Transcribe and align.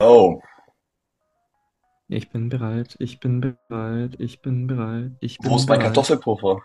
Oh, 0.00 0.40
Ich 2.08 2.30
bin 2.30 2.48
bereit, 2.48 2.96
ich 2.98 3.20
bin 3.20 3.40
bereit, 3.40 4.16
ich 4.18 4.42
bin 4.42 4.66
bereit, 4.66 5.12
ich 5.20 5.38
wo 5.42 5.48
bin 5.50 5.56
ist 5.58 5.68
mein 5.68 5.78
bereit. 5.78 5.94
Kartoffelpuffer? 5.94 6.60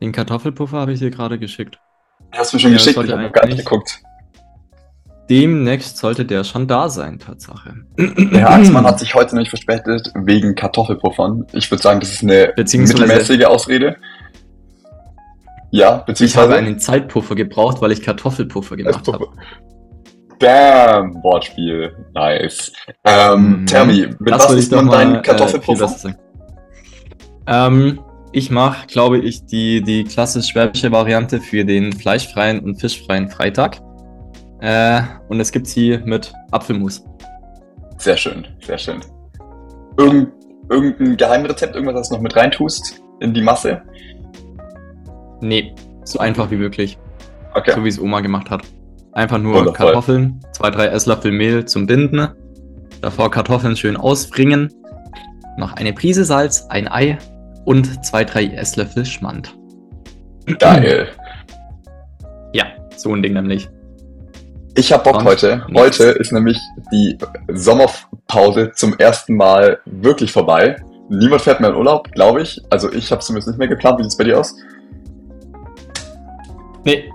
Den 0.00 0.12
Kartoffelpuffer 0.12 0.78
habe 0.78 0.92
ich 0.92 0.98
dir 0.98 1.10
gerade 1.10 1.38
geschickt. 1.38 1.78
Du 2.32 2.38
hast 2.38 2.52
mir 2.52 2.58
schon 2.60 2.72
das 2.72 2.84
geschickt, 2.84 3.04
ich 3.04 3.12
habe 3.12 3.22
noch 3.22 3.32
gar 3.32 3.46
nicht 3.46 3.58
geguckt. 3.58 4.00
Demnächst 5.30 5.98
sollte 5.98 6.24
der 6.24 6.42
schon 6.42 6.66
da 6.66 6.88
sein, 6.88 7.18
Tatsache. 7.18 7.74
Der 7.96 8.50
Axmann 8.50 8.84
hat 8.84 8.98
sich 8.98 9.14
heute 9.14 9.36
nicht 9.36 9.50
verspätet 9.50 10.10
wegen 10.14 10.54
Kartoffelpuffern. 10.54 11.46
Ich 11.52 11.70
würde 11.70 11.82
sagen, 11.82 12.00
das 12.00 12.10
ist 12.10 12.22
eine 12.22 12.52
Beziehungsweise- 12.56 13.02
mittelmäßige 13.02 13.44
Ausrede. 13.46 13.96
Ja, 15.70 15.86
Ich 15.88 15.92
habe 15.92 16.04
beziehungsweise 16.06 16.54
einen 16.56 16.78
Zeitpuffer 16.80 17.34
gebraucht, 17.34 17.80
weil 17.80 17.92
ich 17.92 18.02
Kartoffelpuffer 18.02 18.76
gemacht 18.76 19.06
habe. 19.08 19.28
Bam, 20.42 21.22
Wortspiel, 21.22 21.94
nice. 22.14 22.72
Ähm, 23.04 23.60
Mhm. 23.60 23.66
tell 23.66 23.86
me, 23.86 24.10
mit 24.18 24.34
Das 24.34 24.48
was 24.48 24.54
ist 24.54 24.72
mal 24.72 24.88
dein 24.88 25.14
äh, 25.14 25.22
Kartoffelpuffer? 25.22 25.86
sagen. 25.86 26.16
Ähm, 27.46 28.00
ich 28.32 28.50
mache, 28.50 28.88
glaube 28.88 29.18
ich, 29.18 29.46
die, 29.46 29.82
die 29.82 30.02
klassisch 30.02 30.48
schwäbische 30.48 30.90
Variante 30.90 31.38
für 31.40 31.64
den 31.64 31.92
fleischfreien 31.92 32.58
und 32.58 32.80
fischfreien 32.80 33.28
Freitag. 33.28 33.80
Äh, 34.60 35.02
und 35.28 35.38
es 35.38 35.52
gibt 35.52 35.68
sie 35.68 35.98
mit 36.04 36.32
Apfelmus. 36.50 37.04
Sehr 37.98 38.16
schön, 38.16 38.44
sehr 38.66 38.78
schön. 38.78 39.00
Irgend, 39.96 40.32
irgendein 40.68 41.16
Geheimrezept, 41.16 41.76
irgendwas, 41.76 41.94
das 41.94 42.08
du 42.08 42.14
noch 42.16 42.22
mit 42.22 42.34
reintust 42.34 43.00
in 43.20 43.32
die 43.32 43.42
Masse? 43.42 43.80
Nee, 45.40 45.72
so 46.04 46.18
einfach 46.18 46.50
wie 46.50 46.56
möglich. 46.56 46.98
Okay. 47.54 47.72
So 47.76 47.84
wie 47.84 47.88
es 47.88 48.00
Oma 48.00 48.20
gemacht 48.20 48.50
hat. 48.50 48.62
Einfach 49.12 49.38
nur 49.38 49.54
Wundervoll. 49.56 49.86
Kartoffeln, 49.86 50.40
zwei, 50.52 50.70
drei 50.70 50.86
Esslöffel 50.86 51.32
Mehl 51.32 51.64
zum 51.66 51.86
Binden. 51.86 52.28
Davor 53.02 53.30
Kartoffeln 53.30 53.76
schön 53.76 53.96
ausbringen. 53.96 54.72
Noch 55.58 55.74
eine 55.74 55.92
Prise 55.92 56.24
Salz, 56.24 56.66
ein 56.70 56.88
Ei 56.88 57.18
und 57.66 58.04
zwei, 58.04 58.24
drei 58.24 58.46
Esslöffel 58.46 59.04
Schmand. 59.04 59.56
Geil. 60.58 61.08
Ja, 62.54 62.66
so 62.96 63.14
ein 63.14 63.22
Ding 63.22 63.32
nämlich. 63.32 63.66
Ich 64.74 64.92
hab 64.92 65.04
Bock 65.04 65.14
Sonst 65.14 65.26
heute. 65.26 65.56
nichts. 65.68 65.80
Heute 65.80 66.04
ist 66.18 66.32
nämlich 66.32 66.58
die 66.92 67.16
Sommerpause 67.48 68.72
zum 68.74 68.94
ersten 68.98 69.36
Mal 69.36 69.78
wirklich 69.86 70.32
vorbei. 70.32 70.76
Niemand 71.08 71.40
fährt 71.40 71.60
mehr 71.60 71.70
in 71.70 71.76
Urlaub, 71.76 72.12
glaube 72.12 72.42
ich. 72.42 72.60
Also 72.68 72.92
ich 72.92 73.10
habe 73.10 73.22
zumindest 73.22 73.48
nicht 73.48 73.58
mehr 73.58 73.68
geplant. 73.68 73.98
Wie 73.98 74.02
sieht's 74.02 74.18
bei 74.18 74.24
dir 74.24 74.38
aus? 74.38 74.54
Nee, 76.84 77.10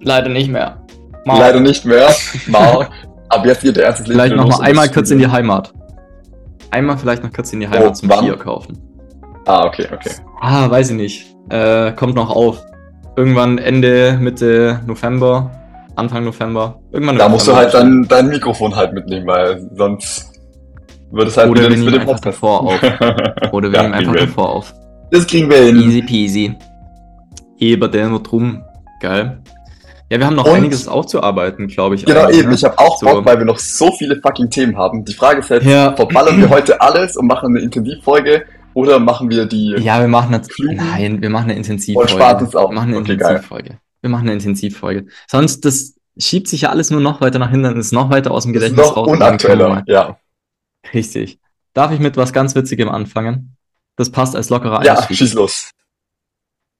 leider 0.00 0.28
nicht 0.28 0.48
mehr. 0.48 0.80
Mal. 1.28 1.38
Leider 1.38 1.60
nicht 1.60 1.84
mehr. 1.84 2.08
Mal. 2.46 2.88
Ab 3.28 3.44
jetzt 3.44 3.60
geht 3.62 3.76
der 3.76 3.84
erste 3.84 4.04
Leben 4.04 4.14
Vielleicht 4.14 4.32
wieder 4.32 4.42
noch 4.42 4.48
los 4.48 4.58
mal 4.58 4.64
und 4.64 4.70
einmal 4.70 4.88
kurz 4.88 5.10
in 5.10 5.18
die 5.18 5.28
Heimat. 5.28 5.74
Einmal 6.70 6.96
vielleicht 6.96 7.22
noch 7.22 7.32
kurz 7.32 7.52
in 7.52 7.60
die 7.60 7.68
Heimat 7.68 7.90
Oh, 7.90 7.92
zum 7.92 8.08
wann? 8.08 8.24
Bier 8.24 8.36
kaufen. 8.36 8.78
Ah, 9.46 9.64
okay, 9.66 9.86
okay. 9.92 10.10
Ah, 10.40 10.70
weiß 10.70 10.90
ich 10.90 10.96
nicht. 10.96 11.26
Äh, 11.50 11.92
kommt 11.92 12.14
noch 12.14 12.30
auf. 12.30 12.62
Irgendwann 13.16 13.58
Ende, 13.58 14.16
Mitte 14.18 14.80
November, 14.86 15.50
Anfang 15.96 16.24
November. 16.24 16.80
Irgendwann 16.92 17.18
Da 17.18 17.28
musst 17.28 17.46
du 17.46 17.50
November 17.50 17.72
halt 17.72 17.82
dann 17.82 18.06
dein 18.08 18.28
Mikrofon 18.28 18.74
halt 18.74 18.94
mitnehmen, 18.94 19.26
weil 19.26 19.68
sonst 19.74 20.32
wird 21.10 21.28
es 21.28 21.36
halt 21.36 21.50
Oder 21.50 21.62
wir 21.62 21.70
nehmen 21.76 21.94
einfach 22.00 22.20
davor 22.20 22.62
auf. 22.62 22.80
Oder 23.52 23.70
wir 23.70 23.76
Ja, 23.76 23.82
nehmen 23.82 23.94
einfach 23.94 24.16
davor 24.16 24.48
auf. 24.48 24.74
Das 25.10 25.26
kriegen 25.26 25.50
wir 25.50 25.58
hin. 25.58 25.76
Easy 25.80 26.02
peasy. 26.02 26.54
Eber 27.58 27.88
der 27.88 28.08
nur 28.08 28.22
drum. 28.22 28.62
Geil. 29.00 29.38
Ja, 30.10 30.18
wir 30.18 30.26
haben 30.26 30.36
noch 30.36 30.46
Und- 30.46 30.54
einiges 30.54 30.88
aufzuarbeiten, 30.88 31.68
glaube 31.68 31.94
ich. 31.94 32.04
Genau, 32.04 32.28
eben. 32.30 32.48
ne? 32.48 32.54
Ich 32.54 32.64
habe 32.64 32.78
auch 32.78 32.98
So. 32.98 33.06
Bock, 33.06 33.24
weil 33.26 33.38
wir 33.38 33.44
noch 33.44 33.58
so 33.58 33.92
viele 33.92 34.20
fucking 34.20 34.48
Themen 34.50 34.76
haben. 34.76 35.04
Die 35.04 35.12
Frage 35.12 35.40
ist 35.40 35.50
jetzt, 35.50 35.66
Ja. 35.66 35.94
verballern 35.94 36.40
wir 36.40 36.48
heute 36.48 36.80
alles 36.80 37.16
und 37.16 37.26
machen 37.26 37.54
eine 37.54 37.60
Intensivfolge 37.60 38.46
oder 38.74 38.98
machen 38.98 39.28
wir 39.28 39.44
die... 39.46 39.74
Ja, 39.78 40.00
wir 40.00 40.08
machen 40.08 40.32
das. 40.32 40.48
Flügen. 40.50 40.76
Nein, 40.76 41.20
wir 41.20 41.28
machen 41.30 41.44
eine 41.50 41.56
Intensivfolge. 41.56 42.10
Und 42.12 42.18
spart 42.18 42.40
uns 42.40 42.56
auch. 42.56 42.70
Wir 42.70 42.74
machen 42.76 42.88
eine 42.88 42.98
Okay, 42.98 43.16
geil. 43.16 43.28
Intensivfolge. 43.32 43.78
Wir 44.00 44.10
machen 44.10 44.22
eine 44.22 44.32
Intensivfolge. 44.32 45.06
Sonst, 45.26 45.64
das 45.66 45.94
schiebt 46.16 46.48
sich 46.48 46.62
ja 46.62 46.70
alles 46.70 46.90
nur 46.90 47.00
noch 47.00 47.20
weiter 47.20 47.38
nach 47.38 47.50
hinten, 47.50 47.76
ist 47.78 47.92
noch 47.92 48.08
weiter 48.10 48.30
aus 48.30 48.44
dem 48.44 48.52
Das 48.54 48.62
ist 48.62 48.70
Gedächtnis 48.70 48.88
noch 48.88 48.96
raus. 48.96 49.08
und 49.08 49.16
unaktueller. 49.16 49.82
Ja, 49.86 50.16
Richtig. 50.94 51.38
Darf 51.74 51.92
ich 51.92 52.00
mit 52.00 52.16
was 52.16 52.32
ganz 52.32 52.54
Witzigem 52.54 52.88
anfangen? 52.88 53.56
Das 53.96 54.10
passt 54.10 54.34
als 54.34 54.48
lockerer 54.48 54.84
ja 54.84 55.00
schieß 55.06 55.34
los. 55.34 55.70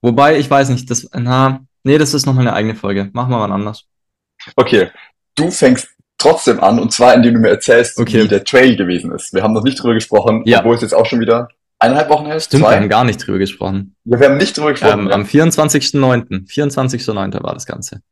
Wobei, 0.02 0.38
ich 0.38 0.48
weiß 0.50 0.70
nicht, 0.70 0.90
das, 0.90 1.08
na, 1.12 1.60
nee, 1.88 1.98
das 1.98 2.12
ist 2.14 2.26
nochmal 2.26 2.46
eine 2.46 2.54
eigene 2.54 2.74
Folge. 2.74 3.10
Machen 3.14 3.30
wir 3.30 3.38
mal 3.38 3.50
anders. 3.50 3.84
Okay, 4.56 4.90
du 5.34 5.50
fängst 5.50 5.88
trotzdem 6.18 6.60
an 6.60 6.78
und 6.78 6.92
zwar 6.92 7.14
indem 7.14 7.34
du 7.34 7.40
mir 7.40 7.48
erzählst, 7.48 7.98
Okay. 7.98 8.24
wie 8.24 8.28
der 8.28 8.44
Trail 8.44 8.76
gewesen 8.76 9.10
ist. 9.12 9.32
Wir 9.32 9.42
haben 9.42 9.54
noch 9.54 9.62
nicht 9.64 9.82
drüber 9.82 9.94
gesprochen, 9.94 10.42
Ja. 10.44 10.60
obwohl 10.60 10.74
es 10.76 10.82
jetzt 10.82 10.94
auch 10.94 11.06
schon 11.06 11.20
wieder 11.20 11.48
eineinhalb 11.78 12.08
Wochen 12.10 12.26
her 12.26 12.36
ist. 12.36 12.46
Stimmt, 12.46 12.64
wir 12.64 12.70
haben 12.70 12.82
Zwei? 12.82 12.88
gar 12.88 13.04
nicht 13.04 13.24
drüber 13.26 13.38
gesprochen. 13.38 13.94
Ja, 14.04 14.20
wir 14.20 14.28
haben 14.28 14.36
nicht 14.36 14.56
drüber 14.56 14.72
gesprochen. 14.72 15.06
Ähm, 15.06 15.12
am 15.12 15.22
24.09. 15.24 16.46
24.09. 16.46 17.42
war 17.42 17.54
das 17.54 17.66
Ganze. 17.66 18.02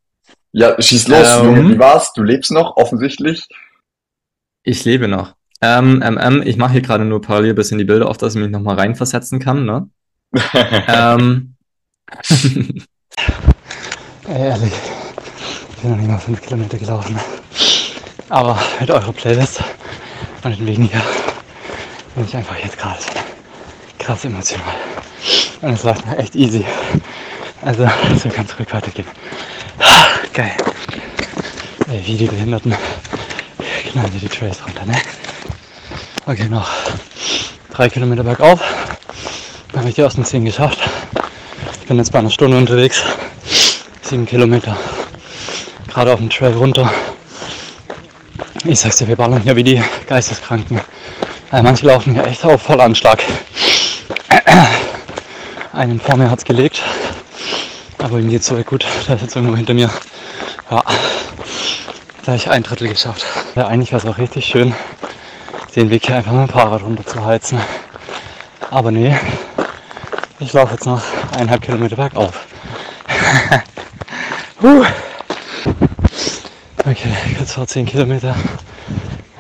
ja, 0.53 0.81
schieß 0.81 1.09
los, 1.09 1.27
Ähm, 1.41 1.45
Junge. 1.57 1.75
Wie 1.75 1.79
war's? 1.79 2.13
Du 2.15 2.23
lebst 2.23 2.51
noch, 2.53 2.77
offensichtlich. 2.77 3.47
Ich 4.63 4.85
lebe 4.85 5.07
noch. 5.09 5.35
Ähm, 5.63 6.01
MM, 6.03 6.43
ich 6.45 6.57
mache 6.57 6.73
hier 6.73 6.83
gerade 6.83 7.05
nur 7.05 7.21
parallel 7.23 7.51
ein 7.51 7.57
bisschen 7.57 7.79
die 7.79 7.85
Bilder 7.85 8.09
auf, 8.09 8.19
dass 8.19 8.35
ich 8.35 8.41
mich 8.41 8.51
nochmal 8.51 8.77
reinversetzen 8.77 9.39
kann, 9.41 9.65
ne? 9.65 9.89
ähm, 10.89 11.55
ehrlich, 14.29 14.73
ich 15.71 15.83
bin 15.83 15.91
noch 15.91 15.97
nicht 15.99 16.11
mal 16.11 16.19
fünf 16.19 16.41
Kilometer 16.43 16.79
gelaufen. 16.79 17.19
Aber 18.29 18.59
mit 18.81 18.91
eurer 18.91 19.13
Playlist 19.13 19.61
und 20.43 20.59
den 20.59 20.67
Wegen 20.67 20.85
hier 20.85 21.03
bin 22.15 22.25
ich 22.25 22.37
einfach 22.37 22.57
jetzt 22.59 22.77
gerade 22.79 22.99
krass 23.99 24.25
emotional. 24.25 24.75
Und 25.63 25.75
es 25.75 25.85
läuft 25.85 26.07
mir 26.07 26.19
echt 26.19 26.35
easy. 26.35 26.65
Also, 27.63 27.89
so 28.23 28.29
kann 28.29 28.47
es 28.47 28.59
ruhig 28.59 28.73
weitergehen. 28.73 29.07
Geil. 30.33 30.53
Ey, 31.89 32.03
wie 32.05 32.17
die 32.17 32.27
Behinderten 32.27 32.75
knallen 33.91 34.13
die 34.13 34.19
die 34.19 34.29
Trails 34.29 34.59
runter, 34.65 34.85
ne? 34.85 34.97
Okay, 36.27 36.49
noch 36.49 36.69
drei 37.71 37.89
Kilometer 37.89 38.25
bergauf. 38.25 38.61
Dann 39.71 39.81
habe 39.81 39.89
ich 39.89 39.95
die 39.95 40.01
ersten 40.01 40.25
zehn 40.25 40.45
geschafft. 40.45 40.81
Ich 41.81 41.87
bin 41.87 41.99
jetzt 41.99 42.11
bei 42.13 42.19
einer 42.19 42.31
Stunde 42.31 42.59
unterwegs. 42.59 43.03
Sieben 44.09 44.25
Kilometer. 44.25 44.77
Gerade 45.89 46.13
auf 46.13 46.21
dem 46.21 46.31
Trail 46.31 46.53
runter. 46.53 46.89
Ich 48.65 48.79
sag's 48.79 48.99
dir, 48.99 49.09
wir 49.09 49.17
ballern 49.17 49.43
hier 49.43 49.57
wie 49.57 49.65
die 49.65 49.83
Geisteskranken. 50.07 50.81
Äh, 51.51 51.61
manche 51.63 51.87
laufen 51.87 52.15
hier 52.15 52.25
echt 52.25 52.45
auf 52.45 52.63
Vollanschlag. 52.63 53.21
Einen 55.73 55.99
vor 55.99 56.17
mir 56.17 56.31
hat's 56.31 56.45
gelegt. 56.45 56.85
Aber 57.99 58.21
ihm 58.21 58.31
geht's 58.31 58.47
soweit 58.47 58.67
gut. 58.67 58.87
Der 59.09 59.17
ist 59.17 59.23
jetzt 59.23 59.35
irgendwo 59.35 59.57
hinter 59.57 59.75
mir. 59.75 59.91
Ja. 60.71 60.85
Gleich 62.23 62.49
ein 62.49 62.63
Drittel 62.63 62.87
geschafft. 62.87 63.27
Ja, 63.57 63.67
eigentlich 63.67 63.91
wäre 63.91 64.03
es 64.03 64.09
auch 64.09 64.19
richtig 64.19 64.47
schön, 64.47 64.73
den 65.75 65.91
Weg 65.91 66.07
hier 66.07 66.15
einfach 66.15 66.31
mit 66.31 66.49
dem 66.49 66.53
Fahrrad 66.53 66.85
runter 66.85 67.05
zu 67.05 67.25
heizen. 67.25 67.59
Aber 68.71 68.93
nee, 68.93 69.17
ich 70.39 70.53
laufe 70.53 70.75
jetzt 70.75 70.87
noch 70.87 71.03
eineinhalb 71.33 71.63
Kilometer 71.63 71.97
bergauf. 71.97 72.47
Huh. 74.63 74.87
Okay, 76.79 77.13
jetzt 77.39 77.53
vor 77.53 77.67
10 77.67 77.85
Kilometer. 77.85 78.35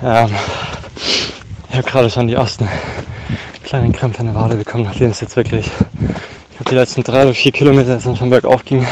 Ähm, 0.03 0.29
ich 1.71 1.77
habe 1.77 1.89
gerade 1.89 2.11
schon 2.11 2.29
die 2.29 2.35
ersten 2.35 2.69
kleinen 3.65 3.93
Krämpfe 3.93 4.21
in 4.21 4.27
der 4.27 4.35
Wade 4.35 4.57
bekommen, 4.57 4.85
nachdem 4.85 5.11
es 5.11 5.23
jetzt 5.23 5.37
wirklich, 5.37 5.71
ich 6.51 6.61
habe 6.61 6.69
die 6.69 6.75
letzten 6.75 7.03
drei 7.03 7.23
oder 7.23 7.33
vier 7.33 7.51
Kilometer 7.51 7.95
jetzt 7.95 8.19
schon 8.19 8.29
bergauf 8.29 8.63
ging 8.67 8.87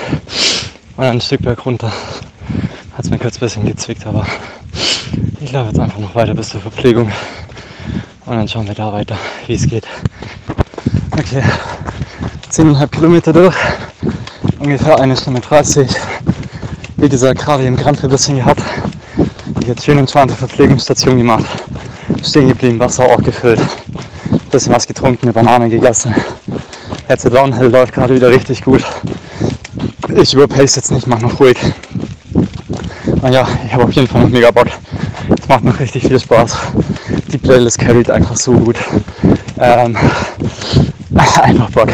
und 0.97 1.05
ein 1.05 1.21
Stück 1.21 1.43
berg 1.43 1.67
runter. 1.67 1.93
Hat 2.97 3.05
es 3.05 3.11
mir 3.11 3.19
kurz 3.19 3.37
ein 3.37 3.41
bisschen 3.41 3.67
gezwickt, 3.67 4.07
aber 4.07 4.27
ich 5.43 5.53
laufe 5.53 5.69
jetzt 5.69 5.79
einfach 5.79 5.99
noch 5.99 6.15
weiter 6.15 6.35
bis 6.35 6.49
zur 6.49 6.63
Verpflegung 6.63 7.13
und 8.25 8.37
dann 8.37 8.49
schauen 8.49 8.67
wir 8.67 8.75
da 8.75 8.91
weiter, 8.95 9.19
wie 9.47 9.55
es 9.55 9.69
geht. 9.69 9.87
Okay, 11.13 11.43
10,5 12.51 12.87
Kilometer 12.89 13.33
durch, 13.35 13.57
ungefähr 14.65 14.99
eine 14.99 15.15
Stunde 15.15 15.43
30. 15.43 15.89
Wie 16.97 17.09
gesagt, 17.09 17.41
gerade 17.41 17.67
im 17.67 17.77
Krämpfe 17.77 18.07
ein 18.07 18.11
bisschen 18.11 18.37
gehabt. 18.37 18.63
Jetzt 19.67 19.85
schön 19.85 19.99
entspannte 19.99 20.35
Verpflegungsstation 20.35 21.19
gemacht. 21.19 21.45
Stehen 22.23 22.49
geblieben, 22.49 22.79
Wasser 22.79 23.05
auch 23.05 23.23
gefüllt. 23.23 23.61
Bisschen 24.51 24.73
was 24.73 24.87
getrunken, 24.87 25.27
eine 25.27 25.35
Banane 25.35 25.69
gegessen. 25.69 26.15
Jetzt 27.09 27.25
der 27.25 27.33
Downhill 27.33 27.69
läuft 27.69 27.93
gerade 27.93 28.15
wieder 28.15 28.31
richtig 28.31 28.63
gut. 28.65 28.83
Ich 30.17 30.33
überpace 30.33 30.77
jetzt 30.77 30.91
nicht, 30.93 31.07
mach 31.07 31.21
noch 31.21 31.39
ruhig. 31.41 31.59
Naja, 33.21 33.47
ich 33.67 33.73
habe 33.75 33.85
auf 33.85 33.93
jeden 33.93 34.09
Fall 34.09 34.23
noch 34.23 34.31
mega 34.31 34.51
Bock. 34.51 34.69
Es 35.39 35.47
macht 35.47 35.65
noch 35.65 35.79
richtig 35.79 36.07
viel 36.07 36.19
Spaß. 36.19 36.57
Die 37.33 37.39
Playlist 37.39 37.79
carried 37.79 38.11
einfach 38.11 38.37
so 38.37 38.53
gut. 38.53 38.77
Ähm, 39.59 39.97
einfach 41.43 41.71
Bock. 41.71 41.89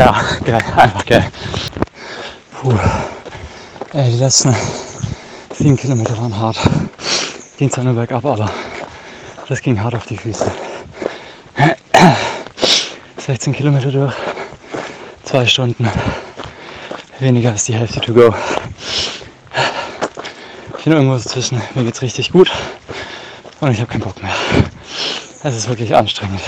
Ja, 0.00 0.18
geil, 0.42 0.62
einfach 0.76 1.04
geil. 1.04 1.30
Puh. 2.52 2.72
Ey, 3.92 4.10
die 4.10 4.16
letzten 4.16 4.56
sieben 5.52 5.76
Kilometer 5.76 6.16
waren 6.16 6.34
hart. 6.38 6.56
Ging 7.58 7.70
zwar 7.70 7.84
nur 7.84 7.92
bergab, 7.92 8.24
aber 8.24 8.50
das 9.46 9.60
ging 9.60 9.78
hart 9.78 9.94
auf 9.94 10.06
die 10.06 10.16
Füße. 10.16 10.50
16 13.18 13.52
Kilometer 13.52 13.92
durch, 13.92 14.14
zwei 15.24 15.44
Stunden, 15.44 15.86
weniger 17.18 17.50
als 17.50 17.64
die 17.64 17.74
Hälfte 17.74 18.00
to 18.00 18.14
go. 18.14 18.34
Ich 20.78 20.84
bin 20.84 20.94
irgendwo 20.94 21.18
dazwischen, 21.18 21.60
mir 21.74 21.84
geht's 21.84 22.00
richtig 22.00 22.32
gut 22.32 22.50
und 23.60 23.70
ich 23.70 23.78
habe 23.80 23.92
keinen 23.92 24.00
Bock 24.00 24.22
mehr. 24.22 24.32
Es 25.42 25.54
ist 25.54 25.68
wirklich 25.68 25.94
anstrengend. 25.94 26.40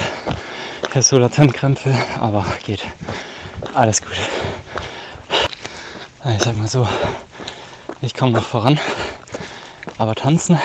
Ich 0.84 0.88
habe 0.88 1.02
so 1.02 1.19
Latentkrämpfe, 1.19 1.94
aber 2.19 2.46
geht. 2.64 2.81
Alles 3.75 4.03
gut. 4.03 4.13
Ich 6.37 6.43
sag 6.43 6.59
mal 6.59 6.69
so, 6.69 6.87
ich 8.03 8.15
komme 8.15 8.33
noch 8.33 8.45
voran, 8.45 8.79
aber 9.97 10.15
tanzen 10.15 10.59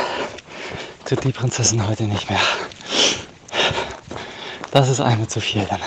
tut 1.06 1.24
die 1.24 1.32
Prinzessin 1.32 1.88
heute 1.88 2.04
nicht 2.04 2.30
mehr. 2.30 2.40
Das 4.72 4.90
ist 4.90 5.00
einmal 5.00 5.28
zu 5.28 5.40
viel 5.40 5.66
dann. 5.70 5.80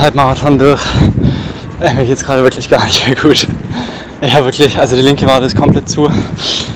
Halbmarathon 0.00 0.58
durch. 0.58 0.80
Mir 1.78 2.06
geht's 2.06 2.24
gerade 2.24 2.42
wirklich 2.42 2.70
gar 2.70 2.84
nicht 2.86 3.06
mehr 3.06 3.16
gut. 3.16 3.46
Ich 4.22 4.34
habe 4.34 4.46
wirklich, 4.46 4.78
also 4.78 4.96
die 4.96 5.02
linke 5.02 5.26
Wade 5.26 5.44
ist 5.44 5.56
komplett 5.56 5.90
zu. 5.90 6.10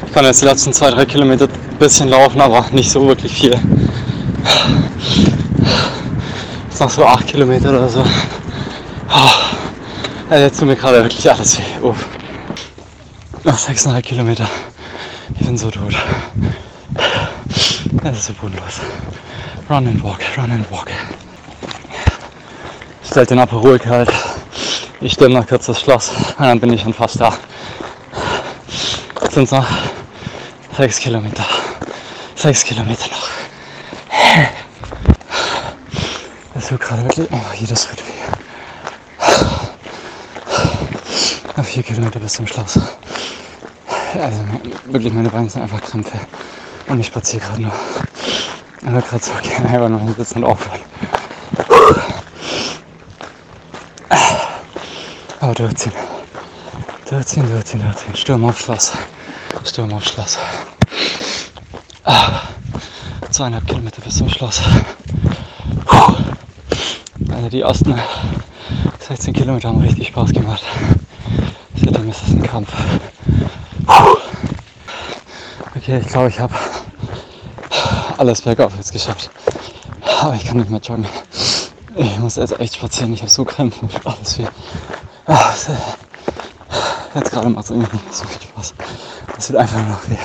Ich 0.07 0.13
kann 0.13 0.27
jetzt 0.27 0.43
die 0.43 0.47
letzten 0.47 0.75
zwei, 0.75 0.91
drei 0.91 1.07
Kilometer 1.07 1.47
ein 1.47 1.79
bisschen 1.79 2.09
laufen, 2.11 2.41
aber 2.41 2.67
nicht 2.73 2.91
so 2.91 3.07
wirklich 3.07 3.35
viel. 3.35 3.59
Jetzt 6.69 6.81
noch 6.81 6.91
so 6.91 7.07
acht 7.07 7.27
Kilometer 7.27 7.71
oder 7.71 7.89
so. 7.89 8.05
Also 9.09 10.45
jetzt 10.45 10.59
tut 10.59 10.69
mir 10.69 10.77
gerade 10.77 11.03
wirklich 11.03 11.31
alles 11.31 11.59
weh. 11.59 11.63
Oh. 11.83 11.95
Noch 13.45 13.59
sechseinhalb 13.59 14.05
Kilometer. 14.05 14.49
Ich 15.39 15.47
bin 15.47 15.57
so 15.57 15.71
tot. 15.71 15.95
Das 18.03 18.19
ist 18.19 18.27
so 18.27 18.33
bodenlos. 18.35 18.81
Run 19.69 19.87
and 19.87 20.03
walk, 20.03 20.21
run 20.37 20.51
and 20.51 20.71
walk. 20.71 20.91
Stellt 23.05 23.31
den 23.31 23.39
Aperol 23.39 23.79
kalt. 23.79 24.11
Ich 25.01 25.13
stelle 25.13 25.35
noch 25.35 25.47
kurz 25.47 25.67
das 25.67 25.81
Schloss 25.81 26.11
und 26.11 26.45
dann 26.45 26.61
bin 26.61 26.73
ich 26.73 26.83
schon 26.83 26.95
fast 26.95 27.21
da. 27.21 27.35
Jetzt 29.23 29.35
sind 29.35 29.45
es 29.45 29.51
noch 29.51 29.67
sechs 30.77 30.99
Kilometer. 30.99 31.45
Sechs 32.35 32.65
Kilometer 32.65 33.07
noch. 33.11 33.29
Das 36.55 36.69
tut 36.69 36.81
gerade 36.81 37.03
wirklich. 37.05 37.29
Oh, 37.31 37.55
jedes 37.55 37.87
tut 37.87 37.99
weh. 37.99 38.44
Noch 41.57 41.65
vier 41.65 41.83
Kilometer 41.85 42.19
bis 42.19 42.33
zum 42.33 42.47
Schloss. 42.47 42.81
Also 44.15 44.45
wirklich 44.87 45.13
meine 45.13 45.29
Beine 45.29 45.49
sind 45.49 45.63
einfach 45.63 45.81
Krämpfe. 45.81 46.19
Und 46.89 46.99
ich 46.99 47.07
spaziere 47.07 47.45
gerade 47.47 47.63
nur. 47.63 47.73
Ich 48.81 48.91
würde 48.91 49.07
gerade 49.07 49.25
so 49.25 49.33
gerne 49.43 49.69
einfach 49.69 49.89
nur 49.89 50.01
hinsitzen 50.01 50.43
und 50.43 50.51
aufhören. 50.51 50.81
Aber 55.41 55.55
durchziehen. 55.55 55.93
Durchziehen, 57.09 57.49
durchziehen, 57.51 57.83
durchziehen. 57.83 58.17
Sturm 58.17 58.45
auf 58.45 58.59
Schloss. 58.59 58.93
Sturm 59.65 59.93
auf 59.93 60.05
Schloss. 60.05 60.39
Ah, 62.05 62.41
zweieinhalb 63.31 63.67
Kilometer 63.67 64.03
bis 64.03 64.17
zum 64.17 64.29
Schloss. 64.29 64.63
Also 67.31 67.49
die 67.49 67.61
ersten 67.61 67.95
16 69.07 69.35
Kilometer 69.35 69.69
haben 69.69 69.81
richtig 69.81 70.09
Spaß 70.09 70.33
gemacht. 70.33 70.63
Seitdem 72.15 72.37
ist 72.39 72.45
ein 72.45 72.51
Kampf. 72.51 72.73
Okay, 75.77 75.99
ich 75.99 76.07
glaube, 76.09 76.29
ich 76.29 76.39
habe 76.41 76.55
alles 78.19 78.43
bergauf 78.43 78.73
jetzt 78.77 78.93
geschafft. 78.93 79.31
Aber 80.21 80.35
ich 80.35 80.45
kann 80.45 80.57
nicht 80.57 80.71
mehr 80.71 80.81
joggen. 80.81 81.07
Ich 81.97 82.19
muss 82.19 82.37
jetzt 82.37 82.59
echt 82.61 82.77
spazieren. 82.77 83.13
Ich 83.13 83.21
habe 83.21 83.31
so 83.31 83.45
Krämpfe. 83.45 83.89
Alles 84.05 84.39
weh. 84.39 84.47
Ah, 85.27 85.53
jetzt 87.15 87.31
gerade 87.31 87.49
macht 87.49 87.65
es 87.65 87.71
irgendwie 87.71 87.99
so 88.11 88.25
viel 88.25 88.43
Spaß. 88.43 88.75
Es 89.39 89.51
wird 89.51 89.61
einfach 89.61 89.79
nur 89.79 89.89
noch 89.89 90.09
weh. 90.09 90.17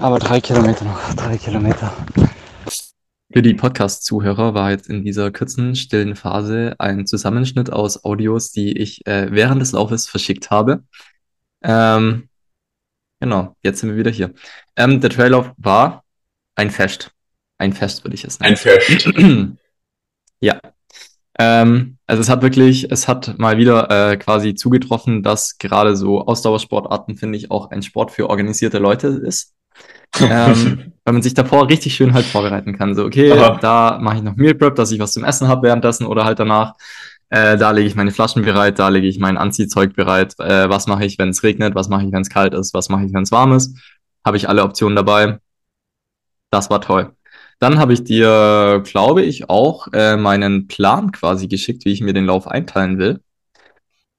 Aber 0.00 0.18
drei 0.18 0.40
Kilometer 0.40 0.84
noch. 0.84 1.14
Drei 1.14 1.36
Kilometer. 1.36 1.92
Für 3.38 3.42
die 3.42 3.54
Podcast-Zuhörer 3.54 4.54
war 4.54 4.72
jetzt 4.72 4.88
in 4.88 5.04
dieser 5.04 5.30
kurzen, 5.30 5.76
stillen 5.76 6.16
Phase 6.16 6.74
ein 6.80 7.06
Zusammenschnitt 7.06 7.72
aus 7.72 8.02
Audios, 8.02 8.50
die 8.50 8.76
ich 8.76 9.06
äh, 9.06 9.28
während 9.30 9.62
des 9.62 9.70
Laufes 9.70 10.08
verschickt 10.08 10.50
habe. 10.50 10.82
Ähm, 11.62 12.28
genau, 13.20 13.54
jetzt 13.62 13.78
sind 13.78 13.90
wir 13.90 13.96
wieder 13.96 14.10
hier. 14.10 14.34
Ähm, 14.74 15.00
der 15.00 15.10
Trailauf 15.10 15.52
war 15.56 16.02
ein 16.56 16.72
Fest. 16.72 17.12
Ein 17.58 17.74
Fest 17.74 18.02
würde 18.02 18.16
ich 18.16 18.24
es 18.24 18.40
nennen. 18.40 18.54
Ein 18.54 18.56
Fest. 18.56 19.08
ja. 20.40 20.60
Ähm, 21.38 21.98
also 22.08 22.20
es 22.20 22.28
hat 22.28 22.42
wirklich, 22.42 22.90
es 22.90 23.06
hat 23.06 23.38
mal 23.38 23.56
wieder 23.56 23.88
äh, 24.10 24.16
quasi 24.16 24.56
zugetroffen, 24.56 25.22
dass 25.22 25.58
gerade 25.58 25.94
so 25.94 26.26
Ausdauersportarten, 26.26 27.14
finde 27.14 27.38
ich, 27.38 27.52
auch 27.52 27.70
ein 27.70 27.84
Sport 27.84 28.10
für 28.10 28.28
organisierte 28.28 28.78
Leute 28.78 29.06
ist. 29.06 29.54
Ähm, 30.20 30.92
weil 31.04 31.12
man 31.14 31.22
sich 31.22 31.34
davor 31.34 31.68
richtig 31.68 31.94
schön 31.94 32.12
halt 32.14 32.26
vorbereiten 32.26 32.76
kann. 32.76 32.94
So, 32.94 33.04
okay, 33.04 33.32
Aha. 33.32 33.58
da 33.60 33.98
mache 34.00 34.16
ich 34.18 34.22
noch 34.22 34.36
Meal 34.36 34.54
Prep, 34.54 34.74
dass 34.76 34.92
ich 34.92 34.98
was 35.00 35.12
zum 35.12 35.24
Essen 35.24 35.48
habe 35.48 35.62
währenddessen 35.66 36.06
oder 36.06 36.24
halt 36.24 36.38
danach. 36.38 36.74
Äh, 37.30 37.56
da 37.58 37.70
lege 37.72 37.86
ich 37.88 37.94
meine 37.94 38.10
Flaschen 38.10 38.42
bereit, 38.42 38.78
da 38.78 38.88
lege 38.88 39.06
ich 39.06 39.18
mein 39.18 39.36
Anziehzeug 39.36 39.94
bereit. 39.94 40.34
Äh, 40.38 40.68
was 40.70 40.86
mache 40.86 41.04
ich, 41.04 41.18
wenn 41.18 41.28
es 41.28 41.42
regnet? 41.42 41.74
Was 41.74 41.88
mache 41.88 42.04
ich, 42.06 42.12
wenn 42.12 42.22
es 42.22 42.30
kalt 42.30 42.54
ist? 42.54 42.72
Was 42.74 42.88
mache 42.88 43.04
ich, 43.04 43.12
wenn 43.12 43.22
es 43.22 43.32
warm 43.32 43.52
ist? 43.52 43.76
Habe 44.24 44.36
ich 44.38 44.48
alle 44.48 44.62
Optionen 44.62 44.96
dabei. 44.96 45.38
Das 46.50 46.70
war 46.70 46.80
toll. 46.80 47.12
Dann 47.58 47.78
habe 47.78 47.92
ich 47.92 48.04
dir, 48.04 48.82
glaube 48.86 49.22
ich, 49.22 49.50
auch 49.50 49.88
äh, 49.92 50.16
meinen 50.16 50.68
Plan 50.68 51.12
quasi 51.12 51.48
geschickt, 51.48 51.84
wie 51.84 51.92
ich 51.92 52.00
mir 52.00 52.12
den 52.14 52.24
Lauf 52.24 52.46
einteilen 52.48 52.98
will. 52.98 53.20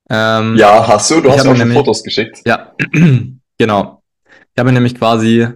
Ähm, 0.09 0.55
Ja, 0.57 0.87
hast 0.87 1.09
du? 1.11 1.21
Du 1.21 1.29
hast 1.29 1.39
hab 1.39 1.45
auch 1.47 1.51
mir 1.51 1.57
schon 1.57 1.67
nämlich- 1.67 1.77
Fotos 1.77 2.03
geschickt. 2.03 2.41
ja, 2.45 2.73
genau. 3.57 4.03
Ich 4.53 4.59
habe 4.59 4.69
mir 4.69 4.73
nämlich 4.73 4.95
quasi 4.95 5.47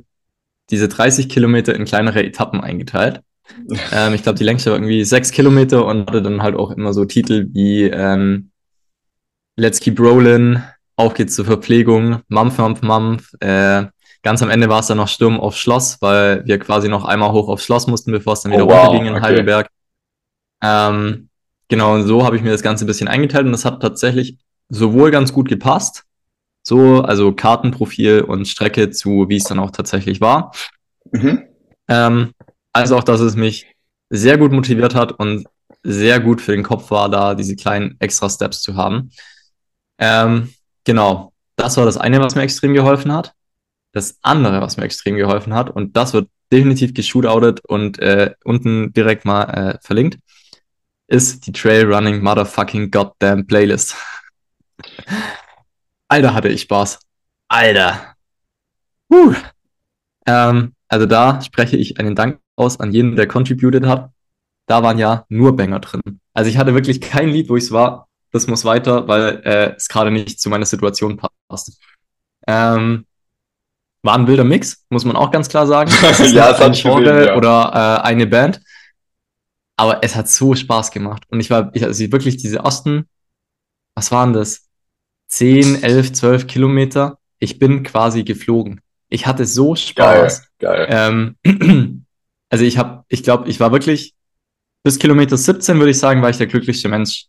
diese 0.69 0.87
30 0.87 1.29
Kilometer 1.29 1.75
in 1.75 1.85
kleinere 1.85 2.23
Etappen 2.23 2.61
eingeteilt. 2.61 3.21
Ähm, 3.91 4.13
ich 4.13 4.23
glaube, 4.23 4.37
die 4.37 4.45
längste 4.45 4.71
war 4.71 4.77
irgendwie 4.77 5.03
sechs 5.03 5.31
Kilometer 5.31 5.85
und 5.85 6.07
hatte 6.07 6.21
dann 6.21 6.41
halt 6.41 6.55
auch 6.55 6.71
immer 6.71 6.93
so 6.93 7.03
Titel 7.03 7.47
wie 7.51 7.83
ähm, 7.83 8.51
Let's 9.57 9.79
Keep 9.81 9.99
Rollin', 9.99 10.63
Auf 10.95 11.13
geht's 11.13 11.35
zur 11.35 11.45
Verpflegung, 11.45 12.21
Mampf, 12.29 12.57
Mampf, 12.57 12.81
Mampf. 12.81 13.33
Äh, 13.41 13.85
ganz 14.23 14.41
am 14.41 14.49
Ende 14.49 14.69
war 14.69 14.79
es 14.79 14.87
dann 14.87 14.97
noch 14.97 15.07
Sturm 15.09 15.39
aufs 15.39 15.57
Schloss, 15.57 16.01
weil 16.01 16.45
wir 16.45 16.57
quasi 16.57 16.87
noch 16.87 17.05
einmal 17.05 17.31
hoch 17.33 17.49
aufs 17.49 17.65
Schloss 17.65 17.85
mussten, 17.87 18.11
bevor 18.11 18.33
es 18.33 18.41
dann 18.41 18.53
Oh, 18.53 18.55
wieder 18.55 18.67
wow, 18.67 18.87
runterging 18.87 19.07
in 19.07 19.15
okay. 19.15 19.23
Heidelberg. 19.23 19.67
Ähm, 20.63 21.29
genau, 21.67 21.95
und 21.95 22.07
so 22.07 22.25
habe 22.25 22.37
ich 22.37 22.41
mir 22.41 22.51
das 22.51 22.63
Ganze 22.63 22.85
ein 22.85 22.87
bisschen 22.87 23.09
eingeteilt 23.09 23.45
und 23.45 23.51
das 23.51 23.65
hat 23.65 23.81
tatsächlich 23.81 24.37
sowohl 24.69 25.11
ganz 25.11 25.33
gut 25.33 25.49
gepasst, 25.49 26.05
so, 26.63 27.01
also 27.01 27.33
Kartenprofil 27.33 28.21
und 28.21 28.47
Strecke 28.47 28.89
zu, 28.89 29.27
wie 29.27 29.35
es 29.35 29.43
dann 29.43 29.59
auch 29.59 29.71
tatsächlich 29.71 30.21
war. 30.21 30.53
Mhm. 31.11 31.43
Ähm, 31.89 32.31
also 32.71 32.97
auch, 32.97 33.03
dass 33.03 33.19
es 33.19 33.35
mich 33.35 33.67
sehr 34.09 34.37
gut 34.37 34.51
motiviert 34.51 34.95
hat 34.95 35.11
und 35.11 35.45
sehr 35.83 36.19
gut 36.19 36.41
für 36.41 36.53
den 36.53 36.63
Kopf 36.63 36.89
war, 36.89 37.09
da 37.09 37.35
diese 37.35 37.55
kleinen 37.55 37.97
extra 37.99 38.29
Steps 38.29 38.61
zu 38.61 38.75
haben. 38.75 39.11
Ähm, 39.99 40.53
genau, 40.85 41.33
das 41.57 41.77
war 41.77 41.85
das 41.85 41.97
eine, 41.97 42.19
was 42.21 42.35
mir 42.35 42.41
extrem 42.43 42.73
geholfen 42.73 43.11
hat. 43.11 43.33
Das 43.91 44.17
andere, 44.21 44.61
was 44.61 44.77
mir 44.77 44.85
extrem 44.85 45.17
geholfen 45.17 45.53
hat, 45.53 45.69
und 45.69 45.95
das 45.97 46.13
wird 46.13 46.29
definitiv 46.51 46.93
geshootoutet 46.93 47.61
und 47.65 47.99
äh, 47.99 48.33
unten 48.43 48.93
direkt 48.93 49.25
mal 49.25 49.43
äh, 49.43 49.77
verlinkt, 49.81 50.17
ist 51.07 51.45
die 51.45 51.51
Trail 51.51 51.91
Running 51.93 52.21
Motherfucking 52.21 52.89
Goddamn 52.89 53.45
Playlist. 53.45 53.95
Alter, 56.13 56.35
hatte 56.35 56.49
ich 56.49 56.61
Spaß. 56.61 56.99
Alter. 57.47 58.15
Puh. 59.09 59.33
Ähm, 60.27 60.73
also 60.87 61.07
da 61.07 61.41
spreche 61.41 61.75
ich 61.75 61.99
einen 61.99 62.13
Dank 62.13 62.39
aus 62.55 62.79
an 62.79 62.91
jeden, 62.91 63.15
der 63.15 63.27
contributed 63.27 63.87
hat. 63.87 64.11
Da 64.67 64.83
waren 64.83 64.99
ja 64.99 65.25
nur 65.29 65.55
Banger 65.55 65.79
drin. 65.79 66.19
Also 66.35 66.51
ich 66.51 66.57
hatte 66.59 66.75
wirklich 66.75 67.01
kein 67.01 67.29
Lied, 67.29 67.49
wo 67.49 67.57
ich 67.57 67.63
es 67.63 67.71
war, 67.71 68.07
das 68.31 68.45
muss 68.45 68.63
weiter, 68.63 69.07
weil 69.07 69.41
äh, 69.43 69.73
es 69.75 69.87
gerade 69.87 70.11
nicht 70.11 70.39
zu 70.39 70.51
meiner 70.51 70.67
Situation 70.67 71.17
passt. 71.17 71.81
Ähm, 72.45 73.07
war 74.03 74.15
ein 74.15 74.27
wilder 74.27 74.43
Mix, 74.43 74.85
muss 74.89 75.05
man 75.05 75.15
auch 75.15 75.31
ganz 75.31 75.49
klar 75.49 75.65
sagen. 75.65 75.91
Ja, 76.31 76.51
es 76.51 76.59
hat 76.59 76.75
Genre 76.75 77.25
ja. 77.25 77.35
oder 77.35 77.71
äh, 78.03 78.07
eine 78.07 78.27
Band. 78.27 78.61
Aber 79.77 80.03
es 80.03 80.15
hat 80.15 80.29
so 80.29 80.53
Spaß 80.53 80.91
gemacht. 80.91 81.23
Und 81.29 81.39
ich 81.39 81.49
war, 81.49 81.71
ich, 81.73 81.83
also 81.83 82.11
wirklich 82.11 82.37
diese 82.37 82.59
ersten, 82.59 83.09
was 83.95 84.11
waren 84.11 84.33
das? 84.33 84.69
10, 85.33 85.81
11, 85.81 86.13
12 86.13 86.47
Kilometer. 86.47 87.17
Ich 87.39 87.57
bin 87.57 87.81
quasi 87.81 88.23
geflogen. 88.23 88.81
Ich 89.09 89.25
hatte 89.25 89.45
so 89.45 89.69
Geil, 89.69 90.29
Spaß. 90.29 90.47
geil. 90.59 90.87
Ähm, 90.89 92.05
also 92.49 92.63
ich 92.63 92.77
habe, 92.77 93.03
ich 93.07 93.23
glaube, 93.23 93.49
ich 93.49 93.59
war 93.59 93.71
wirklich 93.71 94.13
bis 94.83 94.99
Kilometer 94.99 95.35
17 95.35 95.79
würde 95.79 95.91
ich 95.91 95.97
sagen, 95.97 96.21
war 96.21 96.29
ich 96.29 96.37
der 96.37 96.47
glücklichste 96.47 96.87
Mensch 96.87 97.25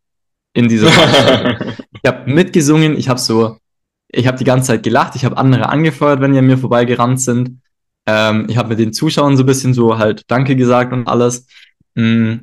in 0.52 0.68
dieser 0.68 0.88
ich 2.02 2.06
habe 2.06 2.30
mitgesungen, 2.30 2.96
ich 2.98 3.08
habe 3.08 3.20
so 3.20 3.56
ich 4.08 4.26
habe 4.26 4.36
die 4.36 4.44
ganze 4.44 4.68
Zeit 4.68 4.82
gelacht, 4.82 5.16
ich 5.16 5.24
habe 5.24 5.38
andere 5.38 5.68
angefeuert, 5.70 6.20
wenn 6.20 6.32
die 6.32 6.38
an 6.38 6.46
mir 6.46 6.58
vorbeigerannt 6.58 7.20
sind. 7.20 7.62
Ähm, 8.06 8.46
ich 8.50 8.56
habe 8.58 8.68
mit 8.68 8.78
den 8.78 8.92
Zuschauern 8.92 9.36
so 9.36 9.44
ein 9.44 9.46
bisschen 9.46 9.72
so 9.72 9.98
halt 9.98 10.24
Danke 10.28 10.56
gesagt 10.56 10.92
und 10.92 11.08
alles. 11.08 11.46
Mm, 11.94 12.34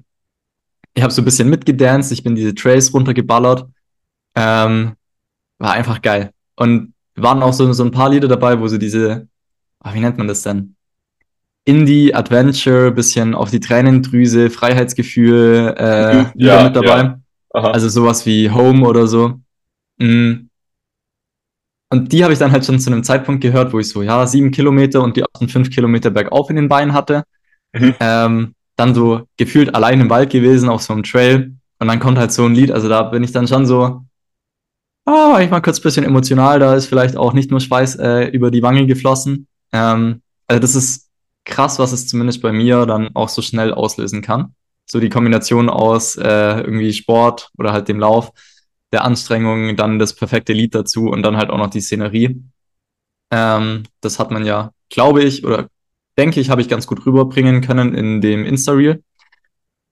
ich 0.94 1.04
habe 1.04 1.14
so 1.14 1.22
ein 1.22 1.26
bisschen 1.26 1.50
mitgedanced, 1.50 2.12
ich 2.12 2.24
bin 2.24 2.36
diese 2.36 2.56
Trails 2.56 2.94
runtergeballert. 2.94 3.70
Ähm, 4.36 4.96
war 5.62 5.74
einfach 5.74 6.02
geil. 6.02 6.32
Und 6.56 6.94
waren 7.16 7.44
auch 7.44 7.54
so, 7.54 7.72
so 7.74 7.84
ein 7.84 7.92
paar 7.92 8.10
Lieder 8.10 8.28
dabei, 8.28 8.60
wo 8.60 8.68
so 8.68 8.78
diese, 8.78 9.28
ach, 9.80 9.94
wie 9.94 10.00
nennt 10.00 10.18
man 10.18 10.28
das 10.28 10.42
denn? 10.44 10.76
Indie, 11.66 12.14
Adventure, 12.16 12.92
bisschen 12.92 13.36
auf 13.36 13.52
die 13.52 13.60
Tränendrüse, 13.60 14.50
Freiheitsgefühl 14.50 15.76
äh, 15.78 16.16
Mhm. 16.16 16.32
Lieder 16.34 16.56
Ja, 16.58 16.64
mit 16.64 16.76
dabei. 16.76 16.98
ja. 16.98 17.18
Also 17.54 17.90
sowas 17.90 18.26
wie 18.26 18.50
Home 18.50 18.88
oder 18.88 19.06
so. 19.08 19.40
Mm. 20.00 20.48
Und 21.90 22.12
die 22.14 22.24
habe 22.24 22.34
ich 22.34 22.40
dann 22.40 22.52
halt 22.52 22.66
schon 22.66 22.80
zu 22.80 22.90
einem 22.90 23.04
Zeitpunkt 23.04 23.42
gehört, 23.42 23.74
wo 23.74 23.80
ich 23.80 23.90
so, 23.90 24.02
ja, 24.02 24.26
sieben 24.26 24.52
Kilometer 24.52 25.02
und 25.04 25.18
die 25.18 25.22
ersten 25.22 25.50
fünf 25.50 25.70
Kilometer 25.70 26.10
bergauf 26.10 26.50
in 26.50 26.56
den 26.56 26.70
Beinen 26.70 26.94
hatte. 26.94 27.24
Mhm. 27.74 27.96
Ähm, 28.00 28.56
dann 28.78 28.96
so 28.96 29.28
gefühlt 29.38 29.76
allein 29.76 30.00
im 30.00 30.10
Wald 30.10 30.32
gewesen, 30.32 30.70
auf 30.70 30.82
so 30.82 30.94
einem 30.94 31.04
Trail. 31.04 31.54
Und 31.80 31.88
dann 31.88 32.00
kommt 32.00 32.18
halt 32.18 32.32
so 32.32 32.46
ein 32.46 32.56
Lied, 32.56 32.72
also 32.72 32.88
da 32.88 33.04
bin 33.04 33.24
ich 33.24 33.32
dann 33.34 33.48
schon 33.48 33.66
so, 33.66 34.04
ah, 35.06 35.34
war 35.34 35.42
ich 35.42 35.50
mal 35.50 35.62
kurz 35.62 35.80
ein 35.80 35.84
bisschen 35.84 36.06
emotional, 36.06 36.60
da 36.60 36.76
ist 36.76 36.88
vielleicht 36.88 37.18
auch 37.18 37.34
nicht 37.34 37.52
nur 37.52 37.60
Schweiß 37.60 37.96
äh, 37.96 38.26
über 38.30 38.52
die 38.52 38.64
Wange 38.64 38.86
geflossen. 38.86 39.48
Ähm, 39.72 40.22
also 40.48 40.60
das 40.60 40.76
ist 40.76 41.10
krass, 41.46 41.80
was 41.80 41.92
es 41.92 42.08
zumindest 42.08 42.42
bei 42.42 42.52
mir 42.52 42.86
dann 42.86 43.10
auch 43.16 43.30
so 43.30 43.42
schnell 43.42 43.74
auslösen 43.74 44.22
kann. 44.22 44.56
So 44.86 45.00
die 45.00 45.10
Kombination 45.10 45.70
aus 45.70 46.18
äh, 46.18 46.60
irgendwie 46.62 46.94
Sport 46.94 47.50
oder 47.58 47.72
halt 47.72 47.88
dem 47.88 48.00
Lauf, 48.00 48.32
der 48.92 49.04
Anstrengung, 49.06 49.76
dann 49.78 50.00
das 50.00 50.14
perfekte 50.14 50.54
Lied 50.54 50.76
dazu 50.76 51.06
und 51.10 51.24
dann 51.24 51.38
halt 51.38 51.50
auch 51.50 51.58
noch 51.58 51.70
die 51.70 51.82
Szenerie. 51.82 52.44
Ähm, 53.32 53.84
das 54.02 54.20
hat 54.20 54.32
man 54.32 54.46
ja, 54.46 54.72
glaube 54.90 55.24
ich, 55.24 55.46
oder 55.46 55.68
denke 56.18 56.42
ich, 56.42 56.50
habe 56.50 56.62
ich 56.62 56.68
ganz 56.68 56.88
gut 56.88 57.06
rüberbringen 57.06 57.62
können 57.62 57.96
in 57.96 58.20
dem 58.22 58.46
Insta-Reel, 58.46 59.02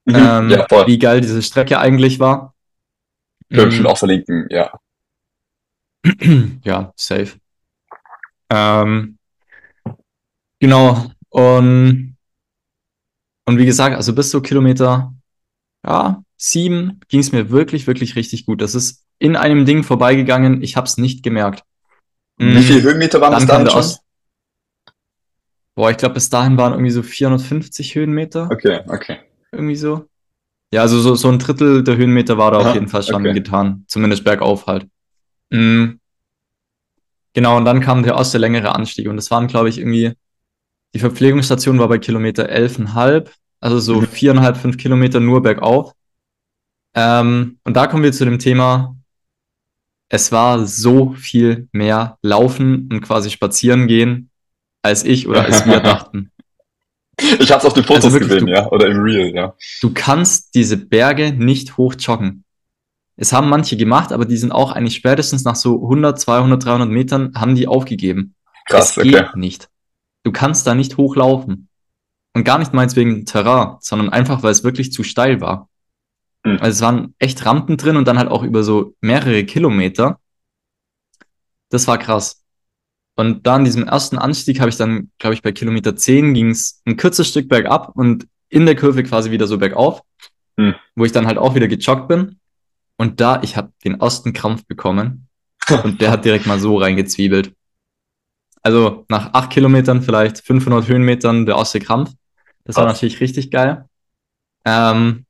Mhm. 0.05 0.15
ähm, 0.15 0.49
ja, 0.49 0.87
wie 0.87 0.99
geil 0.99 1.21
diese 1.21 1.41
Strecke 1.41 1.79
eigentlich 1.79 2.19
war. 2.19 2.53
Können 3.49 3.61
wir 3.61 3.67
Mm. 3.67 3.71
schon 3.71 3.87
auch 3.87 3.97
verlinken, 3.97 4.47
ja. 4.49 4.71
ja, 6.63 6.93
safe. 6.95 7.39
Ähm, 8.49 9.17
genau. 10.59 11.11
Und, 11.29 12.17
und 13.45 13.57
wie 13.57 13.65
gesagt, 13.65 13.95
also 13.95 14.13
bis 14.13 14.29
zu 14.29 14.41
Kilometer 14.41 15.13
ja, 15.85 16.23
sieben 16.37 17.01
ging 17.09 17.21
es 17.21 17.31
mir 17.31 17.51
wirklich, 17.51 17.87
wirklich 17.87 18.15
richtig 18.15 18.45
gut. 18.45 18.61
Das 18.61 18.75
ist 18.75 19.05
in 19.19 19.35
einem 19.35 19.65
Ding 19.65 19.83
vorbeigegangen. 19.83 20.61
Ich 20.61 20.77
habe 20.77 20.87
es 20.87 20.97
nicht 20.97 21.23
gemerkt. 21.23 21.63
Wie 22.37 22.61
viele 22.63 22.81
Mm, 22.81 22.83
Höhenmeter 22.83 23.21
waren 23.21 23.31
Dann 23.31 23.41
das 23.41 23.49
kam 23.49 23.65
dann 23.65 23.71
schon? 23.71 23.79
Ost. 23.79 24.01
Boah, 25.75 25.91
ich 25.91 25.97
glaube, 25.97 26.15
bis 26.15 26.29
dahin 26.29 26.57
waren 26.57 26.73
irgendwie 26.73 26.91
so 26.91 27.03
450 27.03 27.95
Höhenmeter. 27.95 28.49
Okay, 28.51 28.81
okay. 28.87 29.19
Irgendwie 29.51 29.75
so. 29.75 30.05
Ja, 30.73 30.81
also 30.81 30.99
so, 30.99 31.15
so 31.15 31.29
ein 31.29 31.39
Drittel 31.39 31.83
der 31.83 31.97
Höhenmeter 31.97 32.37
war 32.37 32.51
da 32.51 32.59
Aha, 32.59 32.69
auf 32.69 32.75
jeden 32.75 32.87
Fall 32.89 33.03
schon 33.03 33.27
okay. 33.27 33.33
getan. 33.33 33.85
Zumindest 33.87 34.23
bergauf 34.23 34.67
halt. 34.67 34.87
Mm. 35.51 35.99
Genau, 37.33 37.57
und 37.57 37.65
dann 37.65 37.79
kam 37.81 38.03
der 38.03 38.15
erste 38.15 38.37
längere 38.37 38.73
Anstieg. 38.75 39.07
Und 39.07 39.15
das 39.17 39.31
waren, 39.31 39.47
glaube 39.47 39.69
ich, 39.69 39.77
irgendwie, 39.77 40.13
die 40.93 40.99
Verpflegungsstation 40.99 41.79
war 41.79 41.87
bei 41.87 41.99
Kilometer 41.99 42.49
11,5, 42.49 43.31
also 43.59 43.79
so 43.79 44.01
Mhm. 44.01 44.07
viereinhalb, 44.07 44.57
fünf 44.57 44.77
Kilometer 44.77 45.19
nur 45.19 45.41
bergauf. 45.41 45.93
Ähm, 46.95 47.59
und 47.63 47.75
da 47.77 47.87
kommen 47.87 48.03
wir 48.03 48.11
zu 48.11 48.25
dem 48.25 48.39
Thema, 48.39 48.95
es 50.09 50.31
war 50.31 50.65
so 50.65 51.13
viel 51.13 51.67
mehr 51.71 52.17
Laufen 52.23 52.89
und 52.91 53.01
quasi 53.01 53.29
spazieren 53.29 53.87
gehen, 53.87 54.31
als 54.81 55.03
ich 55.03 55.27
oder 55.27 55.43
als 55.45 55.65
wir 55.67 55.79
dachten. 55.81 56.31
Ich 57.39 57.51
hab's 57.51 57.65
auf 57.65 57.73
den 57.73 57.83
Fotos 57.83 58.05
Also 58.05 58.13
wirklich, 58.13 58.29
gesehen, 58.31 58.47
du- 58.47 58.53
ja. 58.53 58.67
Oder 58.71 58.87
im 58.87 59.01
Reel, 59.01 59.35
ja. 59.35 59.53
Du 59.81 59.91
kannst 59.93 60.55
diese 60.55 60.77
Berge 60.77 61.31
nicht 61.33 61.77
hoch 61.77 61.93
joggen. 61.99 62.43
Es 63.21 63.33
haben 63.33 63.49
manche 63.49 63.75
gemacht, 63.75 64.13
aber 64.13 64.23
die 64.23 64.37
sind 64.37 64.53
auch 64.53 64.71
eigentlich 64.71 64.95
spätestens 64.95 65.43
nach 65.43 65.57
so 65.57 65.83
100, 65.83 66.17
200, 66.17 66.63
300 66.63 66.89
Metern 66.89 67.33
haben 67.35 67.53
die 67.53 67.67
aufgegeben. 67.67 68.33
Krass, 68.65 68.95
es 68.95 69.03
geht 69.03 69.15
okay. 69.15 69.37
nicht. 69.37 69.67
Du 70.23 70.31
kannst 70.31 70.65
da 70.65 70.73
nicht 70.73 70.95
hochlaufen. 70.95 71.67
Und 72.33 72.43
gar 72.45 72.59
nicht 72.59 72.73
mal 72.73 72.83
jetzt 72.83 72.95
wegen 72.95 73.25
Terrain, 73.25 73.75
sondern 73.81 74.09
einfach, 74.09 74.41
weil 74.41 74.51
es 74.51 74.63
wirklich 74.63 74.93
zu 74.93 75.03
steil 75.03 75.41
war. 75.41 75.67
Mhm. 76.45 76.59
Also 76.61 76.77
es 76.77 76.81
waren 76.81 77.13
echt 77.19 77.45
Rampen 77.45 77.75
drin 77.75 77.97
und 77.97 78.07
dann 78.07 78.17
halt 78.17 78.29
auch 78.29 78.43
über 78.43 78.63
so 78.63 78.95
mehrere 79.01 79.43
Kilometer. 79.43 80.19
Das 81.69 81.87
war 81.87 81.97
krass. 81.97 82.43
Und 83.17 83.45
da 83.45 83.55
an 83.55 83.65
diesem 83.65 83.83
ersten 83.83 84.17
Anstieg 84.17 84.61
habe 84.61 84.69
ich 84.69 84.77
dann, 84.77 85.11
glaube 85.17 85.33
ich, 85.33 85.41
bei 85.41 85.51
Kilometer 85.51 85.97
10 85.97 86.33
ging 86.33 86.51
es 86.51 86.81
ein 86.85 86.95
kurzes 86.95 87.27
Stück 87.27 87.49
bergab 87.49 87.91
und 87.97 88.27
in 88.47 88.65
der 88.65 88.77
Kurve 88.77 89.03
quasi 89.03 89.29
wieder 89.29 89.45
so 89.45 89.57
bergauf, 89.57 90.01
Mhm. 90.55 90.75
wo 90.95 91.03
ich 91.03 91.11
dann 91.11 91.27
halt 91.27 91.37
auch 91.37 91.55
wieder 91.55 91.67
gejoggt 91.67 92.07
bin. 92.07 92.38
Und 92.99 93.21
da, 93.21 93.41
ich 93.43 93.55
habe 93.55 93.71
den 93.85 94.01
ersten 94.01 94.33
Krampf 94.33 94.65
bekommen 94.65 95.27
und 95.83 96.01
der 96.01 96.11
hat 96.11 96.25
direkt 96.25 96.45
mal 96.45 96.59
so 96.59 96.77
reingezwiebelt. 96.77 97.53
Also 98.61 99.05
nach 99.07 99.33
acht 99.33 99.51
Kilometern, 99.51 100.01
vielleicht 100.01 100.39
500 100.39 100.87
Höhenmetern, 100.87 101.45
der 101.45 101.55
erste 101.55 101.79
Krampf. 101.79 102.11
Das 102.65 102.75
war 102.75 102.85
natürlich 102.85 103.21
richtig 103.21 103.51
geil. 103.51 103.85
Ähm, 104.65 105.25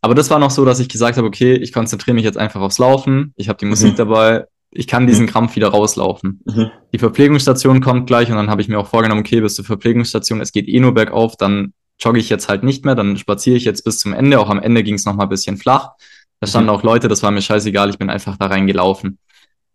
aber 0.00 0.14
das 0.14 0.30
war 0.30 0.38
noch 0.38 0.50
so, 0.50 0.64
dass 0.64 0.80
ich 0.80 0.88
gesagt 0.88 1.18
habe, 1.18 1.26
okay, 1.26 1.54
ich 1.54 1.72
konzentriere 1.72 2.14
mich 2.14 2.24
jetzt 2.24 2.38
einfach 2.38 2.60
aufs 2.62 2.78
Laufen. 2.78 3.34
Ich 3.36 3.48
habe 3.48 3.58
die 3.58 3.66
Musik 3.66 3.92
Mhm. 3.92 3.96
dabei. 3.96 4.46
Ich 4.70 4.86
kann 4.86 5.06
diesen 5.06 5.26
Krampf 5.26 5.54
wieder 5.54 5.68
rauslaufen. 5.68 6.40
Mhm. 6.46 6.70
Die 6.92 6.98
Verpflegungsstation 6.98 7.80
kommt 7.82 8.06
gleich 8.06 8.30
und 8.30 8.36
dann 8.36 8.48
habe 8.50 8.62
ich 8.62 8.68
mir 8.68 8.78
auch 8.78 8.88
vorgenommen, 8.88 9.20
okay, 9.20 9.40
bis 9.40 9.54
zur 9.54 9.64
Verpflegungsstation, 9.64 10.40
es 10.40 10.52
geht 10.52 10.66
eh 10.68 10.80
nur 10.80 10.94
bergauf, 10.94 11.36
dann 11.36 11.72
jogge 11.98 12.18
ich 12.18 12.28
jetzt 12.30 12.48
halt 12.48 12.62
nicht 12.62 12.84
mehr, 12.84 12.94
dann 12.94 13.16
spaziere 13.16 13.56
ich 13.56 13.64
jetzt 13.64 13.84
bis 13.84 13.98
zum 13.98 14.12
Ende. 14.12 14.40
Auch 14.40 14.48
am 14.50 14.60
Ende 14.60 14.82
ging 14.82 14.94
es 14.94 15.04
nochmal 15.04 15.26
ein 15.26 15.30
bisschen 15.30 15.56
flach. 15.56 15.90
Da 16.40 16.46
standen 16.46 16.68
Mhm. 16.68 16.76
auch 16.76 16.82
Leute, 16.82 17.08
das 17.08 17.22
war 17.22 17.30
mir 17.30 17.42
scheißegal, 17.42 17.90
ich 17.90 17.98
bin 17.98 18.10
einfach 18.10 18.36
da 18.36 18.46
reingelaufen. 18.46 19.18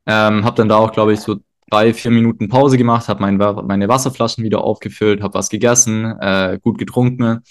Ähm, 0.05 0.45
habe 0.45 0.55
dann 0.55 0.69
da 0.69 0.77
auch, 0.77 0.91
glaube 0.91 1.13
ich, 1.13 1.19
so 1.19 1.37
drei, 1.69 1.93
vier 1.93 2.11
Minuten 2.11 2.49
Pause 2.49 2.77
gemacht, 2.77 3.07
habe 3.07 3.21
mein, 3.21 3.37
meine 3.37 3.87
Wasserflaschen 3.87 4.43
wieder 4.43 4.63
aufgefüllt, 4.63 5.21
habe 5.21 5.33
was 5.35 5.49
gegessen, 5.49 6.05
äh, 6.19 6.59
gut 6.61 6.77
getrunken. 6.77 7.41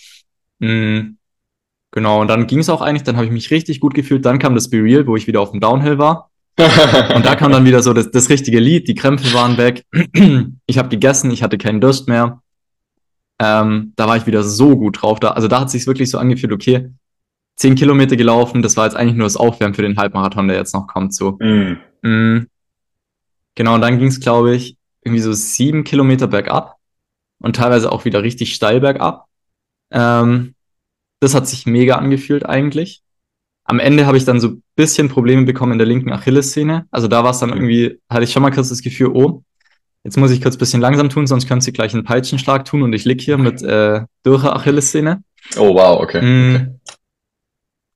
Mm, 0.59 1.17
genau, 1.91 2.21
und 2.21 2.29
dann 2.29 2.47
ging 2.47 2.59
es 2.59 2.69
auch 2.69 2.83
eigentlich, 2.83 3.05
dann 3.05 3.17
habe 3.17 3.27
ich 3.27 3.33
mich 3.33 3.51
richtig 3.51 3.81
gut 3.81 3.95
gefühlt. 3.95 4.25
Dann 4.25 4.39
kam 4.39 4.55
das 4.55 4.69
Be 4.71 4.79
Real, 4.79 5.07
wo 5.07 5.17
ich 5.17 5.27
wieder 5.27 5.41
auf 5.41 5.53
dem 5.53 5.61
Downhill 5.61 5.99
war. 5.99 6.31
Und 7.15 7.25
da 7.25 7.37
kam 7.37 7.53
dann 7.53 7.65
wieder 7.65 7.83
so 7.83 7.95
das, 7.95 8.11
das 8.11 8.29
richtige 8.29 8.61
Lied, 8.61 8.87
die 8.87 8.95
Krämpfe 8.95 9.33
waren 9.33 9.57
weg. 9.57 9.87
Ich 10.67 10.77
habe 10.77 10.91
gegessen, 10.91 11.31
ich 11.31 11.43
hatte 11.43 11.57
keinen 11.57 11.81
Durst 11.81 12.07
mehr. 12.07 12.43
Ähm, 13.39 13.95
da 13.97 14.07
war 14.07 14.19
ich 14.19 14.27
wieder 14.27 14.43
so 14.43 14.77
gut 14.77 15.01
drauf. 15.01 15.21
Da, 15.21 15.31
also 15.31 15.49
da 15.49 15.61
hat 15.61 15.71
sich 15.71 15.87
wirklich 15.87 16.11
so 16.11 16.19
angefühlt, 16.19 16.53
okay, 16.53 16.91
zehn 17.61 17.75
Kilometer 17.75 18.17
gelaufen, 18.17 18.63
das 18.63 18.77
war 18.79 18.87
jetzt 18.87 18.97
eigentlich 18.97 19.17
nur 19.17 19.27
das 19.27 19.37
Aufwärmen 19.37 19.75
für 19.75 19.83
den 19.83 19.99
Halbmarathon, 19.99 20.49
der 20.49 20.57
jetzt 20.57 20.75
noch 20.75 20.87
kommt. 20.87 21.15
So. 21.15 21.37
Mhm. 21.41 21.79
Mm. 22.03 22.47
Genau, 23.55 23.75
und 23.75 23.83
dann 23.83 23.99
ging 23.99 24.09
es, 24.09 24.21
glaube 24.21 24.55
ich, 24.55 24.79
irgendwie 25.03 25.21
so 25.21 25.35
sieben 25.35 25.85
Kilometer 25.85 26.27
bergab 26.27 26.77
und 27.39 27.57
teilweise 27.57 27.93
auch 27.93 28.07
wieder 28.07 28.23
richtig 28.23 28.55
steil 28.55 28.81
bergab. 28.81 29.27
Ähm, 29.91 30.55
das 31.21 31.35
hat 31.35 31.47
sich 31.47 31.67
mega 31.67 31.97
angefühlt 31.97 32.47
eigentlich. 32.47 33.03
Am 33.65 33.79
Ende 33.79 34.07
habe 34.07 34.17
ich 34.17 34.25
dann 34.25 34.41
so 34.41 34.49
ein 34.49 34.63
bisschen 34.75 35.11
Probleme 35.11 35.45
bekommen 35.45 35.73
in 35.73 35.79
der 35.79 35.87
linken 35.87 36.13
Achillessehne. 36.13 36.87
Also 36.91 37.09
da 37.09 37.25
war 37.25 37.33
es 37.33 37.41
dann 37.41 37.51
irgendwie, 37.51 38.01
hatte 38.09 38.25
ich 38.25 38.33
schon 38.33 38.43
mal 38.43 38.53
kurz 38.53 38.71
das 38.71 38.81
Gefühl, 38.81 39.11
oh, 39.13 39.43
jetzt 40.03 40.17
muss 40.17 40.31
ich 40.31 40.41
kurz 40.41 40.57
ein 40.57 40.61
bisschen 40.61 40.81
langsam 40.81 41.11
tun, 41.11 41.27
sonst 41.27 41.47
könnte 41.47 41.67
sie 41.67 41.73
gleich 41.73 41.93
einen 41.93 42.05
Peitschenschlag 42.05 42.65
tun 42.65 42.83
und 42.83 42.95
ich 42.95 43.05
lieg 43.05 43.21
hier 43.21 43.37
mit 43.37 43.63
äh, 43.63 44.01
dürrer 44.25 44.57
Achillessehne. 44.57 45.23
Oh, 45.59 45.75
wow, 45.75 46.01
okay. 46.01 46.23
Mm. 46.23 46.81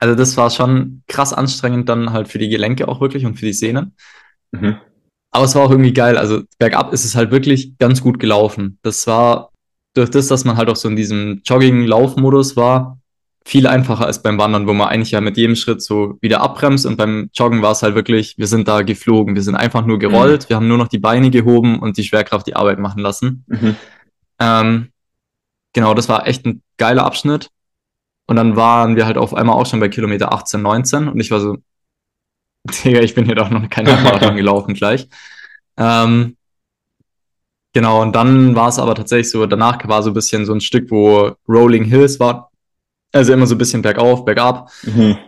Also 0.04 0.16
das 0.16 0.37
war 0.37 0.50
schon 0.50 1.02
krass 1.08 1.32
anstrengend 1.32 1.88
dann 1.88 2.12
halt 2.12 2.28
für 2.28 2.38
die 2.38 2.50
Gelenke 2.50 2.88
auch 2.88 3.00
wirklich 3.00 3.25
und 3.25 3.38
für 3.38 3.46
die 3.46 3.54
Sehnen. 3.54 3.94
Mhm. 4.52 4.76
Aber 5.30 5.46
es 5.46 5.54
war 5.54 5.62
auch 5.62 5.70
irgendwie 5.70 5.94
geil. 5.94 6.18
Also 6.18 6.42
bergab 6.58 6.92
ist 6.92 7.06
es 7.06 7.16
halt 7.16 7.30
wirklich 7.30 7.78
ganz 7.78 8.02
gut 8.02 8.20
gelaufen. 8.20 8.78
Das 8.82 9.06
war 9.06 9.50
durch 9.94 10.11
das, 10.11 10.28
dass 10.28 10.44
man 10.44 10.58
halt 10.58 10.68
auch 10.68 10.76
so 10.76 10.90
in 10.90 10.96
diesem 10.96 11.40
Jogging-Lauf-Modus 11.46 12.54
war, 12.54 12.99
viel 13.46 13.66
einfacher 13.66 14.04
als 14.04 14.23
beim 14.23 14.37
Wandern, 14.37 14.66
wo 14.66 14.75
man 14.75 14.88
eigentlich 14.88 15.12
ja 15.12 15.23
mit 15.23 15.38
jedem 15.38 15.56
Schritt 15.56 15.82
so 15.82 16.18
wieder 16.20 16.42
abbremst. 16.42 16.84
Und 16.84 16.99
beim 16.99 17.30
Joggen 17.32 17.62
war 17.62 17.73
es 17.73 17.82
halt 17.82 17.94
wirklich, 17.94 18.37
wir 18.37 18.46
sind 18.46 18.68
da 18.68 18.82
geflogen. 18.82 19.34
Wir 19.34 19.42
sind 19.42 19.54
einfach 19.54 19.87
nur 19.87 19.99
gerollt. 19.99 20.50
Wir 20.50 20.56
haben 20.56 20.68
nur 20.68 20.76
noch 20.76 20.88
die 20.88 20.99
Beine 20.99 21.30
gehoben 21.30 21.78
und 21.78 21.96
die 21.96 22.04
Schwerkraft 22.04 22.46
die 22.46 22.56
Arbeit 22.56 22.78
machen 22.78 23.00
lassen. 23.00 23.46
Mhm. 23.46 23.76
Ähm, 24.38 24.88
genau, 25.73 25.94
das 25.94 26.11
war 26.11 26.26
echt 26.26 26.44
ein 26.44 26.61
geiler 26.76 27.06
Abschnitt. 27.06 27.49
Und 28.26 28.37
dann 28.37 28.57
waren 28.57 28.97
wir 28.97 29.07
halt 29.07 29.19
auf 29.19 29.35
einmal 29.35 29.57
auch 29.57 29.66
schon 29.66 29.81
bei 29.81 29.88
Kilometer 29.88 30.33
18, 30.33 30.62
19 30.62 31.09
und 31.09 31.21
ich 31.21 31.31
war 31.31 31.40
so, 31.40 31.59
Digga, 32.64 33.00
ich 33.00 33.14
bin 33.14 33.26
hier 33.26 33.35
doch 33.35 33.50
noch 33.50 33.69
kein 33.69 33.87
Halbmarathon 33.87 34.37
gelaufen 34.37 34.75
gleich. 34.75 35.09
Ähm, 35.76 36.37
genau, 37.75 38.00
und 38.00 38.16
dann 38.16 38.54
war 38.54 38.69
es 38.69 38.78
aber 38.78 38.95
tatsächlich 38.95 39.31
so, 39.31 39.45
danach 39.47 39.87
war 39.87 40.02
so 40.02 40.11
ein 40.11 40.14
bisschen 40.14 40.47
so 40.47 40.54
ein 40.54 40.62
Stück, 40.62 40.90
wo 40.90 41.37
Rolling 41.47 41.85
Hills 41.85 42.19
war. 42.21 42.50
Also 43.12 43.33
immer 43.33 43.47
so 43.47 43.54
ein 43.54 43.59
bisschen 43.59 43.83
bergauf, 43.83 44.25
bergab. 44.25 44.71
Mhm. 44.83 45.19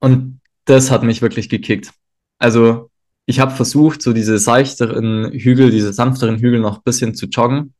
Und 0.00 0.40
das 0.64 0.90
hat 0.90 1.04
mich 1.04 1.22
wirklich 1.22 1.48
gekickt. 1.48 1.92
Also 2.38 2.90
ich 3.26 3.38
habe 3.38 3.52
versucht, 3.52 4.02
so 4.02 4.12
diese 4.12 4.38
seichteren 4.38 5.30
Hügel, 5.30 5.70
diese 5.70 5.92
sanfteren 5.92 6.38
Hügel 6.38 6.60
noch 6.60 6.78
ein 6.78 6.82
bisschen 6.84 7.14
zu 7.14 7.26
joggen. 7.26 7.74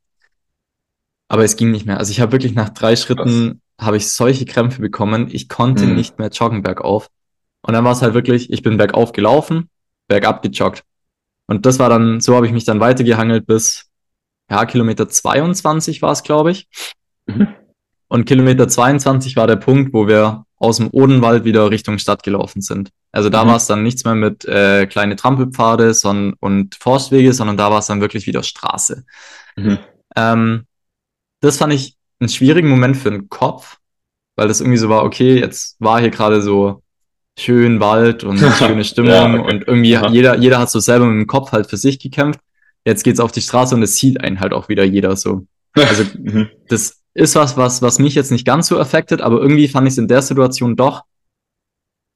Aber 1.29 1.45
es 1.45 1.57
ging 1.57 1.71
nicht 1.71 1.87
mehr. 1.87 1.99
Also 1.99 2.12
ich 2.12 2.21
habe 2.21 2.33
wirklich 2.33 2.55
nach 2.55 2.69
drei 2.69 2.95
Schritten 2.95 3.62
habe 3.81 3.97
ich 3.97 4.09
solche 4.12 4.45
Krämpfe 4.45 4.81
bekommen. 4.81 5.29
Ich 5.31 5.49
konnte 5.49 5.87
Mhm. 5.87 5.95
nicht 5.95 6.19
mehr 6.19 6.29
joggen 6.29 6.62
bergauf. 6.62 7.09
Und 7.62 7.75
dann 7.75 7.85
war 7.85 7.93
es 7.93 8.02
halt 8.02 8.14
wirklich, 8.14 8.50
ich 8.52 8.62
bin 8.62 8.76
bergauf 8.76 9.12
gelaufen, 9.12 9.69
bergab 10.09 10.43
gejoggt. 10.43 10.83
Und 11.47 11.67
das 11.67 11.79
war 11.79 11.88
dann, 11.88 12.21
so 12.21 12.35
habe 12.37 12.47
ich 12.47 12.52
mich 12.52 12.64
dann 12.64 12.81
weitergehangelt 12.81 13.47
bis, 13.47 13.87
ja, 14.50 14.64
Kilometer 14.67 15.09
22 15.09 16.02
war 16.02 16.12
es, 16.12 16.23
glaube 16.23 16.50
ich. 16.50 16.69
Mhm. 17.26 17.49
Und 18.09 18.26
Kilometer 18.26 18.69
22 18.69 19.37
war 19.37 19.47
der 19.47 19.57
Punkt, 19.57 19.93
wo 19.95 20.07
wir 20.07 20.45
aus 20.57 20.76
dem 20.76 20.91
Odenwald 20.93 21.45
wieder 21.45 21.71
Richtung 21.71 21.99
Stadt 21.99 22.23
gelaufen 22.23 22.61
sind. 22.61 22.91
Also 23.11 23.31
da 23.31 23.45
Mhm. 23.45 23.49
war 23.49 23.57
es 23.57 23.67
dann 23.67 23.83
nichts 23.83 24.05
mehr 24.05 24.14
mit 24.14 24.45
äh, 24.45 24.87
kleine 24.87 25.17
Trampelpfade 25.17 25.95
sondern, 25.95 26.35
und 26.41 26.75
Forstwege, 26.76 27.33
sondern 27.33 27.57
da 27.57 27.71
war 27.71 27.79
es 27.79 27.87
dann 27.87 28.00
wirklich 28.00 28.26
wieder 28.26 28.43
Straße. 28.43 29.05
Mhm. 29.57 29.79
Ähm, 30.14 30.67
das 31.41 31.57
fand 31.59 31.73
ich 31.73 31.97
einen 32.23 32.29
schwierigen 32.29 32.69
Moment 32.69 32.97
für 32.97 33.11
den 33.11 33.29
Kopf, 33.29 33.79
weil 34.37 34.49
das 34.49 34.61
irgendwie 34.61 34.79
so 34.79 34.88
war, 34.88 35.05
okay, 35.05 35.38
jetzt 35.38 35.76
war 35.81 36.00
hier 36.00 36.11
gerade 36.11 36.41
so 36.43 36.83
schön 37.38 37.81
Wald 37.81 38.25
und 38.25 38.38
schöne 38.59 38.85
Stimmung 38.85 39.11
Ja, 39.12 39.35
okay. 39.35 39.52
und 39.55 39.67
irgendwie 39.69 39.97
Aha. 39.97 40.09
jeder, 40.11 40.38
jeder 40.38 40.59
hat 40.59 40.71
so 40.71 40.81
selber 40.81 41.07
mit 41.07 41.21
dem 41.23 41.26
Kopf 41.26 41.52
halt 41.52 41.69
für 41.69 41.76
sich 41.76 41.99
gekämpft. 41.99 42.41
Jetzt 42.85 43.05
geht's 43.05 43.21
auf 43.21 43.33
die 43.33 43.41
Straße 43.41 43.75
und 43.75 43.83
es 43.83 43.97
sieht 43.97 44.21
einen 44.21 44.41
halt 44.41 44.52
auch 44.52 44.69
wieder 44.69 44.85
jeder 44.85 45.17
so. 45.17 45.47
Also 45.75 46.05
Mhm. 46.19 46.49
das 46.69 46.99
ist 47.14 47.35
was, 47.37 47.57
was, 47.57 47.83
was 47.83 47.99
mich 47.99 48.14
jetzt 48.14 48.31
nicht 48.33 48.47
ganz 48.47 48.69
so 48.69 48.79
affectet, 48.79 49.21
aber 49.21 49.41
irgendwie 49.41 49.69
fand 49.69 49.87
ich 49.87 49.93
es 49.95 49.99
in 49.99 50.09
der 50.09 50.23
Situation 50.23 50.76
doch 50.76 51.02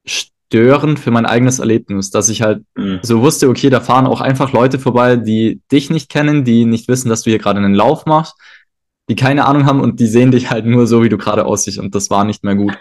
störend 0.07 0.99
für 0.99 1.11
mein 1.11 1.27
eigenes 1.27 1.59
Erlebnis, 1.59 2.11
dass 2.11 2.29
ich 2.29 2.43
halt 2.43 2.63
Mhm. 2.77 3.01
so 3.03 3.21
wusste, 3.21 3.49
okay, 3.49 3.69
da 3.71 3.81
fahren 3.81 4.07
auch 4.07 4.21
einfach 4.21 4.53
Leute 4.53 4.79
vorbei, 4.79 5.17
die 5.17 5.61
dich 5.73 5.91
nicht 5.91 6.09
kennen, 6.09 6.45
die 6.45 6.65
nicht 6.65 6.89
wissen, 6.89 7.09
dass 7.09 7.23
du 7.23 7.31
hier 7.31 7.39
gerade 7.39 7.59
einen 7.59 7.75
Lauf 7.75 8.07
machst, 8.07 8.35
die 9.09 9.17
keine 9.17 9.47
Ahnung 9.47 9.67
haben 9.67 9.81
und 9.81 10.01
die 10.01 10.07
sehen 10.07 10.31
dich 10.31 10.51
halt 10.51 10.67
nur 10.67 10.87
so, 10.87 11.03
wie 11.03 11.09
du 11.09 11.19
gerade 11.19 11.45
aussiehst 11.45 11.79
und 11.79 11.95
das 11.95 12.11
war 12.11 12.25
nicht 12.25 12.45
mehr 12.45 12.57
gut. 12.57 12.77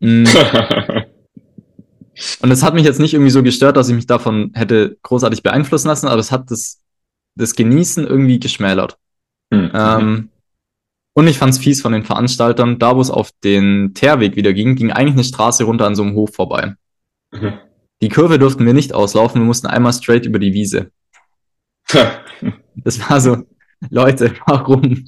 Mm, 0.00 0.24
Und 2.40 2.50
es 2.50 2.62
hat 2.62 2.74
mich 2.74 2.84
jetzt 2.84 3.00
nicht 3.00 3.12
irgendwie 3.12 3.30
so 3.30 3.42
gestört, 3.42 3.76
dass 3.76 3.88
ich 3.88 3.94
mich 3.94 4.06
davon 4.06 4.50
hätte 4.54 4.96
großartig 5.02 5.42
beeinflussen 5.42 5.88
lassen, 5.88 6.08
aber 6.08 6.18
es 6.18 6.32
hat 6.32 6.50
das, 6.50 6.80
das 7.34 7.54
Genießen 7.54 8.06
irgendwie 8.06 8.40
geschmälert. 8.40 8.96
Mhm. 9.50 9.70
Ähm, 9.74 10.28
und 11.12 11.28
ich 11.28 11.38
fand's 11.38 11.58
fies 11.58 11.82
von 11.82 11.92
den 11.92 12.04
Veranstaltern, 12.04 12.78
da 12.78 12.96
wo 12.96 13.00
es 13.00 13.10
auf 13.10 13.30
den 13.44 13.92
Teerweg 13.94 14.36
wieder 14.36 14.52
ging, 14.52 14.76
ging 14.76 14.92
eigentlich 14.92 15.14
eine 15.14 15.24
Straße 15.24 15.64
runter 15.64 15.86
an 15.86 15.94
so 15.94 16.02
einem 16.02 16.14
Hof 16.14 16.34
vorbei. 16.34 16.74
Mhm. 17.32 17.54
Die 18.02 18.08
Kurve 18.08 18.38
durften 18.38 18.66
wir 18.66 18.74
nicht 18.74 18.94
auslaufen, 18.94 19.40
wir 19.40 19.46
mussten 19.46 19.66
einmal 19.66 19.92
straight 19.92 20.26
über 20.26 20.38
die 20.38 20.52
Wiese. 20.52 20.90
Das 22.76 23.08
war 23.08 23.20
so, 23.20 23.44
Leute, 23.88 24.34
warum? 24.46 25.06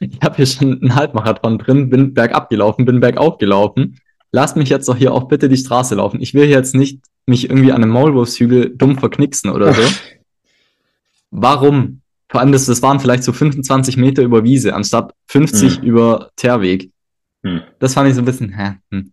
Ich 0.00 0.18
habe 0.22 0.36
hier 0.36 0.46
schon 0.46 0.80
einen 0.80 0.94
Halbmarathon 0.94 1.58
drin, 1.58 1.90
bin 1.90 2.14
bergab 2.14 2.48
gelaufen, 2.48 2.84
bin 2.86 3.00
bergauf 3.00 3.38
gelaufen. 3.38 4.00
Lasst 4.32 4.56
mich 4.56 4.68
jetzt 4.68 4.88
doch 4.88 4.96
hier 4.96 5.12
auch 5.12 5.28
bitte 5.28 5.48
die 5.48 5.56
Straße 5.56 5.94
laufen. 5.94 6.20
Ich 6.20 6.34
will 6.34 6.48
jetzt 6.48 6.74
nicht 6.74 7.00
mich 7.26 7.48
irgendwie 7.50 7.72
an 7.72 7.82
einem 7.82 7.92
Maulwurfshügel 7.92 8.76
dumm 8.76 8.98
verknicksen 8.98 9.50
oder 9.50 9.74
so. 9.74 9.82
Warum? 11.30 12.00
Vor 12.28 12.40
allem, 12.40 12.52
das, 12.52 12.66
das 12.66 12.80
waren 12.82 13.00
vielleicht 13.00 13.24
so 13.24 13.32
25 13.32 13.96
Meter 13.96 14.22
über 14.22 14.44
Wiese, 14.44 14.74
anstatt 14.74 15.12
50 15.28 15.78
Hm. 15.78 15.82
über 15.84 16.30
Teerweg. 16.36 16.90
Hm. 17.42 17.62
Das 17.78 17.94
fand 17.94 18.08
ich 18.08 18.14
so 18.14 18.22
ein 18.22 18.24
bisschen, 18.24 18.56
hä? 18.56 18.76
Hm. 18.92 19.12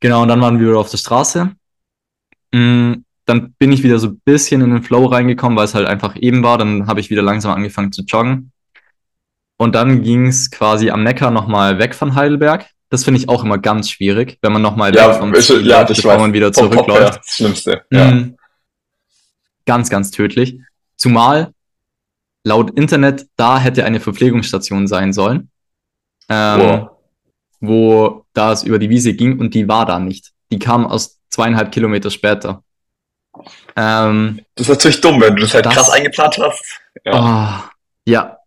Genau, 0.00 0.22
und 0.22 0.28
dann 0.28 0.40
waren 0.40 0.58
wir 0.58 0.68
wieder 0.68 0.78
auf 0.78 0.90
der 0.90 0.98
Straße. 0.98 1.52
Mm, 2.52 2.92
Dann 3.26 3.52
bin 3.58 3.72
ich 3.72 3.82
wieder 3.82 3.98
so 3.98 4.08
ein 4.08 4.20
bisschen 4.24 4.60
in 4.62 4.70
den 4.70 4.82
Flow 4.82 5.06
reingekommen, 5.06 5.56
weil 5.58 5.66
es 5.66 5.74
halt 5.74 5.86
einfach 5.86 6.16
eben 6.16 6.42
war. 6.42 6.56
Dann 6.58 6.86
habe 6.86 7.00
ich 7.00 7.10
wieder 7.10 7.22
langsam 7.22 7.52
angefangen 7.52 7.92
zu 7.92 8.02
joggen. 8.02 8.52
Und 9.58 9.74
dann 9.74 10.02
ging 10.02 10.28
es 10.28 10.50
quasi 10.50 10.88
am 10.90 11.02
Neckar 11.02 11.30
nochmal 11.30 11.78
weg 11.78 11.94
von 11.94 12.14
Heidelberg. 12.14 12.66
Das 12.90 13.04
finde 13.04 13.20
ich 13.20 13.28
auch 13.28 13.44
immer 13.44 13.58
ganz 13.58 13.90
schwierig, 13.90 14.38
wenn 14.40 14.52
man 14.52 14.62
nochmal 14.62 14.92
weg 14.92 15.00
Ja, 15.00 15.12
vom 15.14 15.34
ich, 15.34 15.44
Ziel 15.46 15.66
ja, 15.66 15.80
läuft, 15.80 15.96
bevor 15.96 16.16
man 16.18 16.32
wieder 16.32 16.52
zurückläuft. 16.52 17.18
Das 17.18 17.34
Schlimmste. 17.34 17.82
Ja. 17.90 18.10
Mhm. 18.10 18.36
Ganz, 19.66 19.90
ganz 19.90 20.10
tödlich. 20.10 20.58
Zumal 20.96 21.52
laut 22.44 22.70
Internet 22.78 23.26
da 23.36 23.58
hätte 23.58 23.84
eine 23.84 24.00
Verpflegungsstation 24.00 24.86
sein 24.86 25.12
sollen, 25.12 25.50
ähm, 26.30 26.60
Wow. 26.60 26.90
wo 27.60 28.24
da 28.32 28.52
es 28.52 28.62
über 28.62 28.78
die 28.78 28.88
Wiese 28.88 29.12
ging 29.12 29.38
und 29.38 29.52
die 29.54 29.68
war 29.68 29.84
da 29.84 29.98
nicht. 29.98 30.32
Die 30.50 30.58
kam 30.58 30.86
aus 30.86 31.18
zweieinhalb 31.28 31.72
Kilometer 31.72 32.10
später. 32.10 32.62
Ähm, 33.76 34.40
Das 34.54 34.66
ist 34.66 34.68
natürlich 34.74 35.00
dumm, 35.02 35.20
wenn 35.20 35.36
du 35.36 35.42
das 35.42 35.52
halt 35.52 35.66
Das- 35.66 35.74
krass 35.74 35.90
eingeplant 35.90 36.38
hast. 36.38 36.64
Ja. 37.04 37.12
ja. 37.12 37.70
ja, 38.06 38.37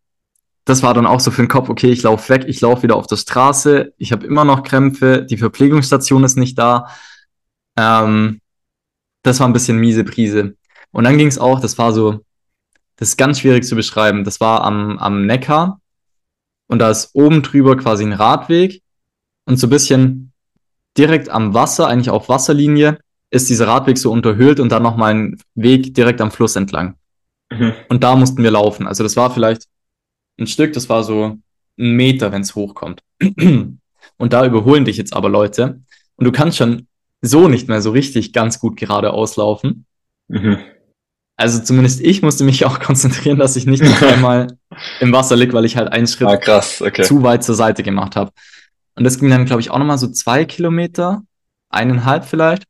das 0.66 0.84
war 0.84 0.94
dann 0.94 1.08
auch 1.08 1.20
so 1.20 1.32
für 1.32 1.42
den 1.42 1.48
Kopf, 1.48 1.70
okay, 1.70 1.92
ich 1.92 2.04
laufe 2.04 2.30
weg, 2.30 2.46
ich 2.48 2.62
laufe 2.62 2.84
wieder 2.84 2.96
auf 2.96 3.08
der 3.08 3.18
Straße, 3.18 3.94
ich 3.98 4.12
habe 4.12 4.26
immer 4.26 4.46
noch 4.46 4.64
Krämpfe, 4.64 5.26
die 5.28 5.38
Verpflegungsstation 5.38 6.24
ist 6.24 6.38
nicht 6.38 6.58
da. 6.58 6.88
Ähm, 7.78 8.42
das 9.24 9.40
war 9.40 9.48
ein 9.48 9.54
bisschen 9.54 9.78
miese 9.78 10.04
Prise. 10.04 10.56
Und 10.92 11.04
dann 11.04 11.18
ging 11.18 11.28
es 11.28 11.40
auch, 11.40 11.60
das 11.60 11.78
war 11.78 11.94
so, 11.94 12.20
das 12.98 13.10
ist 13.10 13.18
ganz 13.18 13.40
schwierig 13.40 13.64
zu 13.64 13.76
beschreiben. 13.76 14.24
Das 14.24 14.40
war 14.40 14.64
am, 14.64 14.98
am 15.00 15.26
Neckar 15.26 15.82
und 16.68 16.80
da 16.80 16.90
ist 16.90 17.12
oben 17.14 17.42
drüber 17.42 17.76
quasi 17.78 18.04
ein 18.04 18.14
Radweg 18.14 18.82
und 19.46 19.58
so 19.58 19.68
ein 19.68 19.72
bisschen 19.72 20.32
direkt 20.98 21.30
am 21.30 21.54
Wasser, 21.54 21.88
eigentlich 21.88 22.10
auf 22.10 22.30
Wasserlinie, 22.30 23.00
ist 23.32 23.50
dieser 23.50 23.68
Radweg 23.68 23.98
so 23.98 24.12
unterhöhlt 24.12 24.60
und 24.60 24.72
dann 24.72 24.84
nochmal 24.84 25.14
ein 25.14 25.42
Weg 25.56 25.94
direkt 25.94 26.22
am 26.22 26.32
Fluss 26.32 26.56
entlang. 26.56 26.96
Mhm. 27.50 27.74
Und 27.90 28.04
da 28.04 28.16
mussten 28.16 28.44
wir 28.44 28.52
laufen. 28.52 28.88
Also 28.88 29.04
das 29.04 29.16
war 29.16 29.32
vielleicht 29.32 29.64
ein 30.40 30.48
Stück, 30.48 30.74
das 30.74 30.90
war 30.90 31.04
so 31.04 31.40
ein 31.78 31.92
Meter, 31.96 32.32
wenn 32.32 32.42
es 32.42 32.56
hochkommt. 32.56 33.02
Und 33.22 34.34
da 34.34 34.46
überholen 34.46 34.86
dich 34.86 34.98
jetzt 34.98 35.14
aber 35.14 35.30
Leute. 35.30 35.82
Und 36.16 36.26
du 36.26 36.32
kannst 36.32 36.58
schon 36.58 36.88
so 37.22 37.48
nicht 37.48 37.68
mehr 37.68 37.82
so 37.82 37.92
richtig 37.92 38.34
ganz 38.34 38.60
gut 38.60 38.78
geradeaus 38.78 39.36
laufen. 39.36 39.86
Mhm. 40.28 40.60
Also 41.38 41.62
zumindest 41.62 42.02
ich 42.02 42.22
musste 42.22 42.44
mich 42.44 42.66
auch 42.68 42.80
konzentrieren, 42.80 43.40
dass 43.40 43.56
ich 43.56 43.66
nicht 43.66 43.84
noch 43.84 44.02
einmal 44.02 44.48
im 45.00 45.12
Wasser 45.12 45.36
lieg, 45.36 45.54
weil 45.54 45.66
ich 45.66 45.78
halt 45.78 45.92
einen 45.92 46.08
Schritt 46.08 46.28
Ah, 46.28 46.38
krass, 46.38 46.82
okay. 46.82 47.04
zu 47.04 47.24
weit 47.24 47.44
zur 47.44 47.56
Seite 47.56 47.84
gemacht 47.84 48.16
habe. 48.16 48.32
Und 48.96 49.04
das 49.04 49.18
ging 49.18 49.30
dann, 49.30 49.46
glaube 49.46 49.62
ich, 49.62 49.72
auch 49.72 49.80
nochmal 49.80 49.98
so 49.98 50.08
zwei 50.10 50.46
Kilometer, 50.46 51.24
eineinhalb 51.70 52.26
vielleicht. 52.26 52.66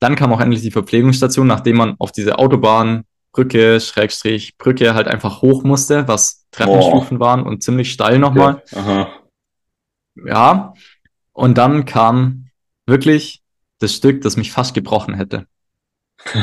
Dann 0.00 0.16
kam 0.16 0.32
auch 0.32 0.40
endlich 0.40 0.62
die 0.62 0.70
Verpflegungsstation, 0.70 1.46
nachdem 1.46 1.76
man 1.76 1.94
auf 1.98 2.12
diese 2.12 2.38
Autobahnbrücke, 2.38 3.80
Schrägstrich, 3.80 4.56
Brücke 4.58 4.94
halt 4.94 5.08
einfach 5.08 5.42
hoch 5.42 5.62
musste, 5.62 6.08
was 6.08 6.45
Treppenstufen 6.56 7.20
waren 7.20 7.42
und 7.42 7.62
ziemlich 7.62 7.92
steil 7.92 8.18
nochmal. 8.18 8.62
Aha. 8.74 9.08
Ja. 10.26 10.74
Und 11.32 11.58
dann 11.58 11.84
kam 11.84 12.48
wirklich 12.86 13.42
das 13.78 13.94
Stück, 13.94 14.22
das 14.22 14.36
mich 14.36 14.52
fast 14.52 14.74
gebrochen 14.74 15.14
hätte. 15.14 15.46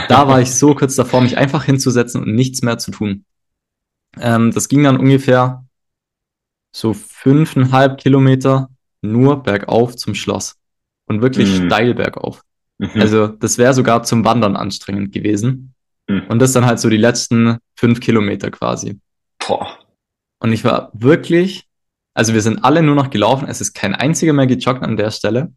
Da 0.07 0.27
war 0.27 0.39
ich 0.39 0.53
so 0.53 0.75
kurz 0.75 0.95
davor, 0.95 1.21
mich 1.21 1.37
einfach 1.37 1.63
hinzusetzen 1.63 2.21
und 2.21 2.35
nichts 2.35 2.61
mehr 2.61 2.77
zu 2.77 2.91
tun. 2.91 3.25
Ähm, 4.19 4.51
das 4.51 4.69
ging 4.69 4.83
dann 4.83 4.97
ungefähr 4.97 5.65
so 6.75 6.93
fünfeinhalb 6.93 7.99
Kilometer 7.99 8.69
nur 9.01 9.41
bergauf 9.41 9.95
zum 9.95 10.13
Schloss. 10.13 10.55
Und 11.05 11.21
wirklich 11.21 11.59
Mhm. 11.59 11.65
steil 11.67 11.93
bergauf. 11.95 12.43
Mhm. 12.77 13.01
Also 13.01 13.27
das 13.27 13.57
wäre 13.57 13.73
sogar 13.73 14.03
zum 14.03 14.23
Wandern 14.23 14.55
anstrengend 14.55 15.11
gewesen. 15.11 15.73
Mhm. 16.07 16.27
Und 16.29 16.39
das 16.39 16.53
dann 16.53 16.65
halt 16.65 16.79
so 16.79 16.89
die 16.89 16.97
letzten 16.97 17.57
fünf 17.75 17.99
Kilometer 17.99 18.51
quasi. 18.51 18.99
Boah. 19.45 19.79
Und 20.43 20.51
ich 20.51 20.65
war 20.65 20.91
wirklich, 20.93 21.67
also 22.13 22.33
wir 22.33 22.41
sind 22.41 22.65
alle 22.65 22.83
nur 22.83 22.95
noch 22.95 23.09
gelaufen, 23.09 23.47
es 23.47 23.61
ist 23.61 23.73
kein 23.73 23.95
einziger 23.95 24.33
mehr 24.33 24.45
gejoggt 24.45 24.83
an 24.83 24.97
der 24.97 25.09
Stelle. 25.09 25.53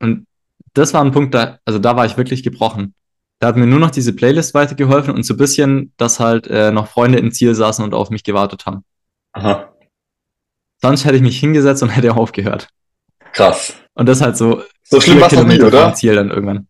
Und 0.00 0.26
das 0.74 0.92
war 0.92 1.04
ein 1.04 1.12
Punkt, 1.12 1.32
da, 1.32 1.60
also 1.64 1.78
da 1.78 1.96
war 1.96 2.04
ich 2.04 2.16
wirklich 2.16 2.42
gebrochen. 2.42 2.94
Da 3.38 3.46
hat 3.46 3.56
mir 3.56 3.66
nur 3.66 3.78
noch 3.78 3.92
diese 3.92 4.12
Playlist 4.12 4.54
weitergeholfen 4.54 5.14
und 5.14 5.22
so 5.22 5.34
ein 5.34 5.36
bisschen, 5.36 5.92
dass 5.96 6.18
halt 6.18 6.48
äh, 6.48 6.72
noch 6.72 6.88
Freunde 6.88 7.18
im 7.18 7.30
Ziel 7.30 7.54
saßen 7.54 7.84
und 7.84 7.94
auf 7.94 8.10
mich 8.10 8.24
gewartet 8.24 8.66
haben. 8.66 8.84
Aha. 9.32 9.72
Sonst 10.82 11.04
hätte 11.04 11.16
ich 11.16 11.22
mich 11.22 11.38
hingesetzt 11.38 11.84
und 11.84 11.88
hätte 11.96 12.16
aufgehört. 12.16 12.68
Krass. 13.32 13.74
Und 13.94 14.06
das 14.06 14.20
halt 14.20 14.36
so 14.36 14.64
So 14.82 15.00
schlimm 15.00 15.20
war's 15.20 15.32
noch 15.32 15.46
nie, 15.46 15.62
oder? 15.62 15.94
Ziel 15.94 16.16
dann 16.16 16.30
irgendwann. 16.30 16.66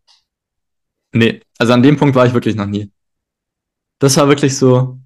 Nee, 1.13 1.41
also 1.57 1.73
an 1.73 1.83
dem 1.83 1.97
Punkt 1.97 2.15
war 2.15 2.27
ich 2.27 2.35
wirklich 2.35 2.57
noch 2.57 2.67
nie. 2.67 2.91
Das 4.01 4.19
war 4.19 4.29
wirklich 4.29 4.55
so, 4.55 4.99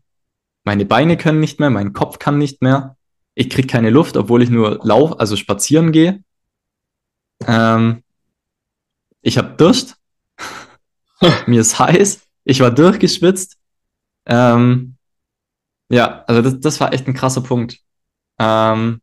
meine 0.65 0.85
Beine 0.85 1.17
können 1.17 1.41
nicht 1.41 1.61
mehr, 1.61 1.71
mein 1.71 1.93
Kopf 1.93 2.19
kann 2.19 2.39
nicht 2.39 2.63
mehr. 2.63 2.97
Ich 3.35 3.51
krieg 3.51 3.69
keine 3.69 3.91
Luft, 3.91 4.17
obwohl 4.17 4.43
ich 4.43 4.51
nur 4.51 4.81
lauf, 4.83 5.19
also 5.19 5.37
spazieren 5.37 5.93
gehe. 5.93 6.23
Ähm, 7.47 8.03
ich 9.23 9.39
habe 9.39 9.57
Durst. 9.57 9.97
Mir 11.47 11.61
ist 11.61 11.79
heiß. 11.79 12.23
Ich 12.45 12.61
war 12.61 12.71
durchgeschwitzt. 12.71 13.59
Ähm, 14.27 14.97
ja, 15.91 16.25
also 16.27 16.43
das, 16.43 16.61
das 16.61 16.81
war 16.81 16.93
echt 16.93 17.07
ein 17.07 17.15
krasser 17.15 17.43
Punkt. 17.43 17.79
Ähm, 18.39 19.01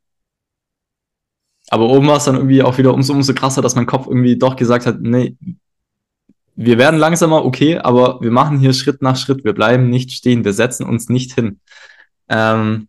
aber 1.69 1.89
oben 1.89 2.07
war 2.07 2.17
es 2.17 2.25
dann 2.25 2.35
irgendwie 2.35 2.63
auch 2.63 2.77
wieder 2.77 2.93
umso, 2.93 3.13
umso 3.13 3.33
krasser, 3.33 3.61
dass 3.61 3.75
mein 3.75 3.85
Kopf 3.85 4.07
irgendwie 4.07 4.37
doch 4.37 4.55
gesagt 4.55 4.85
hat, 4.85 5.01
nee, 5.01 5.37
wir 6.59 6.79
werden 6.79 6.99
langsamer, 6.99 7.45
okay, 7.45 7.77
aber 7.77 8.19
wir 8.19 8.31
machen 8.31 8.57
hier 8.57 8.73
Schritt 8.73 9.03
nach 9.03 9.15
Schritt. 9.15 9.45
Wir 9.45 9.53
bleiben 9.53 9.89
nicht 9.89 10.11
stehen, 10.11 10.43
wir 10.43 10.53
setzen 10.53 10.87
uns 10.87 11.07
nicht 11.07 11.33
hin. 11.33 11.59
Ähm, 12.29 12.87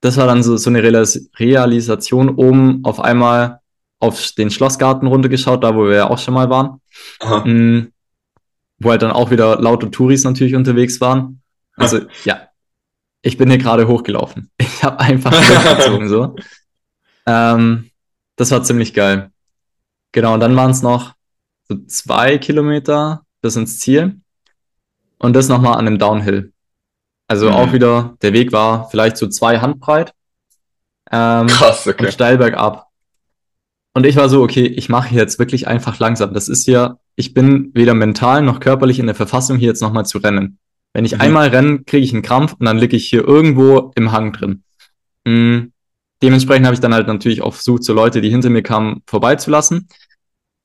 das 0.00 0.16
war 0.16 0.26
dann 0.26 0.44
so, 0.44 0.56
so 0.56 0.70
eine 0.70 0.82
Realisation 0.82 2.28
oben 2.36 2.84
auf 2.84 3.00
einmal 3.00 3.58
auf 3.98 4.30
den 4.32 4.52
Schlossgarten 4.52 5.08
runtergeschaut, 5.08 5.64
da 5.64 5.74
wo 5.74 5.86
wir 5.86 5.96
ja 5.96 6.10
auch 6.10 6.18
schon 6.18 6.34
mal 6.34 6.48
waren. 6.48 6.80
Mhm, 7.44 7.92
wo 8.78 8.90
halt 8.90 9.02
dann 9.02 9.10
auch 9.10 9.32
wieder 9.32 9.60
laute 9.60 9.90
Touris 9.90 10.22
natürlich 10.22 10.54
unterwegs 10.54 11.00
waren. 11.00 11.42
Also 11.74 12.02
ja, 12.24 12.48
ich 13.22 13.36
bin 13.36 13.50
hier 13.50 13.58
gerade 13.58 13.88
hochgelaufen. 13.88 14.50
Ich 14.60 14.84
habe 14.84 15.00
einfach 15.00 15.32
gezogen 15.76 16.08
so. 16.08 16.36
Ähm, 17.26 17.90
das 18.36 18.52
war 18.52 18.62
ziemlich 18.62 18.94
geil. 18.94 19.32
Genau, 20.12 20.34
und 20.34 20.40
dann 20.40 20.54
waren 20.54 20.70
es 20.70 20.82
noch 20.82 21.17
so 21.68 21.78
zwei 21.86 22.38
Kilometer 22.38 23.22
bis 23.42 23.56
ins 23.56 23.78
Ziel. 23.78 24.20
Und 25.18 25.34
das 25.34 25.48
nochmal 25.48 25.74
an 25.74 25.86
einem 25.86 25.98
Downhill. 25.98 26.52
Also 27.26 27.48
mhm. 27.48 27.54
auch 27.54 27.72
wieder, 27.72 28.16
der 28.22 28.32
Weg 28.32 28.52
war 28.52 28.88
vielleicht 28.88 29.16
so 29.16 29.26
zwei 29.26 29.58
Handbreit. 29.58 30.14
Ähm, 31.10 31.46
Krass, 31.46 31.86
okay. 31.86 32.06
Und 32.06 32.12
steil 32.12 32.38
bergab. 32.38 32.86
Und 33.94 34.06
ich 34.06 34.16
war 34.16 34.28
so, 34.28 34.42
okay, 34.42 34.66
ich 34.66 34.88
mache 34.88 35.14
jetzt 35.14 35.38
wirklich 35.38 35.66
einfach 35.66 35.98
langsam. 35.98 36.32
Das 36.32 36.48
ist 36.48 36.66
ja, 36.66 36.98
ich 37.16 37.34
bin 37.34 37.72
weder 37.74 37.94
mental 37.94 38.42
noch 38.42 38.60
körperlich 38.60 38.98
in 38.98 39.06
der 39.06 39.14
Verfassung, 39.14 39.58
hier 39.58 39.68
jetzt 39.68 39.82
nochmal 39.82 40.06
zu 40.06 40.18
rennen. 40.18 40.58
Wenn 40.92 41.04
ich 41.04 41.14
mhm. 41.14 41.20
einmal 41.20 41.48
renne, 41.48 41.80
kriege 41.84 42.04
ich 42.04 42.12
einen 42.12 42.22
Krampf 42.22 42.54
und 42.54 42.66
dann 42.66 42.78
liege 42.78 42.96
ich 42.96 43.08
hier 43.08 43.26
irgendwo 43.26 43.92
im 43.96 44.12
Hang 44.12 44.32
drin. 44.32 44.62
Mhm. 45.24 45.72
Dementsprechend 46.22 46.66
habe 46.66 46.74
ich 46.74 46.80
dann 46.80 46.94
halt 46.94 47.06
natürlich 47.06 47.42
auch 47.42 47.54
versucht, 47.54 47.84
so 47.84 47.92
Leute, 47.92 48.20
die 48.20 48.30
hinter 48.30 48.50
mir 48.50 48.62
kamen, 48.62 49.02
vorbeizulassen. 49.06 49.88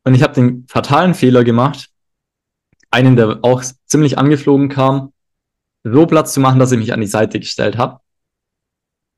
Und 0.03 0.15
ich 0.15 0.23
habe 0.23 0.33
den 0.33 0.65
fatalen 0.67 1.13
Fehler 1.13 1.43
gemacht, 1.43 1.89
einen, 2.91 3.15
der 3.15 3.39
auch 3.41 3.63
ziemlich 3.85 4.17
angeflogen 4.17 4.69
kam, 4.69 5.13
so 5.83 6.05
Platz 6.05 6.33
zu 6.33 6.39
machen, 6.39 6.59
dass 6.59 6.71
ich 6.71 6.79
mich 6.79 6.93
an 6.93 7.01
die 7.01 7.07
Seite 7.07 7.39
gestellt 7.39 7.77
habe. 7.77 7.99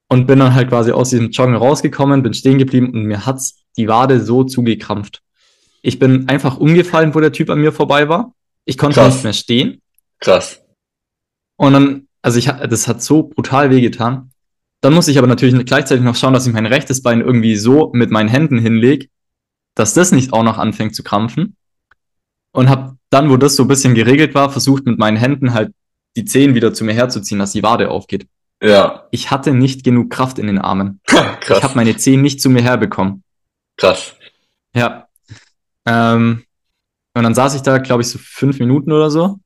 Und 0.08 0.28
bin 0.28 0.40
dann 0.40 0.54
halt 0.54 0.70
quasi 0.70 0.92
aus 0.92 1.10
diesem 1.10 1.32
Joggen 1.32 1.56
rausgekommen, 1.56 2.22
bin 2.22 2.34
stehen 2.34 2.60
geblieben 2.60 2.92
und 2.94 3.04
mir 3.04 3.26
hat's 3.26 3.66
die 3.76 3.88
Wade 3.88 4.24
so 4.24 4.44
zugekrampft. 4.44 5.22
Ich 5.82 6.00
bin 6.00 6.30
einfach 6.30 6.58
umgefallen, 6.58 7.14
wo 7.14 7.20
der 7.20 7.32
Typ 7.32 7.50
an 7.50 7.60
mir 7.60 7.72
vorbei 7.72 8.08
war. 8.08 8.34
Ich 8.66 8.78
konnte 8.78 9.00
Krass. 9.00 9.16
nicht 9.16 9.24
mehr 9.24 9.34
stehen. 9.34 9.82
Krass. 10.20 10.62
Und 11.58 11.74
dann, 11.74 12.08
also 12.22 12.40
ich, 12.40 12.46
das 12.46 12.88
hat 12.88 13.02
so 13.02 13.24
brutal 13.24 13.70
wehgetan. 13.70 14.32
Dann 14.82 14.94
muss 14.94 15.08
ich 15.08 15.18
aber 15.18 15.28
natürlich 15.28 15.66
gleichzeitig 15.66 16.04
noch 16.04 16.16
schauen, 16.16 16.34
dass 16.34 16.48
ich 16.48 16.54
mein 16.54 16.66
rechtes 16.66 17.02
Bein 17.02 17.22
irgendwie 17.22 17.56
so 17.56 17.92
mit 17.94 18.12
meinen 18.12 18.30
Händen 18.30 18.60
hinlege, 18.60 19.08
dass 19.76 19.94
das 19.94 20.12
nicht 20.12 20.34
auch 20.34 20.44
noch 20.44 20.58
anfängt 20.58 20.96
zu 20.96 21.04
krampfen. 21.04 21.56
Und 22.52 22.70
habe 22.70 22.96
dann, 23.10 23.30
wo 23.30 23.38
das 23.38 23.56
so 23.56 23.64
ein 23.64 23.68
bisschen 23.68 23.96
geregelt 23.96 24.34
war, 24.34 24.50
versucht 24.50 24.86
mit 24.86 24.98
meinen 24.98 25.18
Händen 25.18 25.54
halt 25.54 25.74
die 26.16 26.26
Zehen 26.26 26.56
wieder 26.56 26.74
zu 26.74 26.86
mir 26.86 26.94
herzuziehen, 26.94 27.40
dass 27.40 27.52
die 27.52 27.64
Wade 27.64 27.92
aufgeht. 27.92 28.28
Ja. 28.64 29.08
Ich 29.12 29.30
hatte 29.32 29.54
nicht 29.54 29.84
genug 29.84 30.10
Kraft 30.10 30.40
in 30.40 30.48
den 30.48 30.58
Armen. 30.58 31.02
Krass. 31.08 31.58
Ich 31.58 31.64
habe 31.64 31.76
meine 31.76 31.98
Zehen 31.98 32.22
nicht 32.22 32.42
zu 32.42 32.50
mir 32.50 32.62
herbekommen. 32.62 33.24
Krass. 33.78 34.14
Ja. 34.74 35.08
Ähm, 35.86 36.44
und 37.14 37.24
dann 37.24 37.36
saß 37.36 37.56
ich 37.56 37.62
da, 37.62 37.78
glaube 37.78 38.02
ich, 38.02 38.08
so 38.08 38.18
fünf 38.20 38.60
Minuten 38.60 38.94
oder 38.94 39.12
so 39.12 39.40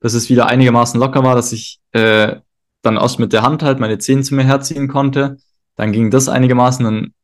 dass 0.00 0.14
es 0.14 0.28
wieder 0.28 0.46
einigermaßen 0.46 1.00
locker 1.00 1.24
war, 1.24 1.34
dass 1.34 1.52
ich 1.52 1.80
äh, 1.92 2.36
dann 2.82 2.96
erst 2.96 3.18
mit 3.18 3.32
der 3.32 3.42
Hand 3.42 3.62
halt 3.62 3.80
meine 3.80 3.98
Zehen 3.98 4.22
zu 4.22 4.34
mir 4.34 4.44
herziehen 4.44 4.88
konnte. 4.88 5.38
Dann 5.74 5.92
ging 5.92 6.10
das 6.10 6.28
einigermaßen. 6.28 6.84
Dann 6.84 7.14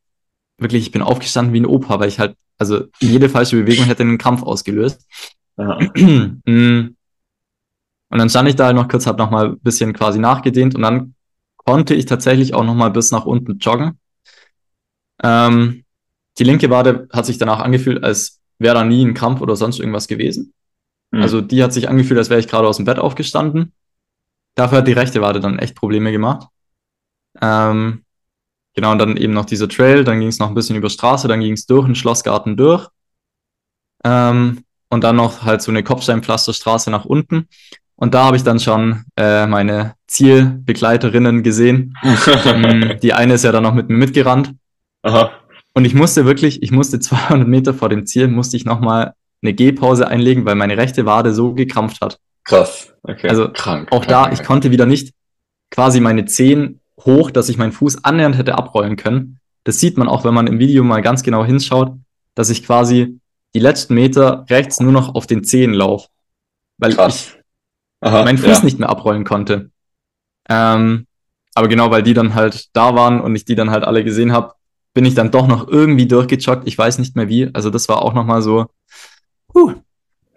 wirklich, 0.58 0.82
ich 0.86 0.92
bin 0.92 1.02
aufgestanden 1.02 1.54
wie 1.54 1.60
ein 1.60 1.66
Opa, 1.66 2.00
weil 2.00 2.08
ich 2.08 2.18
halt, 2.18 2.36
also 2.58 2.84
jede 3.00 3.28
falsche 3.28 3.56
Bewegung 3.56 3.86
hätte 3.86 4.02
einen 4.02 4.18
Kampf 4.18 4.42
ausgelöst. 4.42 5.06
Ja. 5.56 5.78
Mm. 6.44 6.96
und 8.08 8.18
dann 8.18 8.28
stand 8.28 8.48
ich 8.48 8.56
da 8.56 8.66
halt 8.66 8.76
noch 8.76 8.88
kurz, 8.88 9.06
habe 9.06 9.18
noch 9.18 9.30
mal 9.30 9.50
ein 9.50 9.60
bisschen 9.60 9.92
quasi 9.92 10.18
nachgedehnt 10.18 10.74
und 10.74 10.82
dann 10.82 11.14
konnte 11.56 11.94
ich 11.94 12.06
tatsächlich 12.06 12.54
auch 12.54 12.64
noch 12.64 12.74
mal 12.74 12.90
bis 12.90 13.10
nach 13.10 13.26
unten 13.26 13.58
joggen. 13.58 13.98
Ähm, 15.22 15.84
die 16.38 16.44
linke 16.44 16.70
Wade 16.70 17.08
hat 17.12 17.26
sich 17.26 17.38
danach 17.38 17.60
angefühlt, 17.60 18.02
als 18.02 18.40
wäre 18.58 18.74
da 18.74 18.84
nie 18.84 19.04
ein 19.04 19.14
Krampf 19.14 19.40
oder 19.40 19.56
sonst 19.56 19.78
irgendwas 19.78 20.08
gewesen. 20.08 20.52
Mhm. 21.10 21.22
Also 21.22 21.40
die 21.40 21.62
hat 21.62 21.72
sich 21.72 21.88
angefühlt, 21.88 22.18
als 22.18 22.30
wäre 22.30 22.40
ich 22.40 22.48
gerade 22.48 22.66
aus 22.66 22.76
dem 22.76 22.86
Bett 22.86 22.98
aufgestanden. 22.98 23.72
Dafür 24.54 24.78
hat 24.78 24.88
die 24.88 24.92
rechte 24.92 25.20
Wade 25.20 25.40
dann 25.40 25.58
echt 25.58 25.76
Probleme 25.76 26.12
gemacht. 26.12 26.48
Ähm, 27.40 28.01
genau, 28.74 28.92
und 28.92 28.98
dann 28.98 29.16
eben 29.16 29.32
noch 29.32 29.44
dieser 29.44 29.68
Trail, 29.68 30.04
dann 30.04 30.20
ging 30.20 30.28
es 30.28 30.38
noch 30.38 30.48
ein 30.48 30.54
bisschen 30.54 30.76
über 30.76 30.90
Straße, 30.90 31.28
dann 31.28 31.40
ging 31.40 31.52
es 31.52 31.66
durch 31.66 31.86
den 31.86 31.94
Schlossgarten 31.94 32.56
durch. 32.56 32.88
Ähm, 34.04 34.64
und 34.88 35.04
dann 35.04 35.16
noch 35.16 35.42
halt 35.42 35.62
so 35.62 35.70
eine 35.70 35.82
Kopfsteinpflasterstraße 35.82 36.90
nach 36.90 37.04
unten. 37.04 37.48
Und 37.96 38.14
da 38.14 38.24
habe 38.24 38.36
ich 38.36 38.42
dann 38.42 38.60
schon 38.60 39.04
äh, 39.16 39.46
meine 39.46 39.94
Zielbegleiterinnen 40.06 41.42
gesehen. 41.42 41.96
Ähm, 42.44 42.98
die 43.02 43.12
eine 43.12 43.34
ist 43.34 43.44
ja 43.44 43.52
dann 43.52 43.62
noch 43.62 43.74
mit 43.74 43.88
mir 43.88 43.96
mitgerannt. 43.96 44.52
Aha. 45.02 45.30
Und 45.74 45.84
ich 45.84 45.94
musste 45.94 46.26
wirklich, 46.26 46.62
ich 46.62 46.72
musste 46.72 47.00
200 47.00 47.48
Meter 47.48 47.74
vor 47.74 47.88
dem 47.88 48.06
Ziel, 48.06 48.28
musste 48.28 48.56
ich 48.56 48.64
nochmal 48.64 49.14
eine 49.42 49.54
Gehpause 49.54 50.08
einlegen, 50.08 50.44
weil 50.44 50.54
meine 50.54 50.76
rechte 50.76 51.06
Wade 51.06 51.32
so 51.32 51.54
gekrampft 51.54 52.00
hat. 52.00 52.18
Krass, 52.44 52.92
okay. 53.02 53.28
Also 53.28 53.50
krank, 53.52 53.88
auch 53.90 54.00
krank, 54.00 54.08
da, 54.08 54.22
krank. 54.22 54.34
ich 54.34 54.44
konnte 54.44 54.70
wieder 54.70 54.86
nicht 54.86 55.14
quasi 55.70 56.00
meine 56.00 56.24
Zehen 56.26 56.80
hoch, 57.00 57.30
dass 57.30 57.48
ich 57.48 57.58
meinen 57.58 57.72
Fuß 57.72 58.04
annähernd 58.04 58.36
hätte 58.36 58.54
abrollen 58.54 58.96
können. 58.96 59.38
Das 59.64 59.80
sieht 59.80 59.96
man 59.96 60.08
auch, 60.08 60.24
wenn 60.24 60.34
man 60.34 60.46
im 60.46 60.58
Video 60.58 60.84
mal 60.84 61.02
ganz 61.02 61.22
genau 61.22 61.44
hinschaut, 61.44 61.96
dass 62.34 62.50
ich 62.50 62.64
quasi 62.64 63.20
die 63.54 63.60
letzten 63.60 63.94
Meter 63.94 64.46
rechts 64.48 64.80
nur 64.80 64.92
noch 64.92 65.14
auf 65.14 65.26
den 65.26 65.44
Zehen 65.44 65.72
laufe. 65.72 66.08
Weil 66.78 66.94
Krass. 66.94 67.34
ich 67.34 67.42
Aha, 68.00 68.24
meinen 68.24 68.38
Fuß 68.38 68.58
ja. 68.58 68.64
nicht 68.64 68.78
mehr 68.78 68.88
abrollen 68.88 69.24
konnte. 69.24 69.70
Ähm, 70.48 71.06
aber 71.54 71.68
genau, 71.68 71.90
weil 71.90 72.02
die 72.02 72.14
dann 72.14 72.34
halt 72.34 72.68
da 72.72 72.94
waren 72.94 73.20
und 73.20 73.36
ich 73.36 73.44
die 73.44 73.54
dann 73.54 73.70
halt 73.70 73.84
alle 73.84 74.02
gesehen 74.04 74.32
habe, 74.32 74.54
bin 74.94 75.04
ich 75.04 75.14
dann 75.14 75.30
doch 75.30 75.46
noch 75.46 75.68
irgendwie 75.68 76.06
durchgejoggt. 76.06 76.66
Ich 76.66 76.76
weiß 76.76 76.98
nicht 76.98 77.14
mehr 77.14 77.28
wie. 77.28 77.50
Also 77.54 77.70
das 77.70 77.88
war 77.88 78.02
auch 78.02 78.14
nochmal 78.14 78.42
so 78.42 78.66
Huh. 79.54 79.74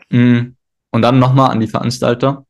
Mm. 0.10 0.56
Und 0.92 1.02
dann 1.02 1.20
nochmal 1.20 1.52
an 1.52 1.60
die 1.60 1.68
Veranstalter. 1.68 2.46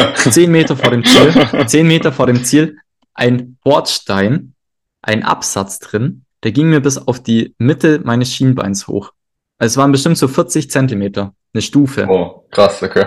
zehn 0.14 0.50
Meter 0.50 0.76
vor 0.76 0.90
dem 0.90 1.04
Ziel, 1.04 1.66
zehn 1.66 1.86
Meter 1.86 2.12
vor 2.12 2.26
dem 2.26 2.44
Ziel, 2.44 2.78
ein 3.14 3.58
Bordstein, 3.62 4.54
ein 5.02 5.22
Absatz 5.22 5.78
drin, 5.78 6.24
der 6.42 6.52
ging 6.52 6.70
mir 6.70 6.80
bis 6.80 6.98
auf 6.98 7.22
die 7.22 7.54
Mitte 7.58 8.00
meines 8.04 8.32
Schienbeins 8.32 8.88
hoch. 8.88 9.12
Also 9.58 9.74
es 9.74 9.76
waren 9.76 9.92
bestimmt 9.92 10.18
so 10.18 10.28
40 10.28 10.70
Zentimeter, 10.70 11.34
eine 11.52 11.62
Stufe. 11.62 12.06
Oh, 12.08 12.46
krass, 12.50 12.82
okay. 12.82 13.06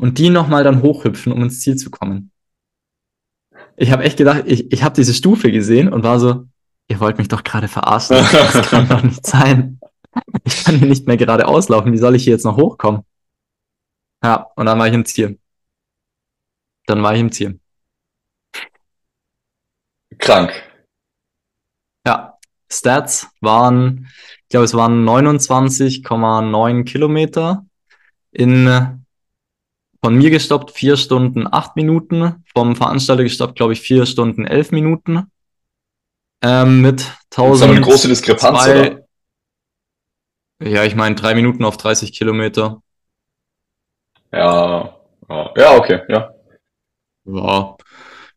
Und 0.00 0.18
die 0.18 0.30
nochmal 0.30 0.64
dann 0.64 0.82
hochhüpfen, 0.82 1.32
um 1.32 1.42
ins 1.42 1.60
Ziel 1.60 1.76
zu 1.76 1.90
kommen. 1.90 2.30
Ich 3.76 3.90
habe 3.92 4.04
echt 4.04 4.16
gedacht, 4.16 4.44
ich, 4.46 4.72
ich 4.72 4.82
habe 4.82 4.94
diese 4.94 5.14
Stufe 5.14 5.52
gesehen 5.52 5.92
und 5.92 6.02
war 6.02 6.20
so, 6.20 6.46
ihr 6.88 7.00
wollt 7.00 7.18
mich 7.18 7.28
doch 7.28 7.44
gerade 7.44 7.68
verarschen. 7.68 8.16
Das 8.16 8.52
kann 8.70 8.88
doch 8.88 9.02
nicht 9.02 9.26
sein. 9.26 9.80
Ich 10.44 10.64
kann 10.64 10.76
hier 10.76 10.88
nicht 10.88 11.06
mehr 11.06 11.16
gerade 11.16 11.46
auslaufen. 11.46 11.92
Wie 11.92 11.98
soll 11.98 12.14
ich 12.14 12.24
hier 12.24 12.32
jetzt 12.32 12.44
noch 12.44 12.56
hochkommen? 12.56 13.02
Ja, 14.22 14.46
und 14.56 14.66
dann 14.66 14.78
war 14.78 14.88
ich 14.88 14.94
im 14.94 15.04
Ziel. 15.04 15.38
Dann 16.88 17.02
war 17.02 17.14
ich 17.14 17.20
im 17.20 17.30
Ziel. 17.30 17.60
Krank. 20.16 20.64
Ja, 22.06 22.38
Stats 22.72 23.28
waren, 23.42 24.08
ich 24.42 24.48
glaube, 24.48 24.64
es 24.64 24.72
waren 24.72 25.06
29,9 25.06 26.84
Kilometer 26.84 27.66
in 28.30 29.04
von 30.00 30.14
mir 30.14 30.30
gestoppt 30.30 30.70
vier 30.70 30.96
Stunden 30.96 31.46
acht 31.52 31.76
Minuten, 31.76 32.44
vom 32.54 32.74
Veranstalter 32.74 33.24
gestoppt, 33.24 33.56
glaube 33.56 33.74
ich, 33.74 33.80
vier 33.80 34.06
Stunden 34.06 34.46
elf 34.46 34.70
Minuten. 34.70 35.30
Ähm, 36.40 36.80
mit 36.80 37.02
1000. 37.32 37.36
Das 37.36 37.56
ist 37.56 37.62
eine 37.62 37.80
große 37.80 38.08
Diskrepanz, 38.08 38.64
zwei, 38.64 38.80
oder? 38.80 39.04
Ja, 40.62 40.84
ich 40.84 40.94
meine, 40.94 41.16
drei 41.16 41.34
Minuten 41.34 41.64
auf 41.64 41.76
30 41.76 42.12
Kilometer. 42.12 42.80
Ja, 44.32 44.96
ja, 45.28 45.76
okay, 45.76 46.02
ja. 46.08 46.32
Ja, 47.28 47.76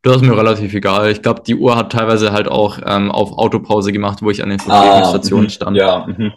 das 0.01 0.17
ist 0.17 0.21
mir 0.23 0.35
relativ 0.35 0.73
egal. 0.73 1.11
Ich 1.11 1.21
glaube, 1.21 1.43
die 1.45 1.55
Uhr 1.55 1.75
hat 1.75 1.91
teilweise 1.91 2.31
halt 2.31 2.47
auch 2.47 2.79
ähm, 2.83 3.11
auf 3.11 3.37
Autopause 3.37 3.91
gemacht, 3.91 4.21
wo 4.21 4.31
ich 4.31 4.43
an 4.43 4.49
den 4.49 4.59
Verpflegungsstationen 4.59 5.47
ah, 5.47 5.49
stand. 5.49 5.77
Ja. 5.77 6.07
Mh. 6.07 6.33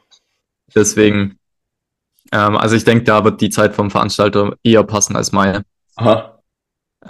Deswegen, 0.75 1.39
ähm, 2.33 2.57
also 2.57 2.77
ich 2.77 2.85
denke, 2.85 3.05
da 3.05 3.25
wird 3.25 3.41
die 3.41 3.51
Zeit 3.51 3.75
vom 3.75 3.91
Veranstalter 3.91 4.57
eher 4.63 4.83
passen 4.83 5.17
als 5.17 5.33
meine. 5.33 5.65
Aha. 5.97 6.39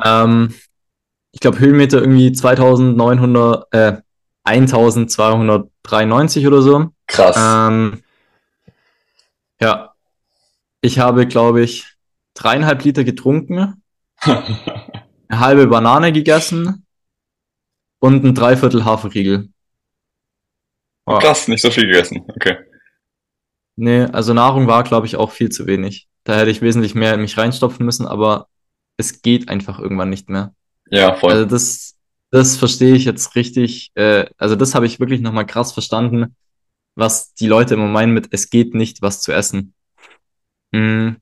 Ähm, 0.02 0.54
ich 1.33 1.40
glaube, 1.40 1.59
Höhenmeter 1.59 2.00
irgendwie 2.00 2.33
2900, 2.33 3.66
äh, 3.72 3.96
1293 4.44 6.46
oder 6.46 6.62
so. 6.62 6.90
Krass. 7.07 7.37
Ähm, 7.38 8.02
ja. 9.61 9.94
Ich 10.83 10.98
habe, 10.98 11.26
glaube 11.26 11.62
ich, 11.62 11.94
dreieinhalb 12.35 12.85
Liter 12.85 13.04
getrunken, 13.04 13.83
eine 15.35 15.40
halbe 15.40 15.66
Banane 15.66 16.12
gegessen 16.12 16.87
und 17.99 18.25
ein 18.25 18.35
Dreiviertel 18.35 18.85
Haferriegel. 18.85 19.49
Oh. 21.07 21.18
Krass, 21.18 21.49
nicht 21.49 21.61
so 21.61 21.70
viel 21.70 21.87
gegessen. 21.87 22.25
Okay. 22.29 22.57
Nee, 23.77 24.05
also 24.05 24.33
Nahrung 24.33 24.66
war, 24.66 24.85
glaube 24.85 25.07
ich, 25.07 25.16
auch 25.16 25.33
viel 25.33 25.51
zu 25.51 25.66
wenig. 25.66 26.09
Da 26.23 26.37
hätte 26.37 26.51
ich 26.51 26.62
wesentlich 26.62 26.94
mehr 26.94 27.14
in 27.14 27.20
mich 27.20 27.37
reinstopfen 27.37 27.85
müssen, 27.85 28.07
aber 28.07 28.49
es 28.97 29.20
geht 29.20 29.49
einfach 29.49 29.79
irgendwann 29.79 30.11
nicht 30.11 30.31
mehr. 30.31 30.55
Ja, 30.90 31.14
voll. 31.16 31.33
Also 31.33 31.44
das, 31.47 31.97
das 32.31 32.57
verstehe 32.57 32.94
ich 32.94 33.05
jetzt 33.05 33.35
richtig. 33.35 33.90
Äh, 33.94 34.27
also 34.38 34.55
das 34.55 34.75
habe 34.75 34.87
ich 34.87 35.01
wirklich 35.01 35.20
nochmal 35.20 35.47
krass 35.47 35.73
verstanden, 35.73 36.37
was 36.94 37.35
die 37.35 37.49
Leute 37.49 37.75
immer 37.75 37.88
meinen 37.88 38.14
mit, 38.14 38.29
es 38.31 38.49
geht 38.49 38.75
nicht, 38.75 39.03
was 39.03 39.20
zu 39.20 39.33
essen. 39.33 39.75
Mm, 40.73 41.16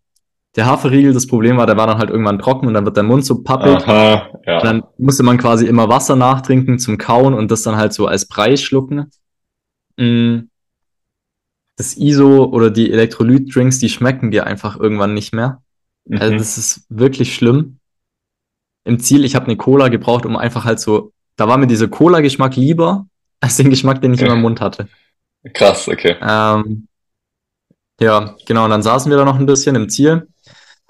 der 0.56 0.66
Haferriegel, 0.66 1.12
das 1.14 1.26
Problem 1.26 1.56
war, 1.56 1.66
der 1.66 1.76
war 1.76 1.86
dann 1.86 1.98
halt 1.98 2.10
irgendwann 2.10 2.38
trocken 2.38 2.66
und 2.66 2.74
dann 2.74 2.84
wird 2.84 2.96
der 2.96 3.04
Mund 3.04 3.24
so 3.24 3.42
pappig. 3.42 3.86
Aha, 3.86 4.28
ja. 4.46 4.60
Dann 4.60 4.82
musste 4.98 5.22
man 5.22 5.38
quasi 5.38 5.66
immer 5.66 5.88
Wasser 5.88 6.14
nachtrinken 6.16 6.78
zum 6.78 6.98
Kauen 6.98 7.32
und 7.34 7.50
das 7.50 7.62
dann 7.62 7.76
halt 7.76 7.92
so 7.94 8.06
als 8.06 8.26
Brei 8.26 8.56
schlucken. 8.56 9.10
Mm, 9.96 10.40
das 11.76 11.96
ISO 11.96 12.44
oder 12.44 12.70
die 12.70 12.92
Elektrolyt-Drinks, 12.92 13.78
die 13.78 13.88
schmecken 13.88 14.30
dir 14.30 14.46
einfach 14.46 14.78
irgendwann 14.78 15.14
nicht 15.14 15.32
mehr. 15.32 15.62
Also 16.10 16.34
Mhm. 16.34 16.38
das 16.38 16.58
ist 16.58 16.84
wirklich 16.90 17.34
schlimm. 17.34 17.78
Im 18.84 18.98
Ziel, 18.98 19.24
ich 19.24 19.34
habe 19.34 19.46
eine 19.46 19.56
Cola 19.56 19.88
gebraucht, 19.88 20.26
um 20.26 20.36
einfach 20.36 20.64
halt 20.64 20.80
so, 20.80 21.12
da 21.36 21.48
war 21.48 21.56
mir 21.56 21.66
dieser 21.66 21.88
Cola-Geschmack 21.88 22.56
lieber 22.56 23.06
als 23.40 23.56
den 23.56 23.70
Geschmack, 23.70 24.02
den 24.02 24.12
ich 24.12 24.20
immer 24.20 24.34
im 24.34 24.42
Mund 24.42 24.60
hatte. 24.60 24.88
Krass, 25.54 25.88
okay. 25.88 26.16
Ähm, 26.20 26.88
ja, 28.00 28.36
genau, 28.46 28.64
und 28.64 28.70
dann 28.70 28.82
saßen 28.82 29.10
wir 29.10 29.18
da 29.18 29.24
noch 29.24 29.38
ein 29.38 29.46
bisschen 29.46 29.76
im 29.76 29.88
Ziel. 29.88 30.28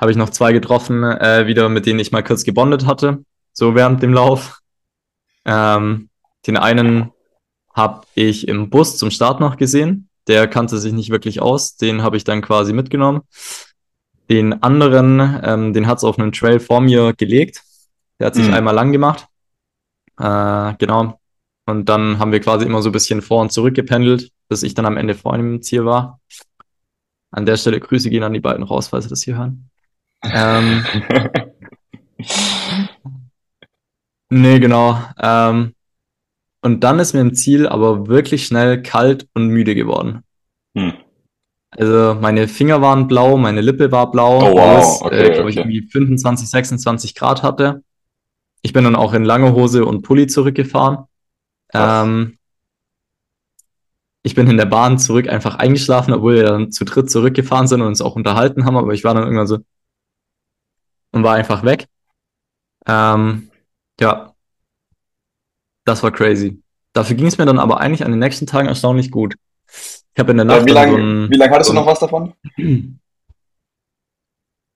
Habe 0.00 0.10
ich 0.10 0.16
noch 0.16 0.30
zwei 0.30 0.52
getroffen, 0.52 1.04
äh, 1.04 1.46
wieder, 1.46 1.68
mit 1.68 1.86
denen 1.86 2.00
ich 2.00 2.10
mal 2.12 2.24
kurz 2.24 2.44
gebondet 2.44 2.86
hatte, 2.86 3.24
so 3.52 3.74
während 3.74 4.02
dem 4.02 4.12
Lauf. 4.12 4.58
Ähm, 5.44 6.08
den 6.46 6.56
einen 6.56 7.10
habe 7.74 8.02
ich 8.14 8.48
im 8.48 8.68
Bus 8.70 8.96
zum 8.96 9.10
Start 9.10 9.40
noch 9.40 9.56
gesehen. 9.56 10.08
Der 10.28 10.48
kannte 10.48 10.78
sich 10.78 10.92
nicht 10.92 11.10
wirklich 11.10 11.40
aus. 11.40 11.76
Den 11.76 12.02
habe 12.02 12.16
ich 12.16 12.24
dann 12.24 12.42
quasi 12.42 12.72
mitgenommen. 12.72 13.22
Den 14.30 14.62
anderen, 14.62 15.40
ähm, 15.42 15.72
den 15.72 15.86
hat 15.86 15.98
es 15.98 16.04
auf 16.04 16.18
einen 16.18 16.32
Trail 16.32 16.60
vor 16.60 16.80
mir 16.80 17.12
gelegt. 17.12 17.62
Der 18.18 18.28
hat 18.28 18.34
sich 18.34 18.48
Mhm. 18.48 18.54
einmal 18.54 18.74
lang 18.74 18.92
gemacht. 18.92 19.26
Äh, 20.18 20.74
genau. 20.78 21.20
Und 21.66 21.88
dann 21.88 22.18
haben 22.18 22.32
wir 22.32 22.40
quasi 22.40 22.66
immer 22.66 22.82
so 22.82 22.88
ein 22.88 22.92
bisschen 22.92 23.22
vor 23.22 23.40
und 23.40 23.52
zurück 23.52 23.74
gependelt, 23.74 24.30
bis 24.48 24.62
ich 24.62 24.74
dann 24.74 24.86
am 24.86 24.96
Ende 24.96 25.14
vor 25.14 25.34
im 25.34 25.62
Ziel 25.62 25.84
war. 25.84 26.20
An 27.32 27.46
der 27.46 27.56
Stelle 27.56 27.80
Grüße 27.80 28.10
gehen 28.10 28.22
an 28.22 28.32
die 28.32 28.40
beiden 28.40 28.62
raus, 28.62 28.88
falls 28.88 29.04
sie 29.04 29.10
das 29.10 29.22
hier 29.22 29.36
hören. 29.36 29.68
Ähm, 30.22 30.84
nee, 34.30 34.58
genau. 34.60 34.98
Ähm, 35.20 35.74
und 36.62 36.84
dann 36.84 36.98
ist 37.00 37.12
mir 37.12 37.20
im 37.20 37.34
Ziel 37.34 37.66
aber 37.66 38.06
wirklich 38.06 38.46
schnell 38.46 38.82
kalt 38.82 39.26
und 39.34 39.48
müde 39.48 39.74
geworden. 39.74 40.22
Hm. 40.76 40.92
Also 41.70 42.18
meine 42.20 42.48
Finger 42.48 42.82
waren 42.82 43.08
blau, 43.08 43.36
meine 43.38 43.62
Lippe 43.62 43.90
war 43.90 44.10
blau, 44.10 44.38
Oh, 44.38 44.54
wow. 44.54 44.56
weil 44.56 44.78
es, 44.78 45.02
Okay, 45.02 45.28
äh, 45.28 45.34
glaube 45.34 45.50
ich, 45.50 45.58
okay. 45.58 45.68
irgendwie 45.68 45.88
25, 45.90 46.50
26 46.50 47.14
Grad 47.14 47.42
hatte. 47.42 47.82
Ich 48.60 48.72
bin 48.72 48.84
dann 48.84 48.94
auch 48.94 49.14
in 49.14 49.24
lange 49.24 49.54
Hose 49.54 49.84
und 49.84 50.02
Pulli 50.02 50.28
zurückgefahren. 50.28 50.98
Ähm, 51.74 52.38
ich 54.22 54.34
bin 54.34 54.48
in 54.48 54.56
der 54.56 54.66
Bahn 54.66 54.98
zurück 54.98 55.28
einfach 55.28 55.56
eingeschlafen, 55.56 56.14
obwohl 56.14 56.36
wir 56.36 56.44
dann 56.44 56.70
zu 56.70 56.84
dritt 56.84 57.10
zurückgefahren 57.10 57.66
sind 57.66 57.80
und 57.80 57.88
uns 57.88 58.00
auch 58.00 58.16
unterhalten 58.16 58.64
haben, 58.64 58.76
aber 58.76 58.92
ich 58.92 59.04
war 59.04 59.14
dann 59.14 59.24
irgendwann 59.24 59.46
so 59.46 59.58
und 61.12 61.22
war 61.24 61.34
einfach 61.34 61.64
weg. 61.64 61.86
Ähm, 62.86 63.50
ja, 64.00 64.34
das 65.84 66.02
war 66.02 66.12
crazy. 66.12 66.62
Dafür 66.92 67.16
ging 67.16 67.26
es 67.26 67.38
mir 67.38 67.46
dann 67.46 67.58
aber 67.58 67.80
eigentlich 67.80 68.04
an 68.04 68.10
den 68.10 68.20
nächsten 68.20 68.46
Tagen 68.46 68.68
erstaunlich 68.68 69.10
gut. 69.10 69.34
Ich 69.66 70.18
habe 70.18 70.32
in 70.32 70.36
der 70.36 70.44
Nacht 70.44 70.66
wie 70.66 70.70
lange 70.70 70.92
so 70.92 70.98
ein, 70.98 71.30
wie 71.30 71.36
lang 71.36 71.50
hattest 71.50 71.68
so 71.68 71.74
du 71.74 71.80
noch 71.80 71.86
was 71.86 71.98
davon? 71.98 72.34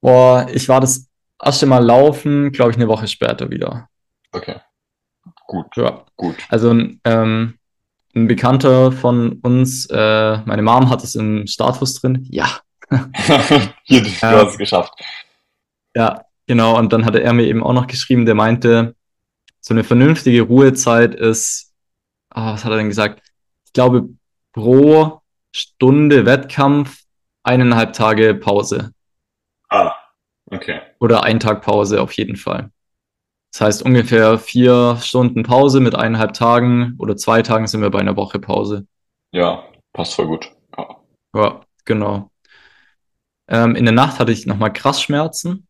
Boah, 0.01 0.47
ich 0.53 0.69
war 0.69 0.81
das 0.81 1.09
erste 1.43 1.67
Mal 1.67 1.85
laufen, 1.85 2.53
glaube 2.53 2.71
ich, 2.71 2.77
eine 2.77 2.89
Woche 2.89 3.07
später 3.07 3.51
wieder. 3.51 3.89
Okay. 4.33 4.57
Gut, 5.47 5.77
Ja. 5.77 6.05
gut. 6.17 6.37
Also 6.49 6.71
ähm, 7.05 7.59
ein 8.17 8.27
Bekannter 8.27 8.91
von 8.93 9.41
uns, 9.43 9.87
äh, 9.91 10.39
meine 10.47 10.63
Mom 10.63 10.91
hat 10.91 11.05
es 11.05 11.15
im 11.15 11.47
Status 11.47 12.01
drin. 12.01 12.27
Ja, 12.31 12.49
Hier, 13.85 14.03
du 14.03 14.11
hast 14.23 14.53
es 14.53 14.59
geschafft. 14.59 14.93
ja, 15.95 16.25
genau. 16.47 16.79
Und 16.79 16.93
dann 16.93 17.05
hatte 17.05 17.21
er 17.23 17.33
mir 17.33 17.45
eben 17.47 17.63
auch 17.63 17.73
noch 17.73 17.87
geschrieben, 17.89 18.27
der 18.27 18.35
meinte, 18.37 18.95
so 19.61 19.75
eine 19.75 19.83
vernünftige 19.85 20.43
Ruhezeit 20.43 21.15
ist, 21.15 21.73
ah, 22.31 22.53
was 22.55 22.65
hat 22.65 22.71
er 22.73 22.79
denn 22.79 22.89
gesagt? 22.89 23.23
Ich 23.65 23.73
glaube, 23.73 24.09
pro 24.53 25.21
Stunde 25.53 26.25
Wettkampf 26.27 27.03
eineinhalb 27.43 27.93
Tage 27.93 28.35
Pause 28.35 28.93
Ah, 29.69 29.93
okay. 30.51 30.81
oder 31.01 31.25
ein 31.25 31.41
Tag 31.41 31.63
Pause 31.63 32.01
auf 32.01 32.13
jeden 32.13 32.37
Fall. 32.37 32.71
Das 33.53 33.61
heißt 33.61 33.83
ungefähr 33.83 34.39
vier 34.39 34.99
Stunden 35.01 35.43
Pause 35.43 35.81
mit 35.81 35.95
eineinhalb 35.95 36.35
Tagen 36.35 36.95
oder 36.99 37.17
zwei 37.17 37.43
Tagen 37.43 37.67
sind 37.67 37.81
wir 37.81 37.91
bei 37.91 38.01
einer 38.01 38.17
Woche 38.17 38.39
Pause. 38.39 38.87
Ja, 39.33 39.65
passt 39.93 40.15
voll 40.15 40.27
gut. 40.27 40.53
Ja. 40.77 40.97
Ja, 41.35 41.61
genau. 41.85 42.31
Ähm, 43.49 43.77
in 43.77 43.85
der 43.85 43.95
Nacht 43.95 44.19
hatte 44.19 44.33
ich 44.33 44.47
nochmal 44.47 44.73
krass 44.73 45.01
Schmerzen. 45.01 45.67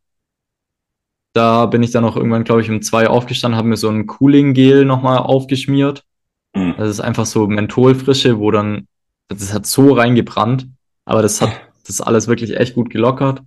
Da 1.33 1.67
bin 1.67 1.83
ich 1.83 1.91
dann 1.91 2.03
auch 2.03 2.15
irgendwann, 2.15 2.43
glaube 2.43 2.61
ich, 2.61 2.69
um 2.69 2.81
zwei 2.81 3.07
aufgestanden, 3.07 3.57
habe 3.57 3.67
mir 3.67 3.77
so 3.77 3.89
ein 3.89 4.07
Cooling-Gel 4.07 4.85
nochmal 4.85 5.19
aufgeschmiert. 5.19 6.03
Hm. 6.55 6.75
Das 6.77 6.89
ist 6.89 6.99
einfach 6.99 7.25
so 7.25 7.47
Mentholfrische, 7.47 8.39
wo 8.39 8.49
dann, 8.51 8.87
das 9.27 9.53
hat 9.53 9.65
so 9.65 9.93
reingebrannt, 9.93 10.67
aber 11.05 11.21
das 11.21 11.41
hat 11.41 11.51
das 11.85 12.01
alles 12.01 12.27
wirklich 12.27 12.57
echt 12.57 12.75
gut 12.75 12.89
gelockert. 12.89 13.43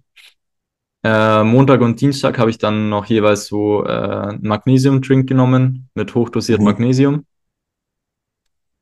Äh, 1.02 1.44
Montag 1.44 1.80
und 1.80 2.00
Dienstag 2.00 2.38
habe 2.38 2.50
ich 2.50 2.58
dann 2.58 2.90
noch 2.90 3.06
jeweils 3.06 3.46
so 3.46 3.84
äh, 3.84 3.88
einen 3.88 4.46
Magnesium-Drink 4.46 5.28
genommen 5.28 5.88
mit 5.94 6.14
hochdosiertem 6.14 6.64
Mhm. 6.64 6.70
Magnesium. 6.70 7.26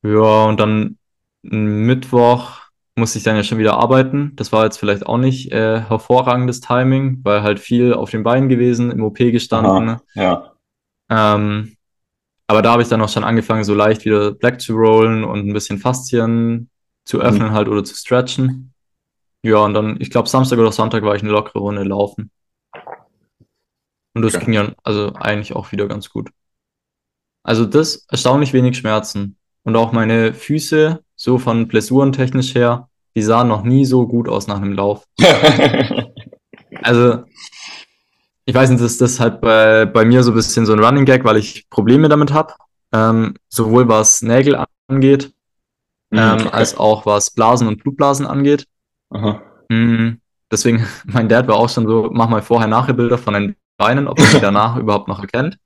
Ja, 0.03 0.45
und 0.47 0.59
dann 0.61 0.99
Mittwoch 1.43 2.61
musste 2.97 3.19
ich 3.19 3.25
dann 3.25 3.37
ja 3.37 3.45
schon 3.45 3.59
wieder 3.59 3.75
arbeiten. 3.79 4.33
Das 4.35 4.53
war 4.53 4.65
jetzt 4.65 4.79
vielleicht 4.79 5.07
auch 5.07 5.19
nicht 5.19 5.53
äh, 5.53 5.81
hervorragendes 5.81 6.61
Timing, 6.61 7.21
weil 7.23 7.43
halt 7.43 7.61
viel 7.61 7.95
auf 7.95 8.11
den 8.11 8.25
Beinen 8.25 8.49
gewesen, 8.49 8.91
im 8.91 9.03
OP 9.05 9.19
gestanden. 9.19 9.91
Aha, 9.91 10.03
ja. 10.15 10.53
Ähm, 11.11 11.77
aber 12.49 12.63
da 12.63 12.73
habe 12.73 12.83
ich 12.83 12.89
dann 12.89 13.01
auch 13.03 13.09
schon 13.09 13.25
angefangen, 13.25 13.63
so 13.63 13.75
leicht 13.75 14.05
wieder 14.05 14.33
Black 14.33 14.61
zu 14.61 14.75
rollen 14.75 15.23
und 15.23 15.47
ein 15.47 15.53
bisschen 15.53 15.79
Faszien 15.79 16.71
zu 17.05 17.21
öffnen 17.21 17.53
halt 17.53 17.69
oder 17.69 17.85
zu 17.85 17.95
stretchen. 17.95 18.73
Ja, 19.43 19.59
und 19.65 19.75
dann, 19.75 19.97
ich 20.01 20.11
glaube, 20.11 20.29
Samstag 20.29 20.59
oder 20.61 20.71
Sonntag 20.73 21.03
war 21.03 21.15
ich 21.17 21.23
eine 21.23 21.33
lockere 21.33 21.59
Runde 21.61 21.83
laufen. 21.83 22.31
Und 24.15 24.23
das 24.23 24.35
Okay. 24.35 24.45
ging 24.45 24.55
ja 24.55 24.73
also 24.83 25.15
eigentlich 25.15 25.55
auch 25.57 25.73
wieder 25.73 25.89
ganz 25.89 26.11
gut. 26.11 26.31
Also 27.43 27.65
das 27.65 28.07
erstaunlich 28.11 28.53
wenig 28.53 28.77
Schmerzen. 28.79 29.37
Und 29.65 29.77
auch 29.77 29.93
meine 29.93 30.33
Füße, 30.35 31.03
so 31.17 31.39
von 31.39 31.69
Blessuren 31.69 32.13
technisch 32.13 32.55
her, 32.55 32.89
die 33.15 33.23
sahen 33.23 33.49
noch 33.49 33.63
nie 33.63 33.85
so 33.85 34.07
gut 34.07 34.29
aus 34.29 34.47
nach 34.47 34.57
einem 34.57 34.73
Lauf. 34.73 35.05
Also, 36.83 37.25
ich 38.45 38.55
weiß 38.55 38.71
nicht, 38.71 38.83
dass 38.83 38.97
das 38.99 39.21
halt 39.21 39.41
bei, 39.41 39.85
bei 39.85 40.05
mir 40.05 40.23
so 40.23 40.31
ein 40.33 40.35
bisschen 40.35 40.65
so 40.65 40.73
ein 40.73 40.83
Running 40.83 41.05
Gag, 41.05 41.25
weil 41.25 41.37
ich 41.37 41.69
Probleme 41.71 42.09
damit 42.09 42.33
habe. 42.33 42.55
Ähm, 42.93 43.35
sowohl 43.49 43.89
was 43.89 44.23
Nägel 44.23 44.65
angeht, 44.89 45.33
Mhm, 46.11 46.19
ähm, 46.19 46.47
okay. 46.47 46.51
als 46.53 46.77
auch 46.79 47.07
was 47.07 47.31
Blasen 47.31 47.69
und 47.69 47.83
Blutblasen 47.83 48.27
angeht. 48.27 48.67
Aha. 49.11 49.43
Mm, 49.69 50.21
deswegen, 50.51 50.87
mein 51.07 51.29
Dad 51.29 51.49
war 51.49 51.57
auch 51.57 51.69
schon 51.69 51.87
so, 51.87 52.11
mach 52.13 52.29
mal 52.29 52.43
vorher-nachher 52.43 52.95
Bilder 52.95 53.19
von 53.19 53.35
den 53.35 53.57
Beinen, 53.77 54.09
ob 54.09 54.19
man 54.19 54.29
die 54.31 54.41
danach 54.41 54.77
überhaupt 54.77 55.09
noch 55.09 55.21
erkennt. 55.21 55.59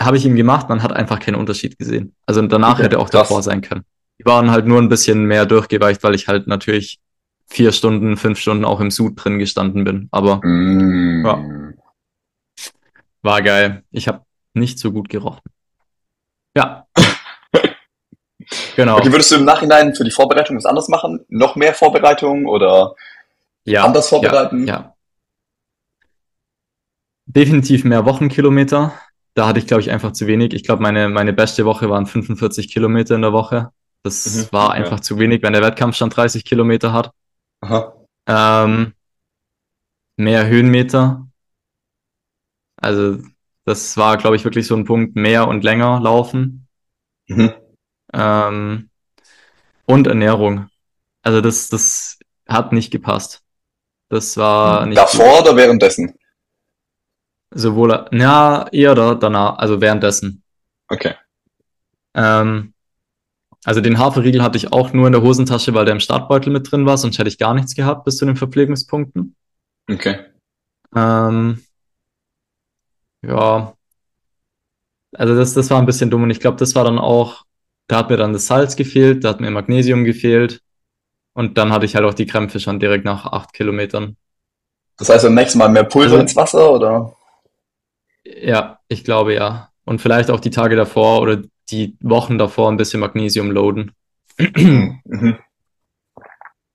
Habe 0.00 0.16
ich 0.16 0.24
ihm 0.24 0.36
gemacht, 0.36 0.68
man 0.68 0.82
hat 0.82 0.92
einfach 0.92 1.18
keinen 1.18 1.34
Unterschied 1.34 1.76
gesehen. 1.78 2.14
Also 2.26 2.40
danach 2.42 2.74
Okay, 2.74 2.84
hätte 2.84 2.98
auch 2.98 3.10
krass. 3.10 3.22
davor 3.28 3.42
sein 3.42 3.62
können. 3.62 3.84
Die 4.20 4.24
waren 4.24 4.50
halt 4.50 4.66
nur 4.66 4.80
ein 4.80 4.88
bisschen 4.88 5.24
mehr 5.24 5.44
durchgeweicht, 5.46 6.02
weil 6.04 6.14
ich 6.14 6.28
halt 6.28 6.46
natürlich 6.46 7.00
vier 7.46 7.72
Stunden, 7.72 8.16
fünf 8.16 8.38
Stunden 8.38 8.64
auch 8.64 8.80
im 8.80 8.90
Sud 8.90 9.14
drin 9.22 9.38
gestanden 9.38 9.84
bin. 9.84 10.08
Aber 10.12 10.40
Mm. 10.44 11.24
Ja. 11.24 11.44
war 13.22 13.42
geil. 13.42 13.82
Ich 13.90 14.06
habe 14.06 14.22
nicht 14.54 14.78
so 14.78 14.92
gut 14.92 15.08
gerochen. 15.08 15.40
Ja. 16.56 16.86
genau. 18.76 18.98
Okay, 18.98 19.12
würdest 19.12 19.30
du 19.30 19.36
im 19.36 19.44
Nachhinein 19.44 19.94
für 19.94 20.04
die 20.04 20.10
Vorbereitung 20.10 20.56
was 20.56 20.66
anderes 20.66 20.88
machen? 20.88 21.24
Noch 21.28 21.56
mehr 21.56 21.74
Vorbereitung 21.74 22.46
oder 22.46 22.94
Ja, 23.64 23.84
anders 23.84 24.08
vorbereiten? 24.08 24.66
Ja, 24.66 24.74
ja. 24.74 24.94
Definitiv 27.26 27.84
mehr 27.84 28.06
Wochenkilometer. 28.06 28.92
Da 29.34 29.46
hatte 29.46 29.58
ich, 29.58 29.66
glaube 29.66 29.82
ich, 29.82 29.90
einfach 29.90 30.12
zu 30.12 30.26
wenig. 30.26 30.54
Ich 30.54 30.64
glaube, 30.64 30.82
meine, 30.82 31.08
meine 31.08 31.32
beste 31.32 31.64
Woche 31.64 31.90
waren 31.90 32.06
45 32.06 32.72
Kilometer 32.72 33.14
in 33.14 33.22
der 33.22 33.32
Woche. 33.32 33.70
Das 34.02 34.26
Mhm, 34.26 34.48
war 34.52 34.68
okay. 34.70 34.78
einfach 34.78 35.00
zu 35.00 35.18
wenig, 35.18 35.42
wenn 35.42 35.52
der 35.52 35.62
Wettkampf 35.62 35.96
schon 35.96 36.10
30 36.10 36.44
Kilometer 36.44 36.92
hat. 36.92 37.12
Aha. 37.60 37.94
Ähm, 38.26 38.94
mehr 40.16 40.46
Höhenmeter. 40.46 41.28
Also, 42.80 43.18
das 43.64 43.96
war, 43.96 44.16
glaube 44.16 44.36
ich, 44.36 44.44
wirklich 44.44 44.66
so 44.66 44.74
ein 44.74 44.84
Punkt, 44.84 45.16
mehr 45.16 45.48
und 45.48 45.64
länger 45.64 46.00
laufen. 46.00 46.66
Mhm. 47.28 47.52
Ähm, 48.12 48.90
und 49.86 50.06
Ernährung. 50.06 50.68
Also 51.22 51.40
das, 51.40 51.68
das 51.68 52.18
hat 52.46 52.72
nicht 52.72 52.90
gepasst. 52.90 53.42
Das 54.08 54.36
war 54.36 54.86
nicht 54.86 54.98
Davor 54.98 55.42
oder 55.42 55.56
währenddessen? 55.56 56.14
sowohl, 57.50 58.06
ja, 58.12 58.66
eher 58.72 58.94
da, 58.94 59.14
danach, 59.14 59.58
also 59.58 59.80
währenddessen. 59.80 60.42
Okay. 60.88 61.14
Ähm, 62.14 62.74
also 63.64 63.80
den 63.80 63.98
Haferriegel 63.98 64.42
hatte 64.42 64.56
ich 64.56 64.72
auch 64.72 64.92
nur 64.92 65.06
in 65.06 65.12
der 65.12 65.22
Hosentasche, 65.22 65.74
weil 65.74 65.84
der 65.84 65.94
im 65.94 66.00
Startbeutel 66.00 66.52
mit 66.52 66.70
drin 66.70 66.86
war, 66.86 66.96
sonst 66.96 67.18
hätte 67.18 67.28
ich 67.28 67.38
gar 67.38 67.54
nichts 67.54 67.74
gehabt 67.74 68.04
bis 68.04 68.16
zu 68.16 68.26
den 68.26 68.36
Verpflegungspunkten. 68.36 69.34
Okay. 69.90 70.18
Ähm, 70.94 71.62
ja, 73.22 73.74
also 75.12 75.34
das, 75.34 75.54
das 75.54 75.70
war 75.70 75.78
ein 75.78 75.86
bisschen 75.86 76.10
dumm 76.10 76.22
und 76.22 76.30
ich 76.30 76.40
glaube, 76.40 76.58
das 76.58 76.74
war 76.74 76.84
dann 76.84 76.98
auch, 76.98 77.44
da 77.88 77.98
hat 77.98 78.10
mir 78.10 78.16
dann 78.16 78.32
das 78.32 78.46
Salz 78.46 78.76
gefehlt, 78.76 79.24
da 79.24 79.30
hat 79.30 79.40
mir 79.40 79.50
Magnesium 79.50 80.04
gefehlt 80.04 80.62
und 81.34 81.58
dann 81.58 81.72
hatte 81.72 81.86
ich 81.86 81.96
halt 81.96 82.04
auch 82.04 82.14
die 82.14 82.26
Krämpfe 82.26 82.60
schon 82.60 82.78
direkt 82.78 83.04
nach 83.04 83.26
acht 83.26 83.52
Kilometern. 83.52 84.16
Das 84.98 85.08
heißt, 85.08 85.24
beim 85.24 85.34
nächsten 85.34 85.58
Mal 85.58 85.68
mehr 85.68 85.84
Pulver 85.84 86.12
Also- 86.12 86.20
ins 86.20 86.36
Wasser 86.36 86.72
oder? 86.72 87.16
Ja, 88.24 88.78
ich 88.88 89.04
glaube 89.04 89.34
ja. 89.34 89.70
Und 89.84 90.00
vielleicht 90.00 90.30
auch 90.30 90.40
die 90.40 90.50
Tage 90.50 90.76
davor 90.76 91.22
oder 91.22 91.42
die 91.70 91.96
Wochen 92.00 92.36
davor 92.38 92.70
ein 92.70 92.76
bisschen 92.76 93.00
Magnesium 93.00 93.50
loaden. 93.50 93.92
Mhm. 94.38 95.38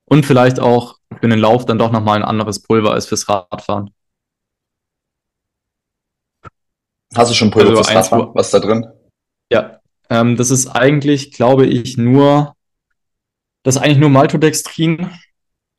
Und 0.06 0.26
vielleicht 0.26 0.58
auch 0.58 0.98
für 1.20 1.28
den 1.28 1.38
Lauf 1.38 1.64
dann 1.64 1.78
doch 1.78 1.92
nochmal 1.92 2.16
ein 2.16 2.24
anderes 2.24 2.60
Pulver 2.60 2.92
als 2.92 3.06
fürs 3.06 3.28
Radfahren. 3.28 3.94
Hast 7.14 7.30
du 7.30 7.34
schon 7.34 7.50
Pulver 7.50 7.70
Also 7.70 7.84
fürs 7.84 7.94
Radfahren? 7.94 8.34
Was 8.34 8.46
ist 8.46 8.54
da 8.54 8.58
drin? 8.58 8.86
Ja, 9.52 9.80
ähm, 10.10 10.36
das 10.36 10.50
ist 10.50 10.68
eigentlich, 10.68 11.32
glaube 11.32 11.66
ich, 11.66 11.96
nur, 11.96 12.54
das 13.62 13.76
ist 13.76 13.82
eigentlich 13.82 13.98
nur 13.98 14.10
Maltodextrin, 14.10 15.10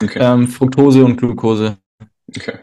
Okay. 0.04 0.20
ähm, 0.20 0.48
Fructose 0.48 1.06
und 1.06 1.18
Glucose. 1.18 1.78
Okay. 2.36 2.60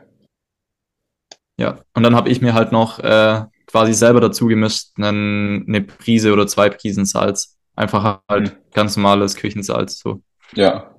Ja, 1.59 1.81
und 1.94 2.03
dann 2.03 2.14
habe 2.14 2.29
ich 2.29 2.40
mir 2.40 2.55
halt 2.55 2.72
noch 2.72 2.98
äh, 2.98 3.44
quasi 3.66 3.94
selber 3.94 4.20
dazu 4.20 4.46
gemischt, 4.46 4.90
einen, 4.98 5.64
eine 5.66 5.81
Prise 5.83 6.33
oder 6.33 6.46
zwei 6.46 6.68
Prisen 6.68 7.05
Salz. 7.07 7.59
Einfach 7.75 8.20
halt 8.29 8.59
ganz 8.75 8.96
normales 8.96 9.35
Küchensalz. 9.37 9.98
So. 9.98 10.22
Ja. 10.55 10.94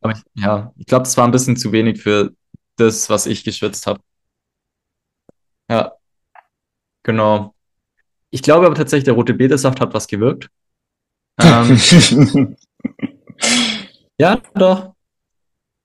Aber 0.00 0.12
ich, 0.12 0.22
ja, 0.34 0.72
ich 0.76 0.86
glaube, 0.86 1.04
das 1.04 1.16
war 1.16 1.26
ein 1.26 1.30
bisschen 1.30 1.56
zu 1.56 1.72
wenig 1.72 2.02
für 2.02 2.32
das, 2.76 3.10
was 3.10 3.26
ich 3.26 3.44
geschwitzt 3.44 3.86
habe. 3.86 4.00
Ja, 5.68 5.92
genau. 7.02 7.55
Ich 8.36 8.42
glaube 8.42 8.66
aber 8.66 8.74
tatsächlich, 8.74 9.04
der 9.04 9.14
rote 9.14 9.32
Betesaft 9.32 9.80
hat 9.80 9.94
was 9.94 10.08
gewirkt. 10.08 10.50
Ähm, 11.40 11.80
ja, 14.18 14.42
doch. 14.54 14.94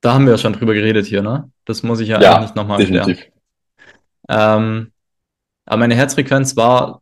Da 0.02 0.14
haben 0.14 0.26
wir 0.26 0.34
ja 0.34 0.38
schon 0.38 0.52
drüber 0.52 0.74
geredet 0.74 1.06
hier, 1.06 1.22
ne? 1.22 1.50
Das 1.64 1.82
muss 1.82 2.02
ich 2.02 2.10
ja, 2.10 2.22
Ja, 2.22 2.32
eigentlich 2.32 2.50
nicht 2.50 2.58
nochmal 2.58 2.82
erklären. 2.82 3.18
Ähm, 4.28 4.92
aber 5.66 5.78
meine 5.78 5.96
Herzfrequenz 5.96 6.58
war 6.58 7.02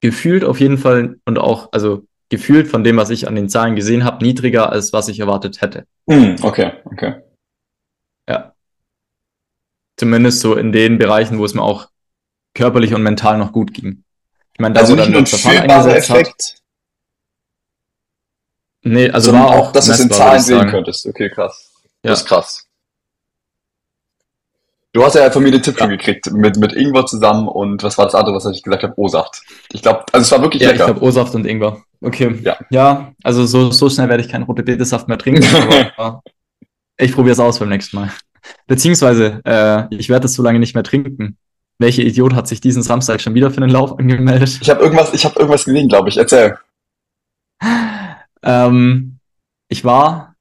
gefühlt 0.00 0.44
auf 0.44 0.60
jeden 0.60 0.78
Fall 0.78 1.18
und 1.24 1.40
auch, 1.40 1.72
also 1.72 2.06
gefühlt 2.28 2.68
von 2.68 2.84
dem, 2.84 2.96
was 2.96 3.10
ich 3.10 3.26
an 3.26 3.34
den 3.34 3.48
Zahlen 3.48 3.74
gesehen 3.74 4.04
habe, 4.04 4.24
niedriger 4.24 4.70
als 4.70 4.92
was 4.92 5.08
ich 5.08 5.18
erwartet 5.18 5.62
hätte. 5.62 5.84
Hm, 6.08 6.36
okay, 6.42 6.74
okay. 6.84 7.22
Ja. 8.28 8.54
Zumindest 9.96 10.38
so 10.38 10.54
in 10.54 10.70
den 10.70 10.96
Bereichen, 10.96 11.40
wo 11.40 11.44
es 11.44 11.54
mir 11.54 11.62
auch 11.62 11.88
körperlich 12.54 12.94
und 12.94 13.02
mental 13.02 13.36
noch 13.36 13.50
gut 13.50 13.74
ging. 13.74 14.04
Ich 14.60 14.62
meine, 14.62 14.74
da 14.74 14.80
Also 14.82 14.94
nicht 14.94 15.06
dann 15.06 15.12
nur 15.12 15.20
ein 15.22 15.26
fühlbarer 15.26 15.62
eingesetzt 15.84 16.10
hat. 16.10 16.16
Effekt, 16.18 16.56
Nee, 18.82 19.08
also 19.10 19.30
sondern 19.30 19.48
war 19.48 19.56
auch, 19.58 19.72
dass 19.72 19.86
du 19.86 19.92
es 19.92 20.00
in 20.00 20.10
Zahlen 20.10 20.38
ich 20.38 20.44
sehen 20.44 20.68
könntest. 20.68 21.06
Okay, 21.06 21.30
krass. 21.30 21.72
Ja. 22.04 22.10
Das 22.10 22.20
ist 22.20 22.26
krass. 22.26 22.66
Du 24.92 25.02
hast 25.02 25.14
ja 25.14 25.30
von 25.30 25.42
mir 25.42 25.50
den 25.50 25.62
Tipp 25.62 25.76
Ja. 25.76 25.80
schon 25.84 25.90
gekriegt, 25.90 26.30
mit, 26.32 26.58
mit 26.58 26.74
Ingwer 26.74 27.06
zusammen 27.06 27.48
und 27.48 27.82
was 27.82 27.96
war 27.96 28.04
das 28.04 28.14
andere, 28.14 28.36
was 28.36 28.44
ich 28.54 28.62
gesagt 28.62 28.82
habe? 28.82 28.92
O-Saft. 28.98 29.40
Ich 29.72 29.80
glaube, 29.80 30.04
also 30.12 30.24
es 30.24 30.30
war 30.30 30.42
wirklich 30.42 30.60
Ja, 30.62 30.72
ich 30.72 30.78
lecker. 30.78 30.92
glaube 30.92 31.06
O-Saft 31.06 31.34
und 31.34 31.46
Ingwer. 31.46 31.82
Okay. 32.02 32.38
Ja. 32.42 32.58
Ja, 32.68 33.14
also 33.22 33.46
so, 33.46 33.70
so 33.70 33.88
schnell 33.88 34.10
werde 34.10 34.22
ich 34.22 34.28
keinen 34.28 34.42
rote 34.42 34.62
Betesaft 34.62 35.08
mehr 35.08 35.16
trinken, 35.16 35.42
aber 35.96 36.22
ich 36.98 37.14
probiere 37.14 37.32
es 37.32 37.40
aus 37.40 37.58
beim 37.60 37.70
nächsten 37.70 37.96
Mal. 37.96 38.12
Beziehungsweise, 38.66 39.40
äh, 39.46 39.94
ich 39.94 40.10
werde 40.10 40.26
es 40.26 40.34
so 40.34 40.42
lange 40.42 40.58
nicht 40.58 40.74
mehr 40.74 40.84
trinken. 40.84 41.38
Welcher 41.80 42.02
Idiot 42.02 42.34
hat 42.34 42.46
sich 42.46 42.60
diesen 42.60 42.82
Samstag 42.82 43.22
schon 43.22 43.32
wieder 43.32 43.50
für 43.50 43.62
den 43.62 43.70
Lauf 43.70 43.98
angemeldet? 43.98 44.58
Ich 44.60 44.68
habe 44.68 44.82
irgendwas, 44.82 45.14
ich 45.14 45.24
habe 45.24 45.36
irgendwas 45.36 45.64
gesehen, 45.64 45.88
glaube 45.88 46.10
ich. 46.10 46.18
Erzähl. 46.18 46.58
Ähm, 48.42 49.18
ich 49.68 49.82
war 49.82 50.34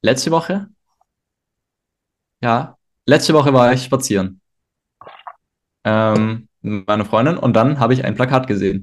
letzte 0.00 0.30
Woche, 0.30 0.68
ja, 2.42 2.78
letzte 3.04 3.34
Woche 3.34 3.52
war 3.52 3.72
ich 3.74 3.84
spazieren 3.84 4.40
ähm, 5.84 6.48
mit 6.62 6.86
meiner 6.86 7.04
Freundin 7.04 7.36
und 7.36 7.52
dann 7.52 7.78
habe 7.78 7.92
ich 7.92 8.02
ein 8.02 8.14
Plakat 8.14 8.46
gesehen. 8.46 8.82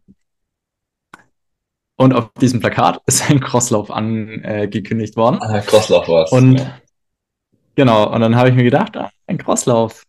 Und 1.96 2.14
auf 2.14 2.32
diesem 2.34 2.60
Plakat 2.60 3.02
ist 3.08 3.32
ein 3.32 3.40
Crosslauf 3.40 3.90
angekündigt 3.90 5.16
worden. 5.16 5.40
Ah, 5.42 5.60
Crosslauf 5.62 6.08
war's. 6.08 6.32
Und 6.32 6.60
ja. 6.60 6.80
genau, 7.74 8.14
und 8.14 8.22
dann 8.22 8.36
habe 8.36 8.50
ich 8.50 8.56
mir 8.56 8.64
gedacht, 8.64 8.96
ah, 8.96 9.10
ein 9.26 9.40
Crosslauf, 9.40 10.04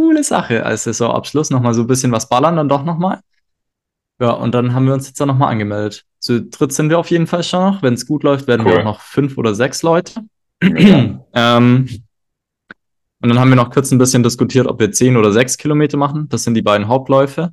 coole 0.00 0.24
Sache 0.24 0.64
als 0.64 0.84
Saisonabschluss, 0.84 1.50
nochmal 1.50 1.74
so 1.74 1.82
ein 1.82 1.86
bisschen 1.86 2.10
was 2.10 2.26
ballern 2.26 2.56
dann 2.56 2.70
doch 2.70 2.84
nochmal. 2.84 3.20
Ja, 4.18 4.30
und 4.30 4.54
dann 4.54 4.72
haben 4.72 4.86
wir 4.86 4.94
uns 4.94 5.06
jetzt 5.06 5.20
da 5.20 5.26
nochmal 5.26 5.52
angemeldet. 5.52 6.06
Zu 6.18 6.42
dritt 6.42 6.72
sind 6.72 6.88
wir 6.88 6.98
auf 6.98 7.10
jeden 7.10 7.26
Fall 7.26 7.42
schon 7.42 7.60
noch. 7.60 7.82
Wenn 7.82 7.94
es 7.94 8.06
gut 8.06 8.22
läuft, 8.22 8.46
werden 8.46 8.64
wir 8.64 8.72
Cool. 8.72 8.80
auch 8.80 8.84
noch 8.84 9.00
fünf 9.00 9.36
oder 9.36 9.54
sechs 9.54 9.82
Leute. 9.82 10.22
Mega. 10.62 11.22
ähm, 11.34 11.86
und 13.22 13.28
dann 13.28 13.38
haben 13.38 13.50
wir 13.50 13.56
noch 13.56 13.70
kurz 13.70 13.90
ein 13.90 13.98
bisschen 13.98 14.22
diskutiert, 14.22 14.66
ob 14.66 14.80
wir 14.80 14.90
zehn 14.90 15.18
oder 15.18 15.32
sechs 15.32 15.58
Kilometer 15.58 15.98
machen. 15.98 16.28
Das 16.30 16.44
sind 16.44 16.54
die 16.54 16.62
beiden 16.62 16.88
Hauptläufe. 16.88 17.52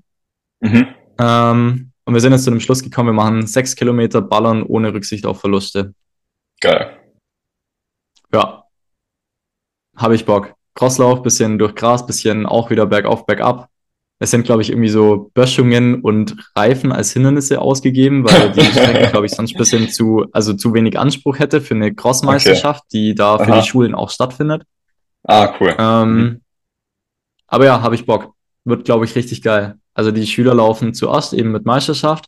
Mhm. 0.62 0.88
Ähm, 1.20 1.92
und 2.06 2.14
wir 2.14 2.22
sind 2.22 2.32
jetzt 2.32 2.46
zu 2.46 2.52
dem 2.52 2.62
Schluss 2.62 2.82
gekommen, 2.82 3.10
wir 3.10 3.14
machen 3.14 3.46
sechs 3.46 3.76
Kilometer 3.76 4.22
Ballern 4.22 4.64
ohne 4.64 4.94
Rücksicht 4.94 5.26
auf 5.26 5.42
Verluste. 5.42 5.94
Geil. 6.62 6.98
Ja. 8.32 8.64
Habe 9.98 10.16
ich 10.16 10.26
Bock. 10.26 10.57
Crosslauf, 10.78 11.24
bisschen 11.24 11.58
durch 11.60 11.76
Gras, 11.76 12.06
bisschen 12.06 12.46
auch 12.46 12.70
wieder 12.70 12.86
bergauf, 12.86 13.26
bergab. 13.26 13.68
Es 14.20 14.32
sind, 14.32 14.46
glaube 14.46 14.62
ich, 14.64 14.70
irgendwie 14.70 14.90
so 14.90 15.30
Böschungen 15.34 16.02
und 16.02 16.36
Reifen 16.56 16.92
als 16.92 17.12
Hindernisse 17.14 17.60
ausgegeben, 17.62 18.24
weil 18.24 18.52
die 18.52 18.62
Strecke, 18.72 19.12
glaube 19.12 19.26
ich, 19.26 19.32
sonst 19.34 19.54
ein 19.54 19.58
bisschen 19.58 19.90
zu, 19.90 20.26
also 20.32 20.54
zu 20.54 20.74
wenig 20.74 20.98
Anspruch 20.98 21.38
hätte 21.40 21.62
für 21.62 21.76
eine 21.76 21.94
Crossmeisterschaft, 21.94 22.84
die 22.94 23.14
da 23.14 23.38
für 23.38 23.52
Aha. 23.52 23.62
die 23.62 23.68
Schulen 23.68 23.94
auch 23.94 24.10
stattfindet. 24.10 24.64
Ah, 25.24 25.54
cool. 25.60 25.76
Ähm, 25.78 26.42
aber 27.48 27.66
ja, 27.66 27.82
habe 27.82 27.96
ich 27.96 28.06
Bock. 28.06 28.34
Wird, 28.66 28.86
glaube 28.86 29.06
ich, 29.06 29.16
richtig 29.16 29.42
geil. 29.42 29.76
Also 29.94 30.12
die 30.12 30.28
Schüler 30.28 30.54
laufen 30.54 30.94
zuerst 30.94 31.34
eben 31.34 31.52
mit 31.52 31.66
Meisterschaft 31.66 32.26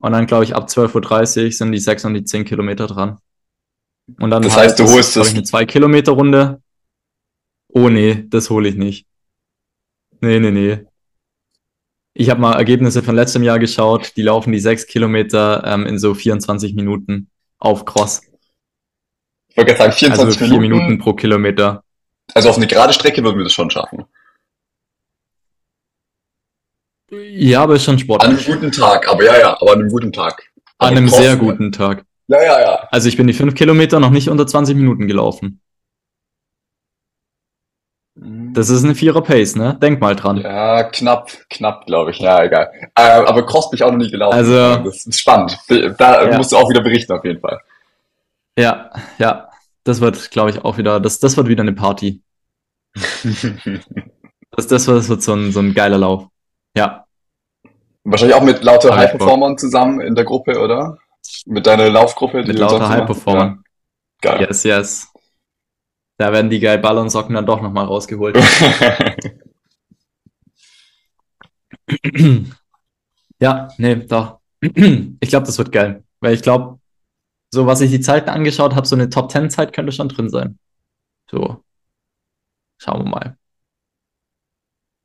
und 0.00 0.12
dann, 0.12 0.26
glaube 0.26 0.44
ich, 0.44 0.54
ab 0.54 0.68
12.30 0.68 1.44
Uhr 1.46 1.52
sind 1.52 1.72
die 1.72 1.78
6 1.78 2.04
und 2.04 2.14
die 2.14 2.24
10 2.24 2.44
Kilometer 2.44 2.86
dran. 2.86 3.18
Und 4.20 4.30
dann 4.30 4.42
Das 4.42 4.56
halt 4.56 4.70
heißt, 4.70 4.78
du 4.78 4.84
ist, 4.84 4.92
holst 4.92 5.16
es- 5.16 5.28
ich, 5.28 5.34
eine 5.34 5.44
2 5.44 5.64
Kilometer 5.66 6.12
Runde. 6.12 6.60
Oh 7.74 7.88
nee, 7.88 8.24
das 8.28 8.50
hole 8.50 8.68
ich 8.68 8.76
nicht. 8.76 9.06
Nee, 10.20 10.38
nee, 10.38 10.52
nee. 10.52 10.86
Ich 12.14 12.30
habe 12.30 12.40
mal 12.40 12.52
Ergebnisse 12.54 13.02
von 13.02 13.16
letztem 13.16 13.42
Jahr 13.42 13.58
geschaut. 13.58 14.12
Die 14.16 14.22
laufen 14.22 14.52
die 14.52 14.60
6 14.60 14.86
Kilometer 14.86 15.64
ähm, 15.66 15.84
in 15.84 15.98
so 15.98 16.14
24 16.14 16.74
Minuten 16.74 17.28
auf 17.58 17.84
Cross. 17.84 18.22
Ich 19.48 19.56
wollte 19.56 19.74
gerade 19.74 19.92
sagen, 19.92 20.12
Also 20.12 20.30
24 20.30 20.38
4 20.38 20.60
Minuten. 20.60 20.84
Minuten 20.84 20.98
pro 21.02 21.14
Kilometer. 21.14 21.82
Also 22.32 22.48
auf 22.48 22.56
eine 22.56 22.68
gerade 22.68 22.92
Strecke 22.92 23.24
würden 23.24 23.38
wir 23.38 23.44
das 23.44 23.52
schon 23.52 23.70
schaffen. 23.70 24.04
Ja, 27.10 27.64
aber 27.64 27.74
ist 27.74 27.84
schon 27.84 27.98
An 28.08 28.20
einem 28.20 28.44
guten 28.44 28.70
Tag, 28.70 29.08
aber 29.08 29.24
ja, 29.24 29.38
ja, 29.38 29.60
aber 29.60 29.72
an 29.72 29.80
einem 29.80 29.90
guten 29.90 30.12
Tag. 30.12 30.44
An 30.78 30.88
Aber 30.88 30.96
einem 30.96 31.08
Cross, 31.08 31.18
sehr 31.18 31.36
guten 31.36 31.72
Tag. 31.72 32.04
Ja, 32.28 32.42
ja, 32.42 32.60
ja. 32.60 32.88
Also 32.92 33.08
ich 33.08 33.16
bin 33.16 33.26
die 33.26 33.32
5 33.32 33.54
Kilometer 33.54 33.98
noch 33.98 34.10
nicht 34.10 34.28
unter 34.28 34.46
20 34.46 34.76
Minuten 34.76 35.08
gelaufen. 35.08 35.60
Das 38.54 38.68
ist 38.70 38.84
eine 38.84 38.94
Vierer 38.94 39.22
Pace, 39.22 39.56
ne? 39.56 39.76
Denk 39.80 40.00
mal 40.00 40.14
dran. 40.16 40.38
Ja, 40.38 40.84
knapp, 40.84 41.30
knapp, 41.50 41.86
glaube 41.86 42.12
ich. 42.12 42.18
Ja, 42.18 42.42
egal. 42.44 42.70
Äh, 42.94 43.02
aber 43.02 43.44
Cross 43.46 43.70
bin 43.70 43.76
ich 43.78 43.82
auch 43.84 43.90
noch 43.90 43.98
nie 43.98 44.10
gelaufen. 44.10 44.36
Also- 44.36 44.76
das 44.84 45.06
ist 45.06 45.18
spannend. 45.20 45.58
Da 45.98 46.28
Ja. 46.30 46.36
musst 46.36 46.52
du 46.52 46.56
auch 46.56 46.68
wieder 46.70 46.80
berichten, 46.82 47.12
auf 47.12 47.24
jeden 47.24 47.40
Fall. 47.40 47.60
Ja, 48.58 48.90
ja. 49.18 49.48
Das 49.82 50.00
wird, 50.00 50.30
glaube 50.30 50.50
ich, 50.50 50.64
auch 50.64 50.78
wieder, 50.78 51.00
das, 51.00 51.18
das 51.18 51.36
wird 51.36 51.48
wieder 51.48 51.62
eine 51.62 51.72
Party. 51.74 52.22
Das, 54.56 54.68
das, 54.68 54.86
wird, 54.86 54.98
das 54.98 55.08
wird 55.08 55.20
so 55.20 55.34
ein, 55.34 55.50
so 55.50 55.58
ein 55.58 55.74
geiler 55.74 55.98
Lauf. 55.98 56.28
Ja, 56.76 57.04
Wahrscheinlich 58.04 58.36
auch 58.36 58.42
mit 58.42 58.62
lauter 58.62 58.94
High-Performern 58.94 59.56
zusammen 59.58 60.00
in 60.00 60.14
der 60.14 60.24
Gruppe, 60.24 60.60
oder? 60.60 60.98
Mit 61.46 61.66
deiner 61.66 61.88
Laufgruppe, 61.88 62.42
die 62.42 62.48
mit 62.52 62.58
lauter 62.58 62.88
High-Performern. 62.88 63.64
Ja, 64.22 64.30
geil. 64.36 64.46
Yes, 64.46 64.62
yes. 64.62 65.08
Da 66.16 66.32
werden 66.32 66.50
die 66.50 66.60
geil 66.60 66.78
Ballonsocken 66.78 67.34
dann 67.34 67.46
doch 67.46 67.60
nochmal 67.60 67.86
rausgeholt. 67.86 68.36
ja, 73.40 73.68
nee, 73.78 73.96
doch. 73.96 74.38
Ich 75.20 75.28
glaube, 75.28 75.46
das 75.46 75.58
wird 75.58 75.72
geil. 75.72 76.04
Weil 76.20 76.34
ich 76.34 76.42
glaube, 76.42 76.78
so 77.52 77.66
was 77.66 77.80
ich 77.80 77.90
die 77.90 78.00
Zeiten 78.00 78.30
angeschaut 78.30 78.74
habe, 78.74 78.86
so 78.86 78.96
eine 78.96 79.10
Top 79.10 79.30
10 79.30 79.50
Zeit 79.50 79.72
könnte 79.72 79.92
schon 79.92 80.08
drin 80.08 80.28
sein. 80.28 80.58
So. 81.30 81.62
Schauen 82.80 83.04
wir 83.04 83.10
mal. 83.10 83.38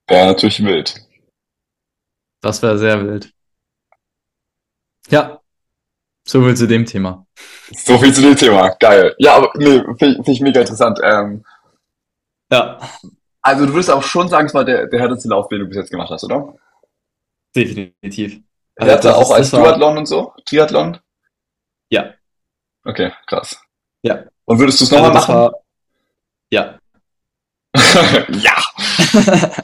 Wäre 0.07 0.27
natürlich 0.27 0.63
wild. 0.63 1.07
Das 2.41 2.61
wäre 2.61 2.77
sehr 2.77 3.05
wild. 3.05 3.33
Ja. 5.09 5.38
So 6.29 6.43
viel 6.43 6.55
zu 6.55 6.67
dem 6.67 6.85
Thema. 6.85 7.25
So 7.73 7.97
viel 7.97 8.13
zu 8.13 8.21
dem 8.21 8.35
Thema. 8.35 8.69
Geil. 8.79 9.15
Ja, 9.17 9.35
aber 9.37 9.51
nee, 9.55 9.79
finde 9.97 10.23
find 10.23 10.27
ich 10.29 10.41
mega 10.41 10.61
interessant. 10.61 10.99
Ähm, 11.03 11.43
Ja, 12.51 12.77
also 13.41 13.65
du 13.65 13.73
würdest 13.73 13.89
auch 13.89 14.03
schon 14.03 14.27
sagen, 14.27 14.45
es 14.47 14.53
war 14.53 14.63
der, 14.65 14.85
der 14.87 14.99
härteste 14.99 15.27
Lauf, 15.29 15.47
den 15.47 15.59
du 15.59 15.65
bis 15.65 15.77
jetzt 15.77 15.89
gemacht 15.91 16.09
hast, 16.11 16.23
oder? 16.23 16.53
definitiv. 17.55 18.41
Also 18.75 18.95
das 18.95 19.05
auch 19.15 19.31
als 19.31 19.49
das 19.49 19.59
war- 19.59 19.67
Duathlon 19.69 19.97
und 19.97 20.05
so? 20.05 20.33
Triathlon? 20.45 20.99
Ja. 21.89 22.13
Okay, 22.85 23.11
krass. 23.25 23.59
Ja. 24.03 24.23
Und 24.45 24.59
würdest 24.59 24.79
du 24.81 24.83
es 24.85 24.93
Also 24.93 25.03
nochmal 25.03 25.13
das 25.19 25.27
machen? 25.27 25.35
war, 25.35 25.53
ja. 26.51 26.79
ja. 28.29 29.53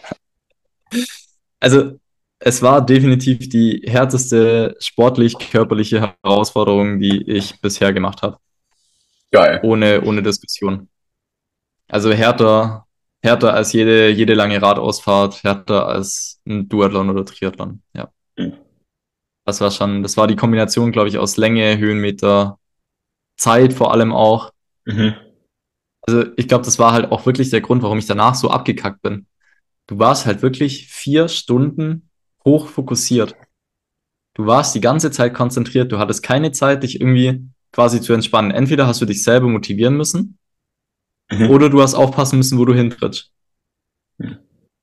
Also, 1.59 1.99
es 2.39 2.61
war 2.61 2.85
definitiv 2.85 3.49
die 3.49 3.83
härteste 3.87 4.75
sportlich-körperliche 4.79 6.13
Herausforderung, 6.23 6.99
die 6.99 7.23
ich 7.29 7.59
bisher 7.61 7.93
gemacht 7.93 8.21
habe. 8.21 8.37
Geil. 9.31 9.59
Ohne, 9.63 10.01
ohne 10.01 10.21
Diskussion. 10.21 10.89
Also 11.87 12.11
härter, 12.11 12.85
härter 13.21 13.53
als 13.53 13.73
jede, 13.73 14.09
jede 14.09 14.33
lange 14.33 14.61
Radausfahrt, 14.61 15.43
härter 15.43 15.87
als 15.87 16.41
ein 16.45 16.67
Duathlon 16.67 17.09
oder 17.09 17.25
Triathlon. 17.25 17.81
Ja. 17.93 18.11
Mhm. 18.37 18.53
Das 19.45 19.61
war 19.61 19.71
schon, 19.71 20.01
das 20.01 20.17
war 20.17 20.27
die 20.27 20.35
Kombination, 20.35 20.91
glaube 20.91 21.09
ich, 21.09 21.17
aus 21.17 21.37
Länge, 21.37 21.77
Höhenmeter, 21.77 22.57
Zeit 23.37 23.73
vor 23.73 23.91
allem 23.91 24.11
auch. 24.11 24.51
Mhm. 24.85 25.15
Also 26.01 26.25
ich 26.37 26.47
glaube, 26.47 26.65
das 26.65 26.79
war 26.79 26.93
halt 26.93 27.11
auch 27.11 27.25
wirklich 27.25 27.49
der 27.49 27.61
Grund, 27.61 27.83
warum 27.83 27.97
ich 27.97 28.05
danach 28.05 28.35
so 28.35 28.49
abgekackt 28.49 29.01
bin. 29.01 29.27
Du 29.87 29.99
warst 29.99 30.25
halt 30.25 30.41
wirklich 30.41 30.87
vier 30.87 31.27
Stunden 31.27 32.04
hoch 32.45 32.67
fokussiert. 32.67 33.35
Du 34.35 34.45
warst 34.45 34.75
die 34.75 34.81
ganze 34.81 35.11
Zeit 35.11 35.33
konzentriert. 35.33 35.91
Du 35.91 35.97
hattest 35.97 36.21
keine 36.23 36.51
Zeit, 36.51 36.83
dich 36.83 36.99
irgendwie 37.01 37.49
quasi 37.71 38.01
zu 38.01 38.13
entspannen. 38.13 38.51
Entweder 38.51 38.85
hast 38.87 39.01
du 39.01 39.05
dich 39.05 39.23
selber 39.23 39.47
motivieren 39.47 39.97
müssen 39.97 40.37
Mhm. 41.31 41.49
oder 41.49 41.69
du 41.69 41.81
hast 41.81 41.95
aufpassen 41.95 42.37
müssen, 42.37 42.59
wo 42.59 42.65
du 42.65 42.73
hintrittst. 42.75 43.31
Mhm. 44.17 44.37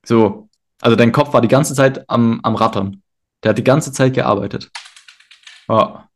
So. 0.05 0.49
Also 0.81 0.97
dein 0.97 1.11
Kopf 1.13 1.31
war 1.33 1.39
die 1.41 1.47
ganze 1.47 1.73
Zeit 1.73 2.09
am, 2.09 2.41
am 2.43 2.55
Rattern. 2.55 3.01
Der 3.43 3.49
hat 3.51 3.57
die 3.57 3.63
ganze 3.63 3.91
Zeit 3.93 4.13
gearbeitet. 4.13 4.69
Ja. 5.69 6.09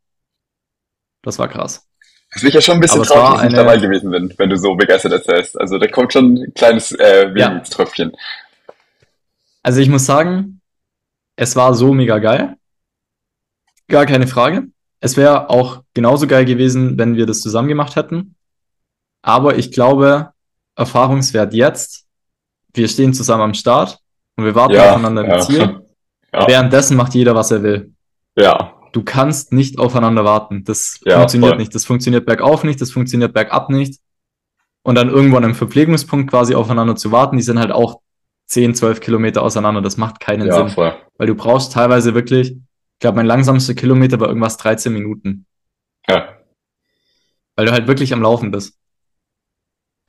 Das 1.22 1.38
war 1.38 1.48
krass. 1.48 1.86
Das 2.32 2.42
bin 2.42 2.48
ich 2.50 2.54
ja 2.54 2.60
schon 2.60 2.74
ein 2.74 2.80
bisschen 2.80 3.02
traurig, 3.02 3.22
dass 3.30 3.38
ich 3.38 3.48
nicht 3.50 3.58
eine- 3.58 3.64
dabei 3.68 3.78
gewesen 3.78 4.10
bin, 4.10 4.34
wenn 4.36 4.50
du 4.50 4.56
so 4.58 4.74
begeistert 4.74 5.12
erzählst. 5.12 5.58
Also 5.58 5.78
da 5.78 5.86
kommt 5.86 6.12
schon 6.12 6.34
ein 6.34 6.52
kleines 6.54 6.92
äh, 6.92 7.28
Ja. 7.34 7.50
Wehmutströpfchen. 7.52 8.12
Also 9.62 9.80
ich 9.80 9.88
muss 9.88 10.04
sagen, 10.04 10.57
es 11.38 11.54
war 11.54 11.72
so 11.74 11.94
mega 11.94 12.18
geil. 12.18 12.56
Gar 13.86 14.06
keine 14.06 14.26
Frage. 14.26 14.66
Es 15.00 15.16
wäre 15.16 15.48
auch 15.50 15.82
genauso 15.94 16.26
geil 16.26 16.44
gewesen, 16.44 16.98
wenn 16.98 17.14
wir 17.14 17.26
das 17.26 17.40
zusammen 17.40 17.68
gemacht 17.68 17.94
hätten. 17.94 18.34
Aber 19.22 19.56
ich 19.56 19.70
glaube, 19.70 20.32
Erfahrungswert 20.74 21.54
jetzt, 21.54 22.06
wir 22.74 22.88
stehen 22.88 23.14
zusammen 23.14 23.42
am 23.44 23.54
Start 23.54 23.98
und 24.36 24.44
wir 24.46 24.54
warten 24.56 24.74
Ja, 24.74 24.90
aufeinander 24.90 25.24
im 25.24 25.30
ja. 25.30 25.38
Ziel. 25.40 25.80
Ja. 26.30 26.46
Währenddessen 26.46 26.94
macht 26.98 27.14
jeder, 27.14 27.34
was 27.34 27.50
er 27.50 27.62
will. 27.62 27.94
Ja. 28.36 28.74
Du 28.92 29.02
kannst 29.02 29.50
nicht 29.50 29.78
aufeinander 29.78 30.26
warten. 30.26 30.62
Das 30.62 31.00
Ja, 31.06 31.16
funktioniert 31.20 31.52
voll. 31.52 31.58
nicht. 31.58 31.74
Das 31.74 31.86
funktioniert 31.86 32.26
bergauf 32.26 32.64
nicht, 32.64 32.82
das 32.82 32.90
funktioniert 32.90 33.32
bergab 33.32 33.70
nicht. 33.70 33.98
Und 34.82 34.96
dann 34.96 35.08
irgendwann 35.08 35.44
im 35.44 35.54
Verpflegungspunkt 35.54 36.28
quasi 36.28 36.54
aufeinander 36.54 36.96
zu 36.96 37.12
warten, 37.12 37.38
die 37.38 37.42
sind 37.42 37.58
halt 37.58 37.72
auch 37.72 38.02
10, 38.48 38.74
12 38.74 39.00
Kilometer 39.00 39.42
auseinander. 39.42 39.80
Das 39.80 39.96
macht 39.96 40.20
keinen 40.20 40.46
Ja, 40.48 40.54
Sinn. 40.54 40.68
voll. 40.70 40.94
Weil 41.16 41.26
du 41.26 41.34
brauchst 41.34 41.72
teilweise 41.72 42.14
wirklich, 42.14 42.50
ich 42.52 42.98
glaube, 43.00 43.16
mein 43.16 43.26
langsamster 43.26 43.74
Kilometer 43.74 44.18
war 44.20 44.28
irgendwas 44.28 44.56
13 44.56 44.92
Minuten. 44.92 45.46
Ja. 46.08 46.36
Weil 47.56 47.66
du 47.66 47.72
halt 47.72 47.86
wirklich 47.86 48.12
am 48.12 48.22
Laufen 48.22 48.50
bist. 48.50 48.78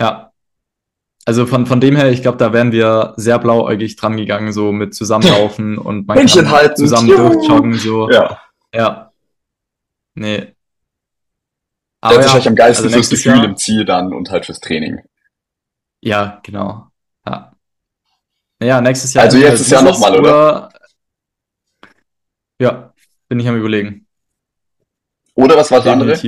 Ja. 0.01 0.31
Also 1.25 1.45
von, 1.45 1.65
von 1.65 1.81
dem 1.81 1.95
her, 1.95 2.09
ich 2.11 2.21
glaube, 2.21 2.37
da 2.37 2.53
wären 2.53 2.71
wir 2.71 3.13
sehr 3.17 3.37
blauäugig 3.39 3.95
dran 3.97 4.17
gegangen, 4.17 4.51
so 4.53 4.71
mit 4.71 4.95
zusammenlaufen 4.95 5.77
und 5.77 6.07
man 6.07 6.17
Händchen 6.17 6.49
halten. 6.49 6.77
zusammen 6.77 7.09
Juhu. 7.09 7.29
durchjoggen, 7.33 7.73
so. 7.73 8.09
Ja. 8.09 8.41
Ja. 8.73 9.11
Nee. 10.15 10.55
Der 12.01 12.09
hat 12.11 12.15
wahrscheinlich 12.17 12.47
am 12.47 12.55
geilsten 12.55 12.85
also 12.85 12.95
fürs 12.97 13.09
Gefühl 13.09 13.35
Jahr- 13.35 13.45
im 13.45 13.57
Ziel 13.57 13.83
dann 13.85 14.13
und 14.13 14.31
halt 14.31 14.45
fürs 14.45 14.59
Training. 14.61 14.99
Ja, 16.01 16.39
genau. 16.43 16.88
Ja. 18.61 18.65
Naja, 18.67 18.81
nächstes 18.81 19.13
Jahr. 19.13 19.25
Also 19.25 19.37
jetzt 19.37 19.61
ist 19.61 19.71
ja 19.71 19.81
nochmal, 19.81 20.19
oder? 20.19 20.69
Ja, 22.59 22.93
bin 23.29 23.39
ich 23.39 23.47
am 23.47 23.57
überlegen. 23.57 24.05
Oder 25.33 25.55
was 25.55 25.71
war 25.71 25.79
das 25.79 25.87
andere? 25.87 26.19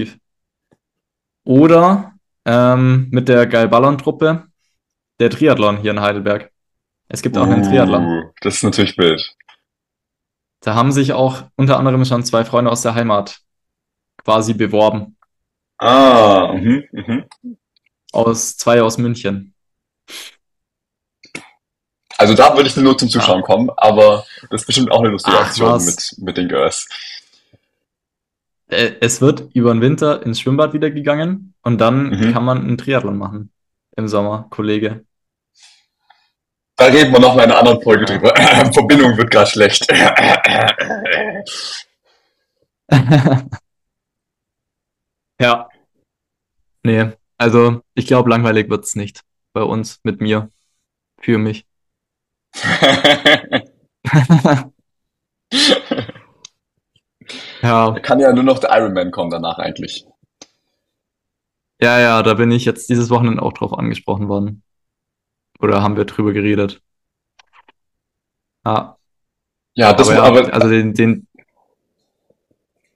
Oder 1.44 2.14
ähm, 2.46 3.08
mit 3.12 3.28
der 3.28 3.46
Geilballern-Truppe 3.48 4.48
der 5.20 5.30
Triathlon 5.30 5.78
hier 5.78 5.92
in 5.92 6.00
Heidelberg. 6.00 6.52
Es 7.10 7.22
gibt 7.22 7.38
auch 7.38 7.48
einen 7.48 7.64
Triathlon. 7.64 8.06
Uh, 8.06 8.32
das 8.40 8.56
ist 8.56 8.64
natürlich 8.64 8.98
wild. 8.98 9.36
Da 10.62 10.76
haben 10.76 10.92
sich 10.92 11.12
auch 11.12 11.44
unter 11.58 11.78
anderem 11.78 12.06
schon 12.06 12.24
zwei 12.24 12.46
Freunde 12.46 12.72
aus 12.72 12.84
der 12.84 12.96
Heimat 12.96 13.42
quasi 14.24 14.54
beworben. 14.54 15.18
Ah, 15.78 16.54
mhm, 16.54 16.84
mhm. 16.92 17.26
Aus 18.14 18.56
zwei 18.56 18.82
aus 18.82 18.98
München. 18.98 19.54
Also 22.22 22.36
da 22.36 22.56
würde 22.56 22.70
ich 22.70 22.78
nur 22.78 22.96
zum 22.96 23.10
Zuschauen 23.10 23.42
kommen, 23.42 23.72
aber 23.78 24.24
das 24.52 24.62
ist 24.62 24.68
bestimmt 24.68 24.92
auch 24.92 25.00
eine 25.00 25.10
lustige 25.10 25.36
Ach, 25.40 25.48
Aktion 25.48 25.72
was. 25.72 25.86
mit, 25.88 26.14
mit 26.28 26.38
den 26.38 26.50
Girls. 26.50 26.88
Äh, 28.68 28.92
Es 29.02 29.22
wird 29.22 29.50
über 29.56 29.74
den 29.74 29.82
Winter 29.82 30.24
ins 30.24 30.40
Schwimmbad 30.40 30.74
wieder 30.74 30.92
gegangen 30.92 31.56
und 31.64 31.80
dann 31.82 32.12
Mhm. 32.12 32.32
kann 32.32 32.46
man 32.46 32.60
einen 32.60 32.78
Triathlon 32.78 33.18
machen. 33.18 33.52
Im 33.98 34.08
Sommer, 34.08 34.46
Kollege. 34.52 35.04
Da 36.76 36.86
reden 36.86 37.12
wir 37.12 37.20
noch 37.20 37.34
mal 37.36 37.44
in 37.44 37.50
einer 37.50 37.58
anderen 37.60 37.82
Folge 37.82 38.06
drüber. 38.06 38.36
Verbindung 38.74 39.18
wird 39.18 39.32
gerade 39.32 39.50
schlecht. 39.50 39.88
Ja. 45.40 45.70
Nee, 46.84 47.14
also 47.38 47.82
ich 47.96 48.06
glaube, 48.06 48.30
langweilig 48.30 48.70
wird's 48.70 48.96
nicht 48.96 49.22
bei 49.54 49.64
uns, 49.64 50.00
mit 50.04 50.22
mir, 50.22 50.52
für 51.20 51.40
mich. 51.40 51.66
Ja, 57.62 57.92
Da 57.94 58.00
kann 58.02 58.20
ja 58.20 58.34
nur 58.34 58.44
noch 58.44 58.60
der 58.60 58.72
Ironman 58.78 59.12
kommen 59.12 59.32
danach 59.32 59.58
eigentlich. 59.58 60.06
ja, 61.82 62.00
ja, 62.00 62.24
da 62.24 62.34
bin 62.36 62.52
ich 62.52 62.64
jetzt 62.66 62.90
dieses 62.90 63.10
Wochenende 63.10 63.42
auch 63.42 63.54
drauf 63.54 63.74
angesprochen 63.74 64.28
worden. 64.30 64.64
Oder 65.60 65.82
haben 65.82 65.98
wir 65.98 66.06
drüber 66.06 66.34
geredet? 66.34 66.82
Ja, 68.66 68.98
Ja, 69.76 69.94
das 69.94 70.10
aber, 70.10 70.24
aber, 70.24 70.54
also 70.54 70.70
den, 70.70 70.94
den, 70.94 71.28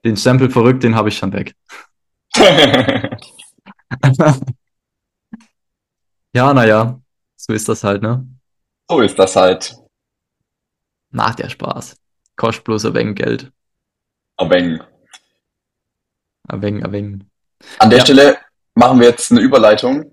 den 0.06 0.16
Stempel 0.16 0.49
verrückt, 0.49 0.84
den 0.84 0.95
habe 0.95 1.10
ich 1.10 1.18
schon 1.18 1.34
weg. 1.34 1.53
Ja, 6.34 6.53
naja, 6.53 7.01
so 7.36 7.53
ist 7.53 7.68
das 7.70 7.84
halt, 7.84 8.01
ne? 8.01 8.28
So 8.90 9.02
ist 9.02 9.18
das 9.18 9.36
halt. 9.36 9.76
Macht 11.12 11.40
ja 11.40 11.50
Spaß. 11.50 11.96
Kostet 12.36 12.64
bloß 12.66 12.86
ein 12.86 12.94
wenig 12.96 13.16
Geld. 13.16 13.52
Aber 14.38 14.58
eng. 14.58 14.82
Ein 16.48 16.62
wenig, 16.62 16.84
ein 16.86 16.92
wenig. 16.92 17.22
An 17.80 17.90
der 17.90 18.00
Ja. 18.00 18.06
Stelle 18.06 18.38
machen 18.76 19.00
wir 19.00 19.08
jetzt 19.08 19.32
eine 19.32 19.42
Überleitung. 19.42 20.12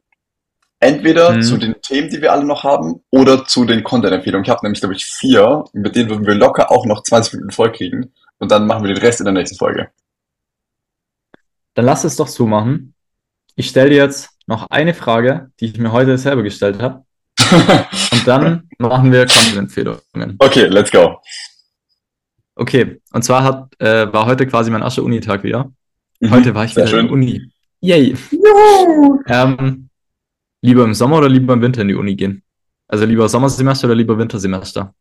Entweder 0.79 1.33
Mhm. 1.33 1.43
zu 1.43 1.57
den 1.59 1.81
Themen, 1.81 2.09
die 2.11 2.21
wir 2.21 2.33
alle 2.33 2.45
noch 2.45 2.65
haben, 2.65 3.05
oder 3.11 3.45
zu 3.45 3.65
den 3.65 3.85
Content-Empfehlungen. 3.85 4.45
Ich 4.45 4.51
habe 4.51 4.61
nämlich, 4.65 4.81
glaube 4.81 4.95
ich, 4.95 5.05
vier, 5.05 5.65
mit 5.73 5.95
denen 5.95 6.09
würden 6.11 6.27
wir 6.27 6.35
locker 6.35 6.71
auch 6.73 6.87
noch 6.87 7.03
20 7.03 7.35
Minuten 7.35 7.53
voll 7.53 7.71
kriegen. 7.73 8.13
Und 8.39 8.51
dann 8.51 8.67
machen 8.67 8.85
wir 8.85 8.93
den 8.95 9.03
Rest 9.03 9.21
in 9.21 9.25
der 9.27 9.35
nächsten 9.35 9.57
Folge. 9.59 9.91
Dann 11.75 11.85
lass 11.85 12.05
es 12.05 12.17
doch 12.17 12.27
so 12.29 12.47
machen. 12.47 12.95
Ich 13.55 13.69
stelle 13.69 13.91
dir 13.91 13.97
jetzt 13.97 14.31
noch 14.47 14.67
eine 14.71 14.95
Frage, 14.95 15.51
die 15.61 15.67
ich 15.67 15.79
mir 15.79 15.93
heute 15.93 16.19
selber 16.19 16.43
gestellt 16.43 16.81
habe. 16.83 17.05
Und 18.13 18.27
dann 18.27 18.69
machen 18.79 19.13
wir 19.13 19.27
Content-Empfehlungen. 19.27 20.37
okay, 20.39 20.67
let's 20.67 20.91
go. 20.91 21.21
Okay, 22.55 23.01
und 23.13 23.23
zwar 23.23 23.43
hat, 23.45 23.81
äh, 23.81 24.13
war 24.13 24.27
heute 24.27 24.47
quasi 24.47 24.71
mein 24.71 24.83
erster 24.83 25.03
Unitag 25.03 25.43
wieder. 25.43 25.73
Mhm, 26.21 26.31
Heute 26.31 26.55
war 26.55 26.65
ich 26.67 26.73
wieder 26.77 26.83
in 26.85 26.89
schön. 26.91 27.07
der 27.07 27.13
Uni. 27.13 27.51
Yay! 27.81 28.15
Ähm, 29.27 29.89
lieber 30.61 30.85
im 30.85 30.93
Sommer 30.95 31.17
oder 31.19 31.29
lieber 31.31 31.55
im 31.55 31.63
Winter 31.63 31.81
in 31.83 31.89
die 31.89 31.95
Uni 31.95 32.15
gehen? 32.15 32.43
Also 32.89 33.07
lieber 33.07 33.29
Sommersemester 33.29 33.87
oder 33.89 33.95
lieber 33.95 34.19
Wintersemester? 34.19 34.95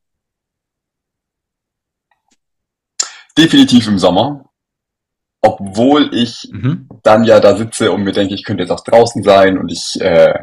Definitiv 3.38 3.88
im 3.88 4.00
Sommer. 4.00 4.46
obwohl 5.44 6.14
ich 6.14 6.48
Mhm. 6.54 6.88
dann 7.02 7.24
ja 7.24 7.40
da 7.40 7.58
sitze 7.58 7.92
und 7.92 8.04
mir 8.04 8.12
denke, 8.12 8.36
ich 8.36 8.44
könnte 8.44 8.62
jetzt 8.62 8.70
auch 8.70 8.84
draußen 8.84 9.24
sein 9.24 9.58
und 9.58 9.70
ich, 9.72 10.00
äh, 10.00 10.36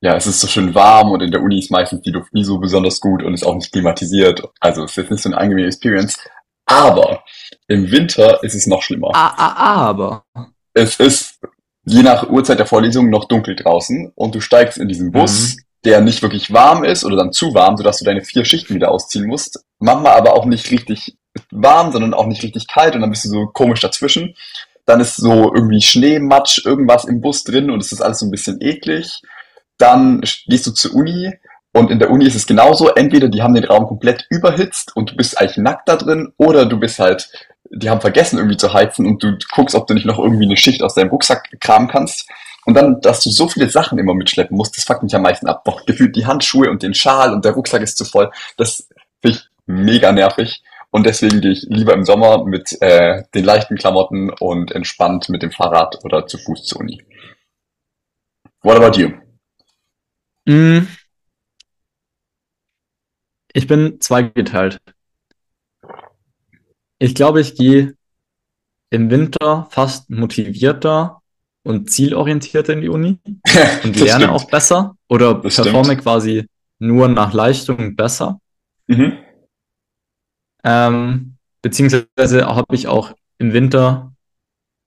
ja, 0.00 0.14
es 0.14 0.26
ist 0.26 0.40
so 0.40 0.46
schön 0.46 0.74
warm 0.74 1.10
und 1.10 1.22
in 1.22 1.30
der 1.30 1.42
Uni 1.42 1.58
ist 1.58 1.70
meistens 1.70 2.02
die 2.02 2.10
Luft 2.10 2.32
nie 2.34 2.44
so 2.44 2.58
besonders 2.58 3.00
gut 3.00 3.22
und 3.22 3.34
ist 3.34 3.44
auch 3.44 3.54
nicht 3.54 3.72
klimatisiert. 3.72 4.42
Also 4.60 4.84
es 4.84 4.90
ist 4.90 4.96
jetzt 4.96 5.10
nicht 5.10 5.22
so 5.22 5.30
eine 5.30 5.38
angenehme 5.38 5.66
Experience. 5.66 6.18
Aber 6.66 7.22
im 7.68 7.90
Winter 7.90 8.42
ist 8.42 8.54
es 8.54 8.66
noch 8.66 8.82
schlimmer. 8.82 9.10
Ah, 9.14 9.32
ah, 9.36 9.88
aber. 9.88 10.24
Es 10.74 10.96
ist 10.96 11.38
je 11.84 12.02
nach 12.02 12.28
Uhrzeit 12.28 12.58
der 12.58 12.66
Vorlesung 12.66 13.08
noch 13.08 13.26
dunkel 13.26 13.56
draußen 13.56 14.12
und 14.14 14.34
du 14.34 14.40
steigst 14.40 14.76
in 14.76 14.88
diesen 14.88 15.12
Bus, 15.12 15.56
der 15.84 16.00
nicht 16.00 16.20
wirklich 16.20 16.52
warm 16.52 16.84
ist 16.84 17.04
oder 17.04 17.16
dann 17.16 17.32
zu 17.32 17.54
warm, 17.54 17.76
sodass 17.76 17.98
du 17.98 18.04
deine 18.04 18.22
vier 18.22 18.44
Schichten 18.44 18.74
wieder 18.74 18.90
ausziehen 18.90 19.26
musst. 19.26 19.64
Manchmal 19.78 20.14
aber 20.14 20.34
auch 20.34 20.44
nicht 20.44 20.70
richtig 20.70 21.16
warm, 21.50 21.92
sondern 21.92 22.12
auch 22.12 22.26
nicht 22.26 22.42
richtig 22.42 22.66
kalt 22.66 22.94
und 22.96 23.02
dann 23.02 23.10
bist 23.10 23.24
du 23.24 23.28
so 23.28 23.46
komisch 23.46 23.80
dazwischen. 23.80 24.34
Dann 24.84 25.00
ist 25.00 25.16
so 25.16 25.52
irgendwie 25.54 25.80
Schnee, 25.80 26.18
Matsch, 26.18 26.64
irgendwas 26.64 27.04
im 27.04 27.20
Bus 27.20 27.44
drin 27.44 27.70
und 27.70 27.80
es 27.80 27.92
ist 27.92 28.02
alles 28.02 28.18
so 28.18 28.26
ein 28.26 28.30
bisschen 28.30 28.60
eklig. 28.60 29.20
Dann 29.78 30.22
gehst 30.46 30.66
du 30.66 30.70
zur 30.72 30.94
Uni 30.94 31.32
und 31.72 31.90
in 31.90 31.98
der 31.98 32.10
Uni 32.10 32.26
ist 32.26 32.34
es 32.34 32.46
genauso. 32.46 32.88
Entweder 32.88 33.28
die 33.28 33.42
haben 33.42 33.54
den 33.54 33.64
Raum 33.64 33.86
komplett 33.86 34.26
überhitzt 34.30 34.96
und 34.96 35.10
du 35.10 35.16
bist 35.16 35.38
eigentlich 35.38 35.58
nackt 35.58 35.88
da 35.88 35.96
drin 35.96 36.32
oder 36.38 36.64
du 36.64 36.78
bist 36.78 36.98
halt, 36.98 37.30
die 37.70 37.90
haben 37.90 38.00
vergessen 38.00 38.38
irgendwie 38.38 38.56
zu 38.56 38.72
heizen 38.72 39.04
und 39.06 39.22
du 39.22 39.36
guckst, 39.54 39.74
ob 39.74 39.86
du 39.86 39.94
nicht 39.94 40.06
noch 40.06 40.18
irgendwie 40.18 40.46
eine 40.46 40.56
Schicht 40.56 40.82
aus 40.82 40.94
deinem 40.94 41.10
Rucksack 41.10 41.50
kramen 41.60 41.88
kannst. 41.88 42.28
Und 42.64 42.74
dann, 42.74 43.00
dass 43.00 43.22
du 43.22 43.30
so 43.30 43.46
viele 43.46 43.68
Sachen 43.68 43.98
immer 43.98 44.14
mitschleppen 44.14 44.56
musst, 44.56 44.76
das 44.76 44.84
fuckt 44.84 45.02
mich 45.02 45.14
am 45.14 45.22
meisten 45.22 45.46
ab. 45.48 45.64
Doch 45.64 45.84
gefühlt 45.84 46.16
die 46.16 46.26
Handschuhe 46.26 46.70
und 46.70 46.82
den 46.82 46.94
Schal 46.94 47.32
und 47.32 47.44
der 47.44 47.52
Rucksack 47.52 47.82
ist 47.82 47.98
zu 47.98 48.04
voll. 48.04 48.30
Das 48.56 48.88
finde 49.20 49.36
ich 49.36 49.48
mega 49.66 50.12
nervig. 50.12 50.62
Und 50.90 51.04
deswegen 51.04 51.42
gehe 51.42 51.52
ich 51.52 51.66
lieber 51.68 51.92
im 51.92 52.04
Sommer 52.04 52.44
mit 52.46 52.80
äh, 52.80 53.22
den 53.34 53.44
leichten 53.44 53.76
Klamotten 53.76 54.30
und 54.30 54.72
entspannt 54.72 55.28
mit 55.28 55.42
dem 55.42 55.50
Fahrrad 55.50 56.02
oder 56.04 56.26
zu 56.26 56.38
Fuß 56.38 56.64
zur 56.64 56.80
Uni. 56.80 57.04
What 58.62 58.76
about 58.76 58.98
you? 58.98 59.25
Mm. 60.46 60.86
Ich 63.52 63.66
bin 63.66 64.00
zweigeteilt. 64.00 64.80
Ich 66.98 67.14
glaube, 67.14 67.40
ich 67.40 67.54
gehe 67.54 67.94
im 68.90 69.10
Winter 69.10 69.66
fast 69.70 70.10
motivierter 70.10 71.20
und 71.62 71.90
zielorientierter 71.90 72.74
in 72.74 72.80
die 72.80 72.88
Uni 72.88 73.18
und 73.84 73.96
lerne 73.96 74.24
stimmt. 74.24 74.30
auch 74.30 74.50
besser 74.50 74.96
oder 75.08 75.34
Das 75.34 75.54
stimmt. 75.54 75.68
performe 75.68 75.96
quasi 75.96 76.46
nur 76.78 77.08
nach 77.08 77.32
Leistung 77.32 77.96
besser. 77.96 78.40
Mhm. 78.86 79.18
Ähm, 80.64 81.36
beziehungsweise 81.62 82.46
habe 82.46 82.74
ich 82.74 82.86
auch 82.86 83.12
im 83.38 83.52
Winter 83.52 84.14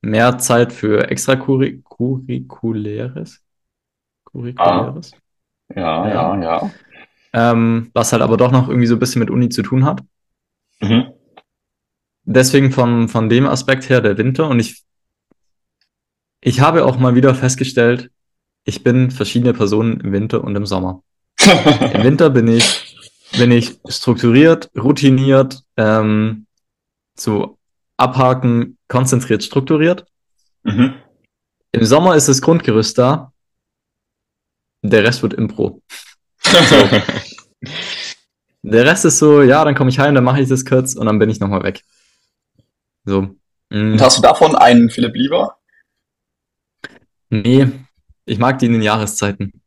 mehr 0.01 0.37
Zeit 0.37 0.73
für 0.73 1.09
extracurriculäres. 1.09 3.41
Curriculäres. 4.25 5.11
Ja, 5.75 6.07
ja, 6.09 6.41
ja. 6.41 6.71
Ähm, 7.31 7.91
was 7.93 8.11
halt 8.11 8.21
aber 8.21 8.37
doch 8.37 8.51
noch 8.51 8.67
irgendwie 8.67 8.87
so 8.87 8.95
ein 8.95 8.99
bisschen 8.99 9.19
mit 9.19 9.29
Uni 9.29 9.49
zu 9.49 9.61
tun 9.61 9.85
hat. 9.85 10.01
Mhm. 10.81 11.13
Deswegen 12.23 12.71
von, 12.71 13.07
von 13.07 13.29
dem 13.29 13.47
Aspekt 13.47 13.89
her 13.89 14.01
der 14.01 14.17
Winter 14.17 14.47
und 14.49 14.59
ich, 14.59 14.83
ich 16.41 16.61
habe 16.61 16.85
auch 16.85 16.97
mal 16.97 17.15
wieder 17.15 17.35
festgestellt, 17.35 18.11
ich 18.65 18.83
bin 18.83 19.11
verschiedene 19.11 19.53
Personen 19.53 19.99
im 19.99 20.11
Winter 20.11 20.43
und 20.43 20.55
im 20.55 20.65
Sommer. 20.65 21.03
Im 21.39 22.03
Winter 22.03 22.29
bin 22.29 22.47
ich, 22.47 22.95
bin 23.37 23.51
ich 23.51 23.79
strukturiert, 23.87 24.69
routiniert, 24.77 25.63
ähm, 25.77 26.45
so 27.15 27.57
abhaken, 27.97 28.77
konzentriert, 28.87 29.43
strukturiert. 29.43 30.05
mhm. 30.63 30.95
Im 31.71 31.85
Sommer 31.85 32.15
ist 32.15 32.27
das 32.27 32.41
Grundgerüst 32.41 32.97
da. 32.97 33.31
Der 34.81 35.03
Rest 35.03 35.21
wird 35.21 35.33
Impro. 35.33 35.81
Der 38.61 38.85
Rest 38.85 39.05
ist 39.05 39.19
so, 39.19 39.41
ja, 39.41 39.63
dann 39.63 39.75
komme 39.75 39.89
ich 39.89 39.99
heim, 39.99 40.15
dann 40.15 40.23
mache 40.23 40.41
ich 40.41 40.49
das 40.49 40.65
kurz 40.65 40.95
und 40.95 41.05
dann 41.05 41.19
bin 41.19 41.29
ich 41.29 41.39
nochmal 41.39 41.63
weg. 41.63 41.81
So. 43.05 43.21
Mm, 43.69 43.93
Und 43.93 44.01
hast 44.01 44.17
du 44.17 44.21
davon 44.21 44.55
einen 44.55 44.89
Philipp 44.89 45.15
lieber? 45.15 45.55
nee, 47.29 47.67
ich 48.25 48.39
mag 48.39 48.59
die 48.59 48.65
in 48.65 48.73
den 48.73 48.81
Jahreszeiten. 48.81 49.61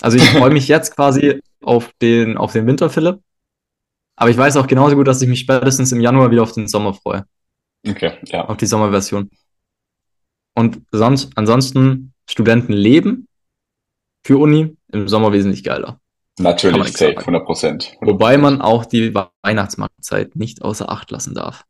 Also 0.00 0.16
ich 0.16 0.28
freue 0.30 0.50
mich 0.50 0.68
jetzt 0.68 0.94
quasi 0.94 1.40
auf 1.62 1.90
den, 2.00 2.36
auf 2.36 2.52
den 2.52 2.66
Winter, 2.66 2.90
Philipp. 2.90 3.20
Aber 4.16 4.30
ich 4.30 4.36
weiß 4.36 4.56
auch 4.56 4.66
genauso 4.66 4.96
gut, 4.96 5.06
dass 5.06 5.22
ich 5.22 5.28
mich 5.28 5.40
spätestens 5.40 5.92
im 5.92 6.00
Januar 6.00 6.30
wieder 6.30 6.42
auf 6.42 6.52
den 6.52 6.68
Sommer 6.68 6.94
freue. 6.94 7.24
Okay, 7.86 8.18
ja. 8.26 8.44
auf 8.46 8.56
die 8.56 8.66
Sommerversion. 8.66 9.30
Und 10.54 10.80
sonst, 10.90 11.30
ansonsten 11.36 12.12
Studenten 12.28 12.72
leben 12.72 13.27
für 14.28 14.36
Uni 14.36 14.76
im 14.92 15.08
Sommer 15.08 15.32
wesentlich 15.32 15.64
geiler. 15.64 16.00
Natürlich, 16.38 16.88
safe, 16.92 17.12
sagen. 17.14 17.18
100 17.20 17.44
Prozent. 17.46 17.96
Wobei 18.02 18.36
man 18.36 18.60
auch 18.60 18.84
die 18.84 19.14
Weihnachtsmarktzeit 19.42 20.36
nicht 20.36 20.60
außer 20.60 20.90
Acht 20.92 21.10
lassen 21.10 21.34
darf. 21.34 21.64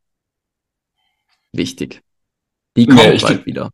Wichtig. 1.53 2.03
Die 2.77 2.87
kommt 2.87 2.99
Nee, 3.01 3.13
ich- 3.13 3.23
bald 3.23 3.47
wieder. 3.47 3.71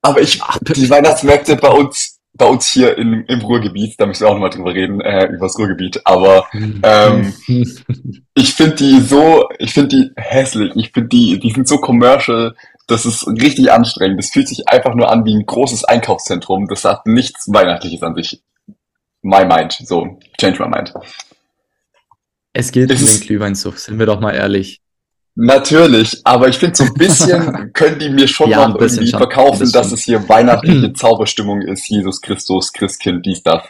Aber 0.00 0.22
ich, 0.22 0.40
Ach, 0.42 0.58
die 0.62 0.88
Weihnachtsmärkte 0.88 1.56
bei 1.56 1.68
uns, 1.68 2.18
bei 2.32 2.46
uns 2.46 2.68
hier 2.72 2.96
in, 2.96 3.24
im 3.26 3.40
Ruhrgebiet, 3.42 4.00
da 4.00 4.06
müssen 4.06 4.22
wir 4.24 4.28
auch 4.28 4.32
nochmal 4.34 4.48
drüber 4.50 4.72
reden, 4.72 5.02
äh, 5.02 5.26
übers 5.26 5.58
Ruhrgebiet, 5.58 6.00
aber 6.06 6.46
ähm, 6.54 7.34
ich 8.34 8.54
finde 8.54 8.76
die 8.76 9.00
so, 9.00 9.46
ich 9.58 9.74
finde 9.74 9.88
die 9.96 10.10
hässlich, 10.16 10.72
ich 10.74 10.90
finde 10.92 11.08
die, 11.10 11.38
die 11.38 11.50
sind 11.50 11.68
so 11.68 11.76
commercial, 11.78 12.54
das 12.86 13.04
ist 13.06 13.26
richtig 13.26 13.72
anstrengend, 13.72 14.18
das 14.18 14.30
fühlt 14.30 14.48
sich 14.48 14.68
einfach 14.68 14.94
nur 14.94 15.10
an 15.10 15.24
wie 15.24 15.34
ein 15.34 15.44
großes 15.46 15.84
Einkaufszentrum, 15.84 16.68
das 16.68 16.84
hat 16.84 17.06
nichts 17.06 17.46
Weihnachtliches 17.52 18.02
an 18.02 18.14
sich. 18.14 18.42
My 19.22 19.44
mind, 19.44 19.72
so, 19.84 20.18
change 20.40 20.62
my 20.62 20.68
mind. 20.68 20.92
es 22.52 22.70
geht 22.72 22.90
um 22.90 22.94
Es 22.94 23.00
den 23.00 23.08
ist- 23.08 23.22
Glühweinsucht, 23.26 23.78
sind 23.78 23.98
wir 23.98 24.06
doch 24.06 24.20
mal 24.20 24.32
ehrlich. 24.34 24.80
Natürlich, 25.38 26.22
aber 26.24 26.48
ich 26.48 26.56
finde 26.56 26.76
so 26.76 26.84
ein 26.84 26.94
bisschen 26.94 27.70
können 27.74 27.98
die 27.98 28.08
mir 28.08 28.26
schon 28.26 28.48
Ja, 28.48 28.68
noch 28.68 28.80
irgendwie 28.80 29.08
schon, 29.08 29.18
verkaufen, 29.18 29.60
das 29.60 29.72
dass 29.72 29.92
es 29.92 30.02
hier 30.02 30.26
weihnachtliche 30.28 30.92
Zauberstimmung 30.94 31.60
ist, 31.60 31.86
Jesus 31.90 32.22
Christus, 32.22 32.72
Christkind, 32.72 33.26
dies, 33.26 33.42
das. 33.42 33.62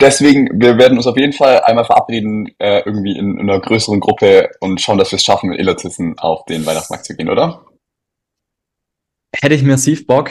Deswegen, 0.00 0.60
wir 0.60 0.76
werden 0.76 0.98
uns 0.98 1.06
auf 1.06 1.16
jeden 1.16 1.32
Fall 1.32 1.60
einmal 1.60 1.84
verabreden, 1.84 2.54
äh, 2.58 2.80
irgendwie 2.84 3.16
in, 3.16 3.38
in 3.38 3.48
einer 3.48 3.60
größeren 3.60 4.00
Gruppe 4.00 4.50
und 4.60 4.80
schauen, 4.80 4.98
dass 4.98 5.10
wir 5.10 5.16
es 5.16 5.24
schaffen, 5.24 5.50
mit 5.50 5.58
Illertissen 5.58 6.18
auf 6.18 6.44
den 6.44 6.66
Weihnachtsmarkt 6.66 7.06
zu 7.06 7.16
gehen, 7.16 7.30
oder? 7.30 7.64
Hätte 9.34 9.54
ich 9.54 9.62
massiv 9.62 10.06
Bock, 10.06 10.30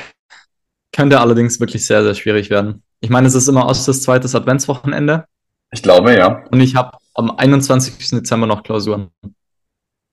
könnte 0.92 1.20
allerdings 1.20 1.60
wirklich 1.60 1.86
sehr, 1.86 2.04
sehr 2.04 2.14
schwierig 2.14 2.50
werden. 2.50 2.84
Ich 3.02 3.10
meine, 3.10 3.28
es 3.28 3.36
ist 3.36 3.48
immer 3.48 3.66
aus 3.66 3.86
das 3.86 4.02
zweites 4.02 4.36
Adventswochenende 4.36 5.26
Ich 5.72 5.82
glaube, 5.82 6.16
ja. 6.16 6.44
und 6.52 6.60
ich 6.60 6.76
habe 6.76 6.98
am 7.16 7.32
21. 7.32 7.98
Dezember 8.10 8.48
noch 8.48 8.64
Klausuren. 8.64 9.10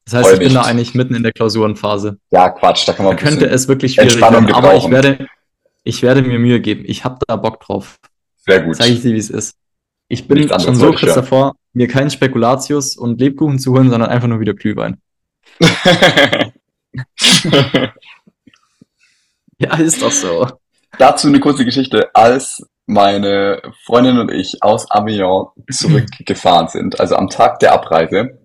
Das 0.04 0.14
heißt, 0.14 0.28
Freu 0.28 0.34
ich 0.34 0.40
bin 0.40 0.54
da 0.54 0.62
eigentlich 0.62 0.94
mitten 0.94 1.14
in 1.14 1.22
der 1.22 1.32
Klausurenphase. 1.32 2.18
Ja, 2.30 2.50
Quatsch, 2.50 2.88
da 2.88 2.92
kann 2.92 3.06
man 3.06 3.16
Da 3.16 3.22
könnte 3.22 3.46
es 3.46 3.68
wirklich 3.68 3.94
schwierig 3.94 4.20
werden, 4.20 4.52
aber 4.52 4.74
ich 4.74 4.90
werde, 4.90 5.26
ich 5.84 6.02
werde 6.02 6.22
mir 6.22 6.38
Mühe 6.38 6.60
geben. 6.60 6.84
Ich 6.86 7.04
habe 7.04 7.18
da 7.26 7.36
Bock 7.36 7.60
drauf. 7.60 7.98
Sehr 8.42 8.62
gut. 8.62 8.76
Sag 8.76 8.88
ich 8.88 9.02
dir, 9.02 9.12
wie 9.14 9.18
es 9.18 9.30
ist. 9.30 9.54
Ich 10.08 10.28
bin 10.28 10.38
Nichts 10.38 10.62
schon 10.64 10.74
so 10.74 10.92
kurz 10.92 11.14
davor, 11.14 11.54
mir 11.72 11.88
keinen 11.88 12.10
Spekulatius 12.10 12.96
und 12.96 13.20
Lebkuchen 13.20 13.58
zu 13.58 13.72
holen, 13.72 13.88
sondern 13.90 14.10
einfach 14.10 14.28
nur 14.28 14.40
wieder 14.40 14.54
Glühwein. 14.54 15.00
Ja, 19.58 19.76
ist 19.78 20.02
doch 20.02 20.10
so. 20.10 20.46
Dazu 20.98 21.28
eine 21.28 21.38
kurze 21.40 21.64
Geschichte. 21.64 22.10
Als 22.14 22.66
meine 22.86 23.62
Freundin 23.84 24.18
und 24.18 24.30
ich 24.30 24.62
aus 24.62 24.90
Avignon 24.90 25.46
zurückgefahren 25.70 26.68
sind, 26.68 26.98
also 26.98 27.14
am 27.14 27.28
Tag 27.30 27.60
der 27.60 27.72
Abreise, 27.72 28.38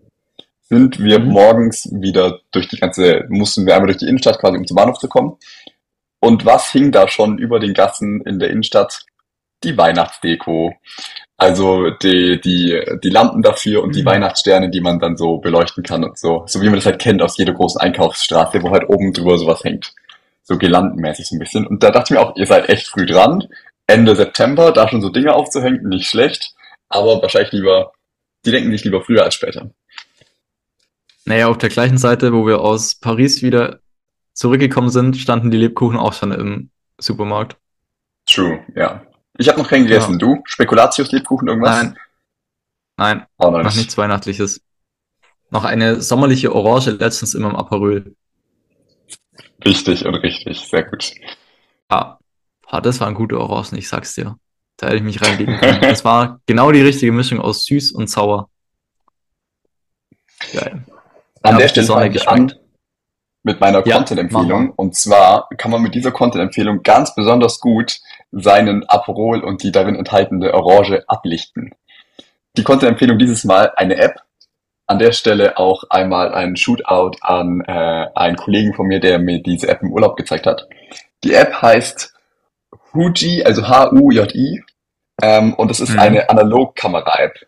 sind 0.69 0.99
wir 0.99 1.19
Mhm. 1.19 1.29
morgens 1.29 1.89
wieder 1.91 2.39
durch 2.51 2.67
die 2.67 2.77
ganze, 2.77 3.25
mussten 3.29 3.65
wir 3.65 3.73
einmal 3.73 3.87
durch 3.87 3.97
die 3.97 4.05
Innenstadt 4.05 4.37
quasi, 4.39 4.57
um 4.57 4.67
zum 4.67 4.75
Bahnhof 4.75 4.99
zu 4.99 5.07
kommen. 5.07 5.37
Und 6.19 6.45
was 6.45 6.69
hing 6.71 6.91
da 6.91 7.07
schon 7.07 7.37
über 7.39 7.59
den 7.59 7.73
Gassen 7.73 8.21
in 8.21 8.37
der 8.37 8.49
Innenstadt? 8.51 9.06
Die 9.63 9.77
Weihnachtsdeko. 9.77 10.73
Also 11.37 11.91
die, 11.91 12.39
die, 12.41 12.79
die 13.03 13.09
Lampen 13.09 13.41
dafür 13.41 13.83
und 13.83 13.95
die 13.95 14.01
Mhm. 14.01 14.07
Weihnachtssterne, 14.07 14.69
die 14.69 14.81
man 14.81 14.99
dann 14.99 15.17
so 15.17 15.37
beleuchten 15.37 15.83
kann 15.83 16.03
und 16.03 16.17
so. 16.17 16.43
So 16.47 16.61
wie 16.61 16.65
man 16.65 16.75
das 16.75 16.85
halt 16.85 16.99
kennt 16.99 17.21
aus 17.21 17.37
jeder 17.37 17.53
großen 17.53 17.79
Einkaufsstraße, 17.81 18.61
wo 18.63 18.71
halt 18.71 18.89
oben 18.89 19.13
drüber 19.13 19.37
sowas 19.37 19.63
hängt 19.63 19.93
so 20.47 20.57
girlandenmäßig 20.57 21.27
so 21.27 21.35
ein 21.35 21.39
bisschen. 21.39 21.67
Und 21.67 21.83
da 21.83 21.91
dachte 21.91 22.13
ich 22.13 22.17
mir 22.17 22.25
auch, 22.25 22.35
ihr 22.37 22.47
seid 22.47 22.69
echt 22.69 22.87
früh 22.87 23.05
dran. 23.05 23.47
Ende 23.85 24.15
September, 24.15 24.71
da 24.71 24.87
schon 24.87 25.01
so 25.01 25.09
Dinge 25.09 25.33
aufzuhängen, 25.33 25.87
nicht 25.89 26.09
schlecht. 26.09 26.55
Aber 26.87 27.21
wahrscheinlich 27.21 27.51
lieber, 27.51 27.91
die 28.45 28.51
denken 28.51 28.71
sich 28.71 28.85
lieber 28.85 29.01
früher 29.03 29.23
als 29.23 29.35
später. 29.35 29.71
Naja, 31.25 31.47
auf 31.47 31.57
der 31.57 31.67
gleichen 31.69 31.97
Seite, 31.97 32.31
wo 32.31 32.47
wir 32.47 32.61
aus 32.61 32.95
Paris 32.95 33.41
wieder 33.41 33.79
zurückgekommen 34.31 34.89
sind, 34.89 35.17
standen 35.17 35.51
die 35.51 35.57
Lebkuchen 35.57 35.97
auch 35.97 36.13
schon 36.13 36.31
im 36.31 36.69
Supermarkt. 36.97 37.57
True, 38.25 38.63
ja. 38.73 39.03
Ich 39.37 39.47
habe 39.49 39.59
noch 39.59 39.69
keinen 39.69 39.83
gegessen. 39.85 40.13
Ja. 40.13 40.17
Du? 40.17 40.41
Spekulatius, 40.45 41.11
Lebkuchen, 41.11 41.47
irgendwas? 41.47 41.83
Nein. 41.83 41.97
Nein, 42.99 43.25
Auch 43.37 43.51
noch 43.51 43.59
noch 43.59 43.65
nicht. 43.65 43.77
nichts 43.77 43.97
Weihnachtliches. 43.97 44.61
noch 45.51 45.63
eine 45.63 46.01
sommerliche 46.01 46.53
Orange 46.53 46.91
letztens 46.91 47.35
in 47.35 47.43
meinem 47.43 47.55
Aperol. 47.55 48.15
Richtig 49.63 50.05
und 50.05 50.15
richtig, 50.15 50.59
sehr 50.67 50.83
gut. 50.83 51.13
Ah, 51.89 52.17
ah, 52.65 52.81
das 52.81 52.99
waren 52.99 53.13
gute 53.13 53.39
Orangen, 53.39 53.77
ich 53.77 53.87
sag's 53.87 54.15
dir. 54.15 54.37
Da 54.77 54.87
hätte 54.87 54.97
ich 54.97 55.03
mich 55.03 55.21
reinlegen 55.21 55.57
können. 55.57 55.81
Das 55.81 56.03
war 56.05 56.39
genau 56.45 56.71
die 56.71 56.81
richtige 56.81 57.11
Mischung 57.11 57.39
aus 57.39 57.65
süß 57.65 57.91
und 57.93 58.09
sauer. 58.09 58.49
Geil. 60.53 60.83
An 61.43 61.53
Ja, 61.53 61.57
der 61.57 61.67
Stelle 61.69 61.85
Sonne 61.85 62.01
fange 62.05 62.15
ich 62.15 62.27
an 62.27 62.53
mit 63.43 63.59
meiner 63.61 63.85
Ja, 63.87 63.97
Content-Empfehlung. 63.97 64.71
Und 64.71 64.95
zwar 64.95 65.47
kann 65.57 65.71
man 65.71 65.81
mit 65.81 65.95
dieser 65.95 66.11
Content-Empfehlung 66.11 66.83
ganz 66.83 67.15
besonders 67.15 67.59
gut 67.59 67.99
seinen 68.31 68.87
Aperol 68.87 69.43
und 69.43 69.63
die 69.63 69.71
darin 69.71 69.95
enthaltene 69.95 70.53
Orange 70.53 71.03
ablichten. 71.07 71.71
Die 72.57 72.63
Content-Empfehlung 72.63 73.17
dieses 73.17 73.43
Mal 73.43 73.71
eine 73.75 73.95
App. 73.97 74.21
An 74.87 74.99
der 74.99 75.11
Stelle 75.11 75.57
auch 75.57 75.83
einmal 75.89 76.33
ein 76.33 76.55
Shootout 76.55 77.17
an 77.21 77.61
äh, 77.67 78.07
einen 78.15 78.37
Kollegen 78.37 78.73
von 78.73 78.87
mir, 78.87 78.99
der 78.99 79.19
mir 79.19 79.41
diese 79.43 79.67
App 79.67 79.81
im 79.81 79.91
Urlaub 79.91 80.15
gezeigt 80.15 80.45
hat. 80.47 80.67
Die 81.23 81.33
App 81.33 81.61
heißt 81.61 82.13
Huji, 82.93 83.43
also 83.43 83.67
H-U-J-I, 83.67 84.63
ähm, 85.21 85.53
und 85.55 85.71
es 85.71 85.79
ist 85.79 85.93
Mhm. 85.93 85.99
eine 85.99 86.29
Analogkamera-App. 86.29 87.47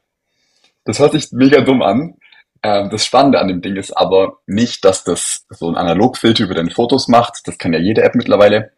Das 0.85 0.99
hört 0.99 1.13
sich 1.13 1.31
mega 1.31 1.61
dumm 1.61 1.81
an. 1.81 2.15
Ähm, 2.61 2.89
das 2.89 3.05
Spannende 3.05 3.39
an 3.39 3.47
dem 3.47 3.61
Ding 3.61 3.75
ist 3.77 3.95
aber 3.95 4.39
nicht, 4.45 4.83
dass 4.83 5.03
das 5.03 5.45
so 5.49 5.69
ein 5.69 5.75
Analogfilter 5.75 6.43
über 6.43 6.55
deine 6.55 6.71
Fotos 6.71 7.07
macht. 7.07 7.47
Das 7.47 7.57
kann 7.57 7.71
ja 7.73 7.79
jede 7.79 8.01
App 8.03 8.15
mittlerweile. 8.15 8.71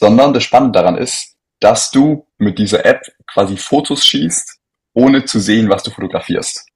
Sondern 0.00 0.32
das 0.32 0.42
Spannende 0.44 0.78
daran 0.78 0.96
ist, 0.96 1.36
dass 1.60 1.90
du 1.90 2.26
mit 2.38 2.58
dieser 2.58 2.84
App 2.86 3.02
quasi 3.26 3.56
Fotos 3.56 4.04
schießt, 4.04 4.58
ohne 4.94 5.24
zu 5.26 5.38
sehen, 5.38 5.68
was 5.68 5.82
du 5.82 5.90
fotografierst. 5.90 6.66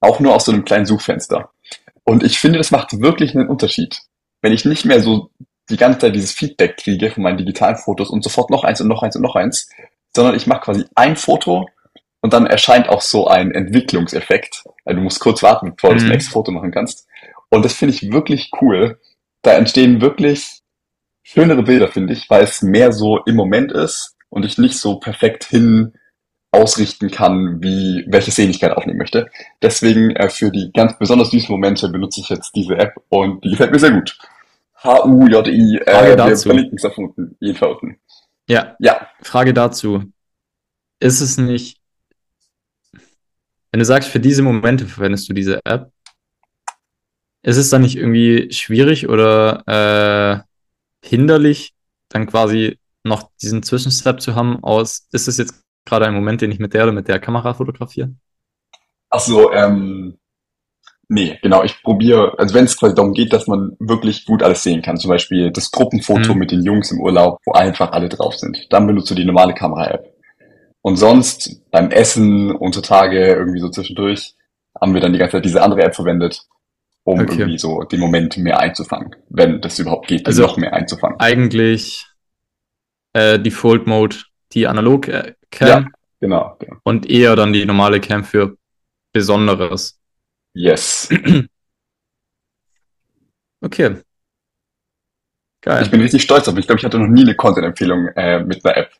Auch 0.00 0.20
nur 0.20 0.34
aus 0.34 0.44
so 0.44 0.52
einem 0.52 0.64
kleinen 0.64 0.86
Suchfenster. 0.86 1.50
Und 2.04 2.22
ich 2.22 2.38
finde, 2.38 2.58
das 2.58 2.70
macht 2.70 3.00
wirklich 3.00 3.34
einen 3.34 3.48
Unterschied. 3.48 4.00
Wenn 4.40 4.52
ich 4.52 4.64
nicht 4.64 4.84
mehr 4.84 5.02
so 5.02 5.30
die 5.68 5.76
ganze 5.76 5.98
Zeit 5.98 6.14
dieses 6.14 6.32
Feedback 6.32 6.76
kriege 6.78 7.10
von 7.10 7.24
meinen 7.24 7.36
digitalen 7.36 7.76
Fotos 7.76 8.08
und 8.10 8.22
sofort 8.22 8.48
noch 8.48 8.64
eins 8.64 8.80
und 8.80 8.88
noch 8.88 9.02
eins 9.02 9.16
und 9.16 9.22
noch 9.22 9.34
eins, 9.34 9.68
sondern 10.14 10.36
ich 10.36 10.46
mache 10.46 10.60
quasi 10.60 10.84
ein 10.94 11.16
Foto 11.16 11.68
und 12.22 12.32
dann 12.32 12.46
erscheint 12.46 12.88
auch 12.88 13.02
so 13.02 13.26
ein 13.26 13.50
Entwicklungseffekt. 13.50 14.64
Also 14.84 14.96
du 14.96 15.02
musst 15.02 15.20
kurz 15.20 15.42
warten, 15.42 15.74
bevor 15.74 15.90
du 15.90 15.96
das 15.96 16.04
Mhm. 16.04 16.10
nächste 16.10 16.30
Foto 16.30 16.52
machen 16.52 16.70
kannst. 16.70 17.06
Und 17.50 17.64
das 17.64 17.74
finde 17.74 17.94
ich 17.94 18.10
wirklich 18.12 18.50
cool. 18.62 18.98
Da 19.42 19.52
entstehen 19.52 20.00
wirklich 20.00 20.57
schönere 21.30 21.62
Bilder, 21.62 21.88
finde 21.88 22.14
ich, 22.14 22.28
weil 22.30 22.42
es 22.42 22.62
mehr 22.62 22.90
so 22.92 23.18
im 23.24 23.36
Moment 23.36 23.70
ist 23.70 24.16
und 24.30 24.44
ich 24.44 24.56
nicht 24.56 24.78
so 24.78 24.98
perfekt 24.98 25.44
hin 25.44 25.92
ausrichten 26.50 27.10
kann, 27.10 27.62
wie 27.62 28.06
welche 28.08 28.30
Szene 28.30 28.50
ich 28.50 28.60
gerade 28.60 28.78
aufnehmen 28.78 28.98
möchte. 28.98 29.28
Deswegen 29.60 30.16
äh, 30.16 30.30
für 30.30 30.50
die 30.50 30.70
ganz 30.72 30.98
besonders 30.98 31.30
süßen 31.30 31.50
Momente 31.50 31.90
benutze 31.90 32.20
ich 32.20 32.30
jetzt 32.30 32.52
diese 32.56 32.76
App 32.76 32.94
und 33.10 33.44
die 33.44 33.50
gefällt 33.50 33.72
mir 33.72 33.78
sehr 33.78 33.90
gut. 33.90 34.16
H-U-J-I, 34.82 35.80
Frage 35.84 36.06
äh, 36.06 36.08
wir 36.08 36.16
dazu. 36.16 36.48
verlinken 36.48 36.78
es 36.78 36.84
auf 36.86 36.96
unten, 36.96 37.36
jeden 37.40 37.58
Fall 37.58 37.72
unten. 37.72 37.98
Ja, 38.48 38.76
Ja, 38.78 39.08
Frage 39.20 39.52
dazu. 39.52 40.04
Ist 41.00 41.20
es 41.20 41.36
nicht, 41.36 41.78
wenn 43.70 43.80
du 43.80 43.84
sagst, 43.84 44.08
für 44.08 44.20
diese 44.20 44.42
Momente 44.42 44.86
verwendest 44.86 45.28
du 45.28 45.34
diese 45.34 45.60
App, 45.64 45.92
ist 47.42 47.58
es 47.58 47.68
dann 47.68 47.82
nicht 47.82 47.96
irgendwie 47.96 48.50
schwierig 48.50 49.08
oder 49.08 49.62
äh, 49.66 50.47
hinderlich, 51.04 51.72
dann 52.08 52.26
quasi 52.26 52.78
noch 53.04 53.30
diesen 53.40 53.62
Zwischenstep 53.62 54.20
zu 54.20 54.34
haben 54.34 54.62
aus, 54.62 55.08
ist 55.12 55.28
es 55.28 55.38
jetzt 55.38 55.62
gerade 55.84 56.06
ein 56.06 56.14
Moment, 56.14 56.40
den 56.40 56.50
ich 56.52 56.58
mit 56.58 56.74
der 56.74 56.84
oder 56.84 56.92
mit 56.92 57.08
der 57.08 57.18
Kamera 57.20 57.54
fotografiere? 57.54 58.12
Ach 59.10 59.20
so, 59.20 59.52
ähm, 59.52 60.18
nee, 61.08 61.38
genau, 61.42 61.62
ich 61.64 61.82
probiere, 61.82 62.38
also 62.38 62.54
wenn 62.54 62.66
es 62.66 62.76
quasi 62.76 62.94
darum 62.94 63.14
geht, 63.14 63.32
dass 63.32 63.46
man 63.46 63.76
wirklich 63.78 64.26
gut 64.26 64.42
alles 64.42 64.62
sehen 64.62 64.82
kann, 64.82 64.98
zum 64.98 65.08
Beispiel 65.10 65.50
das 65.50 65.70
Gruppenfoto 65.70 66.34
Mhm. 66.34 66.38
mit 66.38 66.50
den 66.50 66.62
Jungs 66.64 66.90
im 66.92 67.00
Urlaub, 67.00 67.38
wo 67.46 67.52
einfach 67.52 67.92
alle 67.92 68.08
drauf 68.08 68.34
sind, 68.36 68.66
dann 68.70 68.86
benutzt 68.86 69.10
du 69.10 69.14
die 69.14 69.24
normale 69.24 69.54
Kamera-App. 69.54 70.14
Und 70.82 70.96
sonst 70.96 71.62
beim 71.70 71.90
Essen, 71.90 72.52
unter 72.54 72.82
Tage, 72.82 73.34
irgendwie 73.34 73.60
so 73.60 73.68
zwischendurch, 73.70 74.34
haben 74.80 74.94
wir 74.94 75.00
dann 75.00 75.12
die 75.12 75.18
ganze 75.18 75.36
Zeit 75.38 75.44
diese 75.44 75.62
andere 75.62 75.82
App 75.82 75.94
verwendet, 75.94 76.42
um 77.04 77.20
Okay. 77.20 77.32
irgendwie 77.38 77.58
so 77.58 77.82
den 77.84 78.00
Moment 78.00 78.36
mehr 78.36 78.60
einzufangen, 78.60 79.14
wenn 79.28 79.60
das 79.60 79.78
überhaupt 79.78 80.08
geht, 80.08 80.26
Also- 80.26 80.42
noch 80.42 80.56
mehr 80.56 80.72
einzufangen. 80.72 81.18
Eigentlich 81.20 82.06
äh, 83.14 83.38
Default 83.38 83.86
Mode, 83.86 84.16
die 84.52 84.66
Analog 84.66 85.08
äh, 85.08 85.34
Cam 85.50 85.68
Ja. 85.68 85.86
Genau, 86.20 86.56
genau. 86.58 86.76
und 86.82 87.08
eher 87.08 87.36
dann 87.36 87.52
die 87.52 87.64
normale 87.64 88.00
Cam 88.00 88.24
für 88.24 88.56
Besonderes. 89.12 89.98
Yes. 90.54 91.08
Okay. 93.60 93.96
Geil. 95.62 95.82
Ich 95.82 95.90
bin 95.90 96.00
richtig 96.00 96.22
stolz 96.22 96.46
auf 96.46 96.54
mich. 96.54 96.62
Ich 96.62 96.66
glaube, 96.68 96.78
ich 96.78 96.84
hatte 96.84 96.98
noch 97.00 97.08
nie 97.08 97.22
eine 97.22 97.34
Content-Empfehlung 97.34 98.06
äh, 98.14 98.38
mit 98.44 98.64
einer 98.64 98.76
App. 98.76 98.92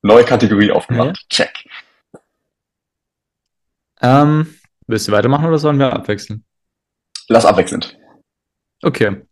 Neue 0.00 0.24
Kategorie 0.24 0.70
aufgemacht. 0.70 1.26
Check. 1.28 1.52
Ähm, 4.00 4.54
willst 4.86 5.08
du 5.08 5.12
weitermachen 5.12 5.44
oder 5.46 5.58
sollen 5.58 5.78
wir 5.78 5.92
abwechseln? 5.92 6.44
Lass 7.28 7.44
abwechselnd. 7.44 7.96
Okay. 8.82 9.22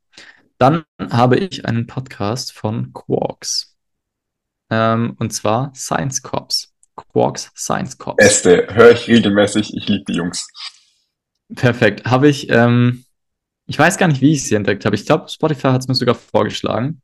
Dann 0.58 0.84
habe 0.98 1.38
ich 1.38 1.66
einen 1.66 1.86
Podcast 1.86 2.52
von 2.52 2.92
Quarks. 2.92 3.76
Ähm, 4.70 5.16
und 5.18 5.32
zwar 5.32 5.74
Science 5.74 6.22
Cops. 6.22 6.72
Quarks 6.94 7.50
Science 7.56 7.98
Cops. 7.98 8.16
Beste, 8.16 8.66
höre 8.70 8.92
ich 8.92 9.08
regelmäßig. 9.08 9.74
Ich 9.74 9.88
liebe 9.88 10.04
die 10.08 10.14
Jungs. 10.14 10.48
Perfekt. 11.54 12.04
Habe 12.04 12.28
ich, 12.28 12.48
ähm, 12.50 13.04
ich 13.66 13.78
weiß 13.78 13.98
gar 13.98 14.08
nicht, 14.08 14.20
wie 14.20 14.32
ich 14.32 14.44
sie 14.44 14.54
entdeckt 14.54 14.84
habe. 14.84 14.96
Ich 14.96 15.06
glaube, 15.06 15.28
Spotify 15.28 15.68
hat 15.68 15.82
es 15.82 15.88
mir 15.88 15.94
sogar 15.94 16.14
vorgeschlagen. 16.14 17.02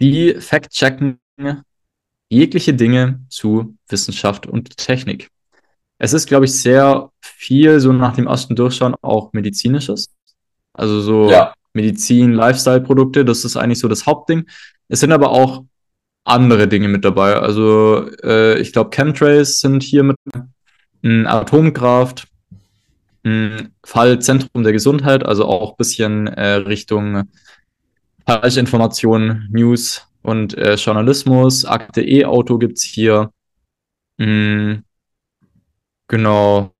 Die 0.00 0.34
fact-checken 0.34 1.20
jegliche 2.28 2.74
Dinge 2.74 3.24
zu 3.28 3.76
Wissenschaft 3.88 4.46
und 4.46 4.76
Technik. 4.76 5.30
Es 5.98 6.12
ist, 6.12 6.28
glaube 6.28 6.44
ich, 6.44 6.54
sehr 6.54 7.10
viel 7.38 7.78
so 7.80 7.92
nach 7.92 8.14
dem 8.14 8.26
ersten 8.26 8.56
Durchschauen 8.56 8.94
auch 9.00 9.32
medizinisches. 9.32 10.12
Also 10.72 11.00
so 11.00 11.30
Ja. 11.30 11.54
Medizin, 11.72 12.32
Lifestyle-Produkte, 12.32 13.24
das 13.24 13.44
ist 13.44 13.56
eigentlich 13.56 13.78
so 13.78 13.88
das 13.88 14.06
Hauptding. 14.06 14.46
Es 14.88 15.00
sind 15.00 15.12
aber 15.12 15.30
auch 15.30 15.64
andere 16.24 16.66
Dinge 16.68 16.88
mit 16.88 17.04
dabei. 17.04 17.36
Also 17.36 18.10
äh, 18.22 18.58
ich 18.58 18.72
glaube, 18.72 18.90
Chemtrails 18.90 19.60
sind 19.60 19.82
hier 19.82 20.02
mit 20.02 20.16
mh, 21.02 21.30
Atomkraft, 21.30 22.26
mh, 23.22 23.68
Fall 23.84 24.18
Zentrum 24.20 24.64
der 24.64 24.72
Gesundheit, 24.72 25.24
also 25.24 25.44
auch 25.46 25.76
bisschen 25.76 26.26
äh, 26.26 26.54
Richtung 26.54 27.28
Falschinformation, 28.26 29.46
News 29.50 30.02
und 30.22 30.54
äh, 30.58 30.74
Journalismus. 30.74 31.64
Akte 31.64 32.02
E-Auto 32.02 32.58
gibt's 32.58 32.82
hier. 32.82 33.30
Mh, 34.18 34.82
genau, 36.08 36.72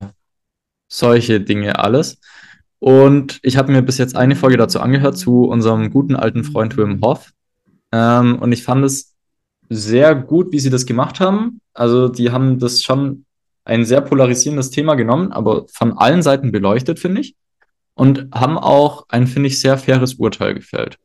solche 0.88 1.40
Dinge 1.40 1.78
alles. 1.78 2.18
Und 2.80 3.38
ich 3.42 3.56
habe 3.56 3.72
mir 3.72 3.82
bis 3.82 3.98
jetzt 3.98 4.16
eine 4.16 4.36
Folge 4.36 4.56
dazu 4.56 4.80
angehört, 4.80 5.16
zu 5.18 5.44
unserem 5.44 5.90
guten 5.90 6.16
alten 6.16 6.44
Freund 6.44 6.76
Wim 6.76 7.00
Hof. 7.02 7.32
Ähm, 7.92 8.38
und 8.38 8.52
ich 8.52 8.62
fand 8.62 8.84
es 8.84 9.14
sehr 9.68 10.14
gut, 10.14 10.52
wie 10.52 10.60
sie 10.60 10.70
das 10.70 10.86
gemacht 10.86 11.20
haben. 11.20 11.60
Also 11.74 12.08
die 12.08 12.30
haben 12.30 12.58
das 12.58 12.82
schon 12.82 13.24
ein 13.64 13.84
sehr 13.84 14.00
polarisierendes 14.00 14.70
Thema 14.70 14.94
genommen, 14.94 15.32
aber 15.32 15.66
von 15.68 15.98
allen 15.98 16.22
Seiten 16.22 16.52
beleuchtet, 16.52 16.98
finde 16.98 17.20
ich. 17.20 17.36
Und 17.94 18.28
haben 18.32 18.56
auch 18.56 19.06
ein, 19.08 19.26
finde 19.26 19.48
ich, 19.48 19.60
sehr 19.60 19.76
faires 19.76 20.14
Urteil 20.14 20.54
gefällt. 20.54 20.98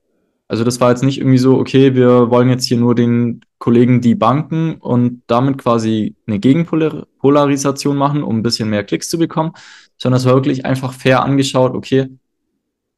Also 0.47 0.63
das 0.63 0.79
war 0.79 0.89
jetzt 0.89 1.03
nicht 1.03 1.19
irgendwie 1.19 1.37
so, 1.37 1.57
okay, 1.57 1.95
wir 1.95 2.29
wollen 2.29 2.49
jetzt 2.49 2.65
hier 2.65 2.77
nur 2.77 2.95
den 2.95 3.41
Kollegen 3.59 4.01
die 4.01 4.15
Banken 4.15 4.75
und 4.75 5.23
damit 5.27 5.57
quasi 5.57 6.15
eine 6.27 6.39
Gegenpolarisation 6.39 7.95
machen, 7.97 8.23
um 8.23 8.37
ein 8.37 8.43
bisschen 8.43 8.69
mehr 8.69 8.83
Klicks 8.83 9.09
zu 9.09 9.17
bekommen, 9.17 9.53
sondern 9.97 10.17
es 10.17 10.25
war 10.25 10.35
wirklich 10.35 10.65
einfach 10.65 10.93
fair 10.93 11.23
angeschaut, 11.23 11.73
okay, 11.73 12.09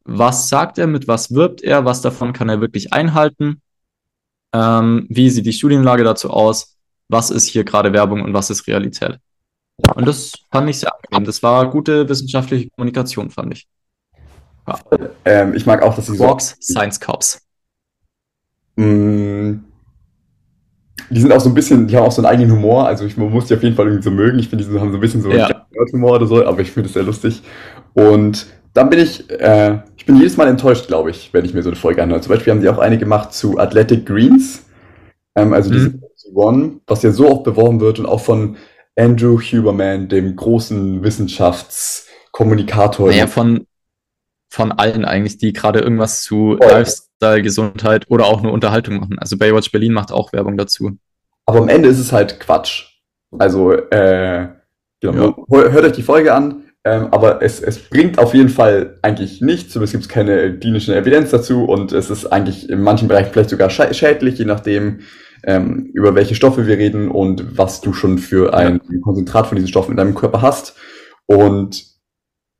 was 0.05 0.49
sagt 0.49 0.77
er, 0.77 0.87
mit 0.87 1.07
was 1.07 1.33
wirbt 1.33 1.61
er, 1.63 1.85
was 1.85 2.01
davon 2.01 2.33
kann 2.33 2.49
er 2.49 2.61
wirklich 2.61 2.93
einhalten, 2.93 3.61
ähm, 4.53 5.07
wie 5.09 5.29
sieht 5.29 5.45
die 5.45 5.53
Studienlage 5.53 6.03
dazu 6.03 6.29
aus, 6.29 6.77
was 7.09 7.29
ist 7.31 7.47
hier 7.47 7.63
gerade 7.63 7.93
Werbung 7.93 8.21
und 8.23 8.33
was 8.33 8.49
ist 8.49 8.67
Realität. 8.67 9.19
Und 9.95 10.07
das 10.07 10.33
fand 10.51 10.69
ich 10.69 10.79
sehr 10.79 10.93
angenehm. 10.93 11.25
Das 11.25 11.43
war 11.43 11.69
gute 11.69 12.07
wissenschaftliche 12.07 12.69
Kommunikation, 12.69 13.29
fand 13.29 13.53
ich. 13.53 13.67
Ähm, 15.25 15.53
ich 15.53 15.65
mag 15.65 15.81
auch, 15.81 15.95
dass 15.95 16.07
sie 16.07 16.15
so. 16.15 16.23
Quarks, 16.23 16.57
Science 16.61 16.99
Cops. 16.99 17.41
Mh, 18.75 19.59
die 21.09 21.21
sind 21.21 21.31
auch 21.31 21.39
so 21.39 21.49
ein 21.49 21.53
bisschen, 21.53 21.87
die 21.87 21.95
haben 21.95 22.05
auch 22.05 22.11
so 22.11 22.21
einen 22.21 22.31
eigenen 22.31 22.51
Humor. 22.51 22.87
Also 22.87 23.05
ich, 23.05 23.15
man 23.17 23.29
muss 23.29 23.45
die 23.47 23.53
auf 23.53 23.63
jeden 23.63 23.75
Fall 23.75 23.85
irgendwie 23.85 24.03
so 24.03 24.11
mögen. 24.11 24.39
Ich 24.39 24.49
finde, 24.49 24.65
die 24.65 24.79
haben 24.79 24.91
so 24.91 24.97
ein 24.97 25.01
bisschen 25.01 25.21
so 25.21 25.31
Ja. 25.31 25.65
Humor 25.93 26.15
oder 26.15 26.25
so, 26.27 26.45
aber 26.45 26.61
ich 26.61 26.71
finde 26.71 26.87
es 26.87 26.93
sehr 26.93 27.03
lustig. 27.03 27.43
Und 27.93 28.47
dann 28.73 28.89
bin 28.89 28.99
ich, 28.99 29.29
äh, 29.29 29.79
ich 29.97 30.05
bin 30.05 30.17
jedes 30.17 30.37
Mal 30.37 30.47
enttäuscht, 30.47 30.87
glaube 30.87 31.11
ich, 31.11 31.33
wenn 31.33 31.45
ich 31.45 31.53
mir 31.53 31.63
so 31.63 31.69
eine 31.69 31.75
Folge 31.75 32.01
anhöre. 32.01 32.21
Zum 32.21 32.31
Beispiel 32.33 32.51
haben 32.51 32.61
die 32.61 32.69
auch 32.69 32.79
eine 32.79 32.97
gemacht 32.97 33.33
zu 33.33 33.59
Athletic 33.59 34.05
Greens. 34.05 34.63
Ähm, 35.35 35.53
also 35.53 35.69
diese 35.71 35.89
Mhm. 35.89 36.01
One, 36.33 36.81
was 36.87 37.03
ja 37.03 37.11
so 37.11 37.29
oft 37.29 37.43
beworben 37.43 37.79
wird 37.79 37.99
und 37.99 38.07
auch 38.07 38.19
von 38.19 38.57
Andrew 38.97 39.39
Huberman, 39.39 40.07
dem 40.09 40.35
großen 40.35 41.01
Kommunikator. 42.31 43.09
Naja, 43.09 43.27
von, 43.27 43.67
von 44.49 44.71
allen 44.71 45.05
eigentlich, 45.05 45.37
die 45.37 45.53
gerade 45.53 45.79
irgendwas 45.79 46.21
zu 46.23 46.57
Voll. 46.61 46.71
Lifestyle, 46.71 47.41
Gesundheit 47.41 48.05
oder 48.09 48.25
auch 48.25 48.41
nur 48.41 48.53
Unterhaltung 48.53 48.99
machen. 48.99 49.19
Also 49.19 49.37
Baywatch 49.37 49.71
Berlin 49.71 49.93
macht 49.93 50.11
auch 50.11 50.31
Werbung 50.33 50.57
dazu. 50.57 50.91
Aber 51.45 51.59
am 51.59 51.69
Ende 51.69 51.89
ist 51.89 51.99
es 51.99 52.11
halt 52.11 52.39
Quatsch. 52.39 52.85
Also, 53.37 53.73
äh, 53.73 54.47
genau, 55.01 55.45
hör- 55.49 55.71
hört 55.71 55.85
euch 55.85 55.91
die 55.91 56.03
Folge 56.03 56.33
an, 56.33 56.63
ähm, 56.85 57.07
aber 57.11 57.41
es, 57.41 57.59
es 57.61 57.79
bringt 57.89 58.17
auf 58.17 58.33
jeden 58.33 58.49
Fall 58.49 58.97
eigentlich 59.01 59.41
nichts, 59.41 59.75
es 59.75 59.91
gibt 59.91 60.07
keine 60.07 60.57
klinische 60.57 60.95
Evidenz 60.95 61.31
dazu 61.31 61.65
und 61.65 61.91
es 61.91 62.09
ist 62.09 62.27
eigentlich 62.27 62.69
in 62.69 62.81
manchen 62.81 63.07
Bereichen 63.07 63.31
vielleicht 63.33 63.49
sogar 63.49 63.69
schä- 63.69 63.93
schädlich, 63.93 64.37
je 64.37 64.45
nachdem, 64.45 65.01
ähm, 65.43 65.89
über 65.93 66.15
welche 66.15 66.35
Stoffe 66.35 66.65
wir 66.65 66.77
reden 66.77 67.09
und 67.11 67.57
was 67.57 67.81
du 67.81 67.93
schon 67.93 68.17
für 68.19 68.53
ein 68.53 68.79
Konzentrat 69.01 69.47
von 69.47 69.55
diesen 69.57 69.67
Stoffen 69.67 69.91
in 69.91 69.97
deinem 69.97 70.15
Körper 70.15 70.41
hast. 70.41 70.75
Und 71.27 71.94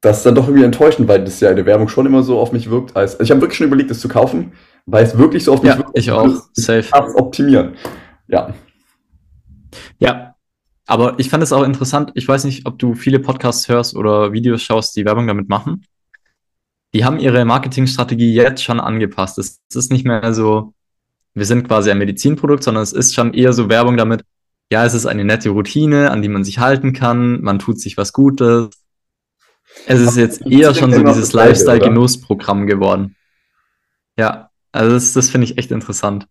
das 0.05 0.17
ist 0.17 0.25
dann 0.25 0.35
doch 0.35 0.47
irgendwie 0.47 0.63
enttäuschend, 0.65 1.07
weil 1.07 1.23
das 1.23 1.39
ja 1.39 1.49
in 1.49 1.55
der 1.55 1.65
Werbung 1.65 1.87
schon 1.87 2.05
immer 2.05 2.21
so 2.23 2.39
auf 2.39 2.51
mich 2.51 2.69
wirkt, 2.69 2.95
als 2.95 3.13
also 3.13 3.23
ich 3.23 3.31
habe 3.31 3.41
wirklich 3.41 3.57
schon 3.57 3.67
überlegt, 3.67 3.89
das 3.91 3.99
zu 3.99 4.07
kaufen, 4.07 4.51
weil 4.85 5.03
es 5.03 5.17
wirklich 5.17 5.43
so 5.43 5.53
auf 5.53 5.63
mich 5.63 5.71
Ja, 5.71 5.77
wirkt. 5.79 5.91
ich 5.95 6.11
auch. 6.11 6.29
Safe. 6.53 6.85
Optimieren. 7.15 7.73
Ja. 8.27 8.53
Ja. 9.99 10.35
Aber 10.87 11.15
ich 11.17 11.29
fand 11.29 11.41
es 11.41 11.51
auch 11.51 11.63
interessant. 11.63 12.11
Ich 12.13 12.27
weiß 12.27 12.43
nicht, 12.43 12.67
ob 12.67 12.77
du 12.77 12.93
viele 12.93 13.19
Podcasts 13.19 13.67
hörst 13.67 13.95
oder 13.95 14.31
Videos 14.33 14.61
schaust, 14.61 14.95
die 14.95 15.03
Werbung 15.05 15.25
damit 15.25 15.49
machen. 15.49 15.83
Die 16.93 17.03
haben 17.03 17.17
ihre 17.17 17.43
Marketingstrategie 17.43 18.31
jetzt 18.33 18.63
schon 18.63 18.79
angepasst. 18.79 19.39
Es 19.39 19.59
ist 19.73 19.91
nicht 19.91 20.05
mehr 20.05 20.33
so, 20.35 20.73
wir 21.33 21.45
sind 21.45 21.67
quasi 21.67 21.89
ein 21.89 21.97
Medizinprodukt, 21.97 22.63
sondern 22.63 22.83
es 22.83 22.93
ist 22.93 23.15
schon 23.15 23.33
eher 23.33 23.51
so 23.53 23.67
Werbung 23.69 23.97
damit, 23.97 24.21
ja, 24.71 24.85
es 24.85 24.93
ist 24.93 25.07
eine 25.07 25.25
nette 25.25 25.49
Routine, 25.49 26.11
an 26.11 26.21
die 26.21 26.29
man 26.29 26.43
sich 26.43 26.59
halten 26.59 26.93
kann, 26.93 27.41
man 27.41 27.57
tut 27.59 27.79
sich 27.79 27.97
was 27.97 28.13
Gutes. 28.13 28.69
Es 29.87 29.99
ist 30.01 30.17
jetzt 30.17 30.45
eher 30.45 30.73
schon 30.73 30.91
so 30.93 31.03
dieses? 31.03 31.33
Lifestyle-Genussprogramm 31.33 32.65
geworden. 32.67 33.15
Ja, 34.17 34.49
also 34.71 34.91
das, 34.93 35.13
das 35.13 35.29
finde 35.29 35.45
ich 35.45 35.57
echt 35.57 35.71
interessant. 35.71 36.27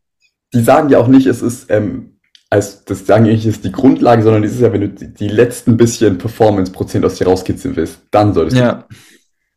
die 0.53 0.63
sagen 0.63 0.89
ja 0.89 0.99
auch 0.99 1.09
nicht, 1.09 1.27
es 1.27 1.43
ist, 1.43 1.71
ähm, 1.71 2.19
als 2.51 2.85
das 2.85 3.07
sagen 3.07 3.25
ja 3.27 3.33
nicht, 3.33 3.45
es 3.47 3.57
ist 3.57 3.65
die 3.65 3.73
Grundlage, 3.73 4.23
sondern 4.23 4.45
es 4.45 4.53
ist 4.53 4.61
ja, 4.61 4.73
wenn 4.73 4.81
du 4.83 4.89
die, 4.89 5.13
die 5.13 5.29
letzten 5.29 5.77
bisschen 5.77 6.19
Performance-Prozent 6.19 7.05
aus 7.05 7.17
dir 7.17 7.27
rauskitzeln 7.27 7.75
willst, 7.77 8.01
dann 8.11 8.33
solltest 8.35 8.57
du. 8.57 8.61
Ja, 8.63 8.85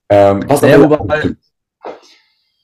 Ähm, 0.09 0.43
was 0.47 0.61
Ja, 0.61 0.75
aber 0.75 0.99
wobei- 0.99 1.35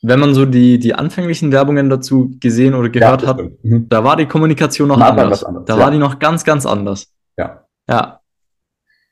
wenn 0.05 0.19
man 0.19 0.33
so 0.33 0.45
die, 0.45 0.79
die 0.79 0.93
anfänglichen 0.93 1.51
Werbungen 1.53 1.89
dazu 1.89 2.35
gesehen 2.41 2.73
oder 2.73 2.89
gehört 2.89 3.21
das 3.21 3.29
hat. 3.29 3.41
Mhm. 3.63 3.87
da 3.87 4.03
war 4.03 4.17
die 4.17 4.25
Kommunikation 4.25 4.89
noch 4.89 4.99
anders. 4.99 5.31
was 5.31 5.43
anderes, 5.45 5.65
Da 5.65 5.77
ja. 5.77 5.81
war 5.83 5.91
die 5.91 5.97
noch 5.97 6.19
ganz, 6.19 6.43
ganz 6.43 6.65
anders. 6.65 7.07
Ja. 7.37 7.65
Ja. 7.89 8.19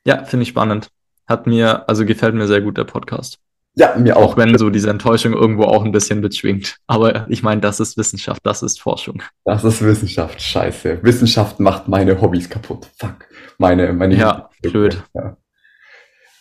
Ja, 0.05 0.25
finde 0.25 0.43
ich 0.43 0.49
spannend. 0.49 0.89
Hat 1.27 1.47
mir, 1.47 1.87
also 1.87 2.05
gefällt 2.05 2.35
mir 2.35 2.47
sehr 2.47 2.61
gut 2.61 2.77
der 2.77 2.83
Podcast. 2.83 3.39
Ja, 3.75 3.95
mir 3.97 4.17
auch. 4.17 4.33
Auch 4.33 4.37
wenn 4.37 4.57
so 4.57 4.69
diese 4.69 4.89
Enttäuschung 4.89 5.31
irgendwo 5.33 5.63
auch 5.63 5.85
ein 5.85 5.93
bisschen 5.93 6.19
mitschwingt. 6.19 6.75
Aber 6.87 7.25
ich 7.29 7.41
meine, 7.41 7.61
das 7.61 7.79
ist 7.79 7.95
Wissenschaft, 7.97 8.41
das 8.45 8.63
ist 8.63 8.81
Forschung. 8.81 9.23
Das 9.45 9.63
ist 9.63 9.81
Wissenschaft, 9.81 10.41
scheiße. 10.41 10.99
Wissenschaft 11.03 11.59
macht 11.61 11.87
meine 11.87 12.19
Hobbys 12.19 12.49
kaputt. 12.49 12.87
Fuck. 12.97 13.27
Meine, 13.57 13.93
meine. 13.93 14.15
Ja, 14.15 14.49
blöd. 14.61 15.01
Ja. 15.13 15.37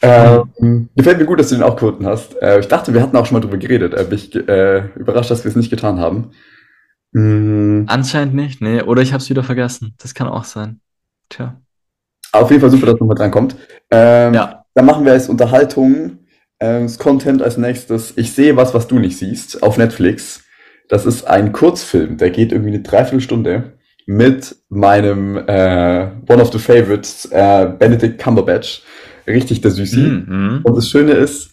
Ähm, 0.02 0.88
gefällt 0.96 1.18
mir 1.18 1.26
gut, 1.26 1.38
dass 1.38 1.50
du 1.50 1.56
den 1.56 1.62
auch 1.62 1.76
gefunden 1.76 2.06
hast. 2.06 2.34
Äh, 2.42 2.58
ich 2.60 2.68
dachte, 2.68 2.94
wir 2.94 3.02
hatten 3.02 3.16
auch 3.16 3.26
schon 3.26 3.34
mal 3.34 3.40
drüber 3.40 3.58
geredet. 3.58 3.94
Äh, 3.94 4.04
bin 4.04 4.18
ich 4.18 4.34
äh, 4.34 4.86
überrascht, 4.96 5.30
dass 5.30 5.44
wir 5.44 5.50
es 5.50 5.56
nicht 5.56 5.70
getan 5.70 5.98
haben. 6.00 6.30
Mm, 7.12 7.84
Anscheinend 7.86 8.34
nicht, 8.34 8.60
nee. 8.62 8.82
Oder 8.82 9.02
ich 9.02 9.12
habe 9.12 9.22
es 9.22 9.28
wieder 9.28 9.42
vergessen. 9.42 9.94
Das 9.98 10.14
kann 10.14 10.26
auch 10.26 10.44
sein. 10.44 10.80
Tja. 11.28 11.60
auf 12.32 12.50
jeden 12.50 12.60
Fall 12.62 12.70
super, 12.70 12.86
dass 12.86 12.98
nochmal 12.98 13.16
dran 13.16 13.30
kommt. 13.30 13.56
Ähm, 13.90 14.34
Ja. 14.34 14.59
Dann 14.74 14.86
machen 14.86 15.04
wir 15.04 15.12
als 15.12 15.28
Unterhaltung 15.28 16.18
ähm, 16.60 16.82
das 16.84 16.98
Content 16.98 17.42
als 17.42 17.56
nächstes. 17.56 18.12
Ich 18.16 18.32
sehe 18.32 18.56
was, 18.56 18.74
was 18.74 18.86
du 18.86 18.98
nicht 18.98 19.18
siehst, 19.18 19.62
auf 19.62 19.78
Netflix. 19.78 20.44
Das 20.88 21.06
ist 21.06 21.24
ein 21.24 21.52
Kurzfilm, 21.52 22.16
der 22.16 22.30
geht 22.30 22.52
irgendwie 22.52 22.74
eine 22.74 22.82
Dreiviertelstunde 22.82 23.78
mit 24.06 24.56
meinem 24.68 25.36
äh, 25.36 26.10
One 26.28 26.42
of 26.42 26.52
the 26.52 26.58
Favorites, 26.58 27.26
äh, 27.26 27.72
Benedict 27.78 28.20
Cumberbatch. 28.20 28.82
Richtig 29.26 29.60
der 29.60 29.70
Süßi. 29.70 30.00
Mhm. 30.00 30.60
Und 30.64 30.76
das 30.76 30.88
Schöne 30.88 31.12
ist, 31.12 31.50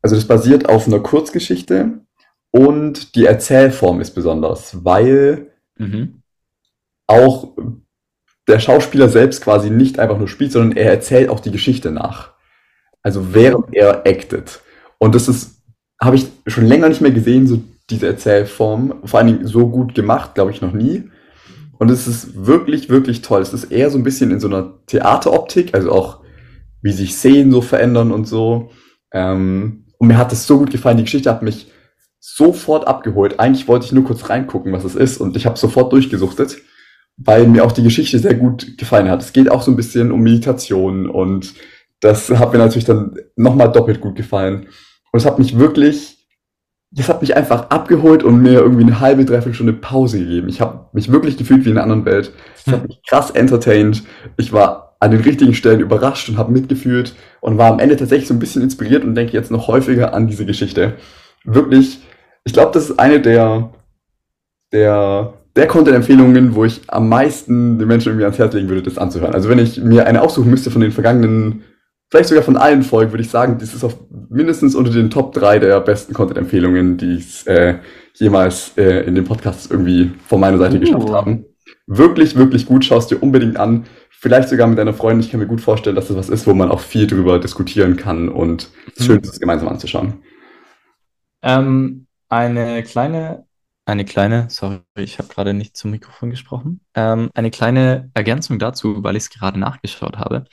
also 0.00 0.14
das 0.16 0.24
basiert 0.24 0.68
auf 0.68 0.86
einer 0.86 1.00
Kurzgeschichte 1.00 2.00
und 2.50 3.14
die 3.14 3.26
Erzählform 3.26 4.00
ist 4.00 4.12
besonders, 4.14 4.84
weil 4.84 5.50
Mhm. 5.80 6.22
auch 7.06 7.56
der 8.46 8.60
Schauspieler 8.60 9.08
selbst 9.08 9.42
quasi 9.42 9.70
nicht 9.70 9.98
einfach 9.98 10.18
nur 10.18 10.28
spielt, 10.28 10.52
sondern 10.52 10.76
er 10.76 10.90
erzählt 10.90 11.30
auch 11.30 11.40
die 11.40 11.50
Geschichte 11.50 11.90
nach. 11.90 12.34
Also 13.02 13.34
während 13.34 13.74
er 13.74 14.06
actet. 14.06 14.60
Und 14.98 15.14
das 15.14 15.28
ist, 15.28 15.62
habe 16.00 16.16
ich 16.16 16.26
schon 16.46 16.66
länger 16.66 16.88
nicht 16.88 17.00
mehr 17.00 17.10
gesehen, 17.10 17.46
so 17.46 17.62
diese 17.88 18.06
Erzählform. 18.06 18.94
Vor 19.04 19.18
allen 19.18 19.28
Dingen 19.28 19.46
so 19.46 19.68
gut 19.68 19.94
gemacht, 19.94 20.34
glaube 20.34 20.50
ich, 20.50 20.60
noch 20.60 20.72
nie. 20.72 21.10
Und 21.78 21.90
es 21.90 22.06
ist 22.06 22.46
wirklich, 22.46 22.90
wirklich 22.90 23.22
toll. 23.22 23.40
Es 23.40 23.54
ist 23.54 23.64
eher 23.64 23.90
so 23.90 23.98
ein 23.98 24.04
bisschen 24.04 24.30
in 24.30 24.40
so 24.40 24.48
einer 24.48 24.74
Theateroptik, 24.86 25.74
also 25.74 25.90
auch 25.92 26.20
wie 26.82 26.92
sich 26.92 27.14
Szenen 27.14 27.52
so 27.52 27.62
verändern 27.62 28.12
und 28.12 28.28
so. 28.28 28.70
Ähm, 29.12 29.86
und 29.98 30.08
mir 30.08 30.18
hat 30.18 30.32
das 30.32 30.46
so 30.46 30.58
gut 30.58 30.70
gefallen. 30.70 30.98
Die 30.98 31.04
Geschichte 31.04 31.30
hat 31.30 31.42
mich 31.42 31.70
sofort 32.18 32.86
abgeholt. 32.86 33.40
Eigentlich 33.40 33.66
wollte 33.66 33.86
ich 33.86 33.92
nur 33.92 34.04
kurz 34.04 34.28
reingucken, 34.28 34.72
was 34.72 34.84
es 34.84 34.94
ist. 34.94 35.18
Und 35.18 35.36
ich 35.36 35.46
habe 35.46 35.58
sofort 35.58 35.92
durchgesuchtet, 35.92 36.58
weil 37.16 37.46
mir 37.46 37.64
auch 37.64 37.72
die 37.72 37.82
Geschichte 37.82 38.18
sehr 38.18 38.34
gut 38.34 38.76
gefallen 38.78 39.08
hat. 39.08 39.22
Es 39.22 39.32
geht 39.32 39.50
auch 39.50 39.62
so 39.62 39.70
ein 39.70 39.76
bisschen 39.76 40.12
um 40.12 40.20
Meditation 40.20 41.08
und 41.08 41.54
das 42.00 42.30
hat 42.30 42.52
mir 42.52 42.58
natürlich 42.58 42.84
dann 42.84 43.16
nochmal 43.36 43.70
doppelt 43.70 44.00
gut 44.00 44.16
gefallen. 44.16 44.66
Und 45.12 45.18
es 45.18 45.26
hat 45.26 45.38
mich 45.38 45.58
wirklich, 45.58 46.26
das 46.90 47.08
hat 47.08 47.20
mich 47.20 47.36
einfach 47.36 47.70
abgeholt 47.70 48.22
und 48.22 48.42
mir 48.42 48.60
irgendwie 48.60 48.82
eine 48.82 49.00
halbe, 49.00 49.24
dreiviertel 49.24 49.54
Stunde 49.54 49.72
Pause 49.74 50.18
gegeben. 50.18 50.48
Ich 50.48 50.60
habe 50.60 50.86
mich 50.92 51.12
wirklich 51.12 51.36
gefühlt 51.36 51.64
wie 51.64 51.70
in 51.70 51.76
einer 51.76 51.84
anderen 51.84 52.04
Welt. 52.04 52.32
Es 52.56 52.72
hat 52.72 52.86
mich 52.86 53.00
krass 53.08 53.30
entertained. 53.30 54.02
Ich 54.36 54.52
war 54.52 54.96
an 55.00 55.10
den 55.10 55.20
richtigen 55.20 55.54
Stellen 55.54 55.80
überrascht 55.80 56.28
und 56.28 56.36
habe 56.36 56.52
mitgefühlt 56.52 57.14
und 57.40 57.58
war 57.58 57.72
am 57.72 57.78
Ende 57.78 57.96
tatsächlich 57.96 58.28
so 58.28 58.34
ein 58.34 58.38
bisschen 58.38 58.62
inspiriert 58.62 59.02
und 59.02 59.14
denke 59.14 59.32
jetzt 59.32 59.50
noch 59.50 59.66
häufiger 59.66 60.12
an 60.14 60.26
diese 60.26 60.44
Geschichte. 60.44 60.94
Wirklich, 61.44 62.00
ich 62.44 62.52
glaube, 62.52 62.72
das 62.72 62.90
ist 62.90 62.98
eine 62.98 63.20
der, 63.20 63.72
der, 64.72 65.32
der 65.56 65.66
Content-Empfehlungen, 65.66 66.54
wo 66.54 66.66
ich 66.66 66.82
am 66.88 67.08
meisten 67.08 67.78
den 67.78 67.88
Menschen 67.88 68.10
irgendwie 68.10 68.24
ans 68.24 68.38
Herz 68.38 68.52
legen 68.52 68.68
würde, 68.68 68.82
das 68.82 68.98
anzuhören. 68.98 69.34
Also 69.34 69.48
wenn 69.48 69.58
ich 69.58 69.82
mir 69.82 70.06
eine 70.06 70.20
aussuchen 70.20 70.50
müsste 70.50 70.70
von 70.70 70.82
den 70.82 70.92
vergangenen, 70.92 71.64
vielleicht 72.10 72.28
sogar 72.28 72.44
von 72.44 72.56
allen 72.56 72.82
Folgen, 72.82 73.12
würde 73.12 73.22
ich 73.22 73.30
sagen, 73.30 73.58
das 73.58 73.74
ist 73.74 73.84
auf 73.84 73.96
mindestens 74.28 74.74
unter 74.74 74.90
den 74.90 75.10
Top 75.10 75.32
3 75.32 75.58
der 75.58 75.80
besten 75.80 76.14
Content-Empfehlungen, 76.14 76.96
die 76.96 77.16
es 77.16 77.46
äh, 77.46 77.78
jemals 78.14 78.76
äh, 78.76 79.02
in 79.06 79.14
dem 79.14 79.24
Podcast 79.24 79.70
irgendwie 79.70 80.12
von 80.26 80.40
meiner 80.40 80.58
Seite 80.58 80.76
Uh. 80.76 80.80
geschafft 80.80 81.08
haben. 81.10 81.44
Wirklich, 81.86 82.36
wirklich 82.36 82.66
gut, 82.66 82.84
schaust 82.84 83.10
dir 83.10 83.22
unbedingt 83.22 83.56
an. 83.56 83.86
Vielleicht 84.10 84.48
sogar 84.48 84.66
mit 84.66 84.78
deiner 84.78 84.94
Freundin. 84.94 85.20
Ich 85.24 85.30
kann 85.30 85.40
mir 85.40 85.46
gut 85.46 85.60
vorstellen, 85.60 85.96
dass 85.96 86.08
das 86.08 86.16
was 86.16 86.28
ist, 86.28 86.46
wo 86.46 86.54
man 86.54 86.70
auch 86.70 86.80
viel 86.80 87.06
drüber 87.06 87.38
diskutieren 87.38 87.96
kann 87.96 88.28
und 88.28 88.70
es 88.96 89.00
Mhm. 89.00 89.04
schön 89.04 89.20
ist, 89.20 89.32
es 89.34 89.40
gemeinsam 89.40 89.68
anzuschauen. 89.68 90.22
Ähm, 91.42 92.06
eine 92.28 92.82
kleine, 92.82 93.46
eine 93.86 94.04
kleine, 94.04 94.48
sorry, 94.50 94.80
ich 94.96 95.18
habe 95.18 95.28
gerade 95.28 95.54
nicht 95.54 95.76
zum 95.76 95.90
Mikrofon 95.90 96.30
gesprochen. 96.30 96.80
Ähm, 96.94 97.30
eine 97.34 97.50
kleine 97.50 98.10
Ergänzung 98.14 98.58
dazu, 98.58 99.02
weil 99.02 99.16
ich 99.16 99.24
es 99.24 99.30
gerade 99.30 99.58
nachgeschaut 99.58 100.18
habe. 100.18 100.44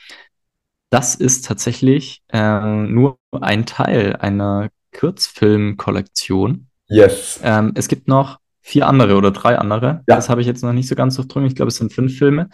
Das 0.90 1.16
ist 1.16 1.46
tatsächlich 1.46 2.22
ähm, 2.30 2.94
nur 2.94 3.20
ein 3.32 3.66
Teil 3.66 4.16
einer 4.16 4.70
Kurzfilmkollektion. 4.98 6.68
Yes. 6.88 7.40
Ähm, 7.44 7.74
es 7.76 7.88
gibt 7.88 8.08
noch 8.08 8.40
vier 8.62 8.88
andere 8.88 9.16
oder 9.16 9.32
drei 9.32 9.58
andere. 9.58 10.04
Ja. 10.08 10.16
Das 10.16 10.30
habe 10.30 10.42
ich 10.42 10.48
jetzt 10.48 10.64
noch 10.64 10.74
nicht 10.74 10.88
so 10.88 10.96
ganz 10.96 11.16
durchdrungen. 11.16 11.48
Ich 11.48 11.56
glaube, 11.56 11.70
es 11.70 11.78
sind 11.78 11.94
fünf 11.94 12.18
Filme. 12.18 12.50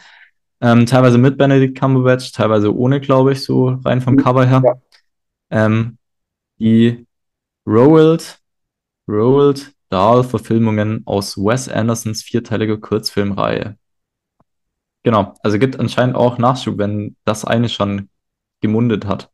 Ähm, 0.62 0.86
teilweise 0.86 1.18
mit 1.18 1.38
Benedict 1.38 1.78
Cumberbatch, 1.80 2.32
teilweise 2.32 2.76
ohne, 2.76 3.02
glaube 3.02 3.34
ich, 3.34 3.44
so 3.44 3.70
rein 3.84 4.02
vom 4.02 4.16
Mhm. 4.16 4.20
Cover 4.20 4.46
her. 4.46 4.62
Ja. 4.64 5.66
Ähm, 5.66 5.98
die 6.60 7.06
Roald, 7.68 8.40
Roald 9.08 9.74
Dahl-Verfilmungen 9.90 11.04
aus 11.06 11.38
Wes 11.38 11.70
Andersons 11.70 12.24
vierteiliger 12.24 12.78
Kurzfilmreihe. 12.78 13.78
Genau, 15.04 15.36
also 15.44 15.60
gibt 15.60 15.80
anscheinend 15.80 16.16
auch 16.16 16.38
Nachschub, 16.38 16.78
wenn 16.78 17.16
das 17.26 17.46
eine 17.46 17.70
schon 17.70 18.10
gemundet 18.64 19.06
hat. 19.06 19.30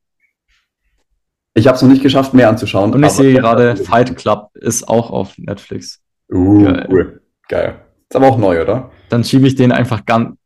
Ich 1.53 1.67
habe 1.67 1.75
es 1.75 1.82
noch 1.82 1.89
nicht 1.89 2.03
geschafft, 2.03 2.34
mehr 2.34 2.49
anzuschauen. 2.49 2.93
Und 2.93 3.03
ich 3.03 3.11
sehe 3.11 3.34
gerade, 3.34 3.77
Fight 3.77 4.15
Club 4.17 4.49
ist 4.55 4.88
auch 4.88 5.09
auf 5.09 5.38
Netflix. 5.38 6.01
Uh, 6.32 6.63
Geil. 6.63 6.88
cool. 6.89 7.21
Geil. 7.47 7.86
Ist 8.09 8.15
aber 8.15 8.27
auch 8.27 8.38
neu, 8.38 8.61
oder? 8.61 8.91
Dann 9.09 9.23
schiebe 9.23 9.47
ich 9.47 9.55
den 9.55 9.71
einfach 9.71 10.05
ganz, 10.05 10.38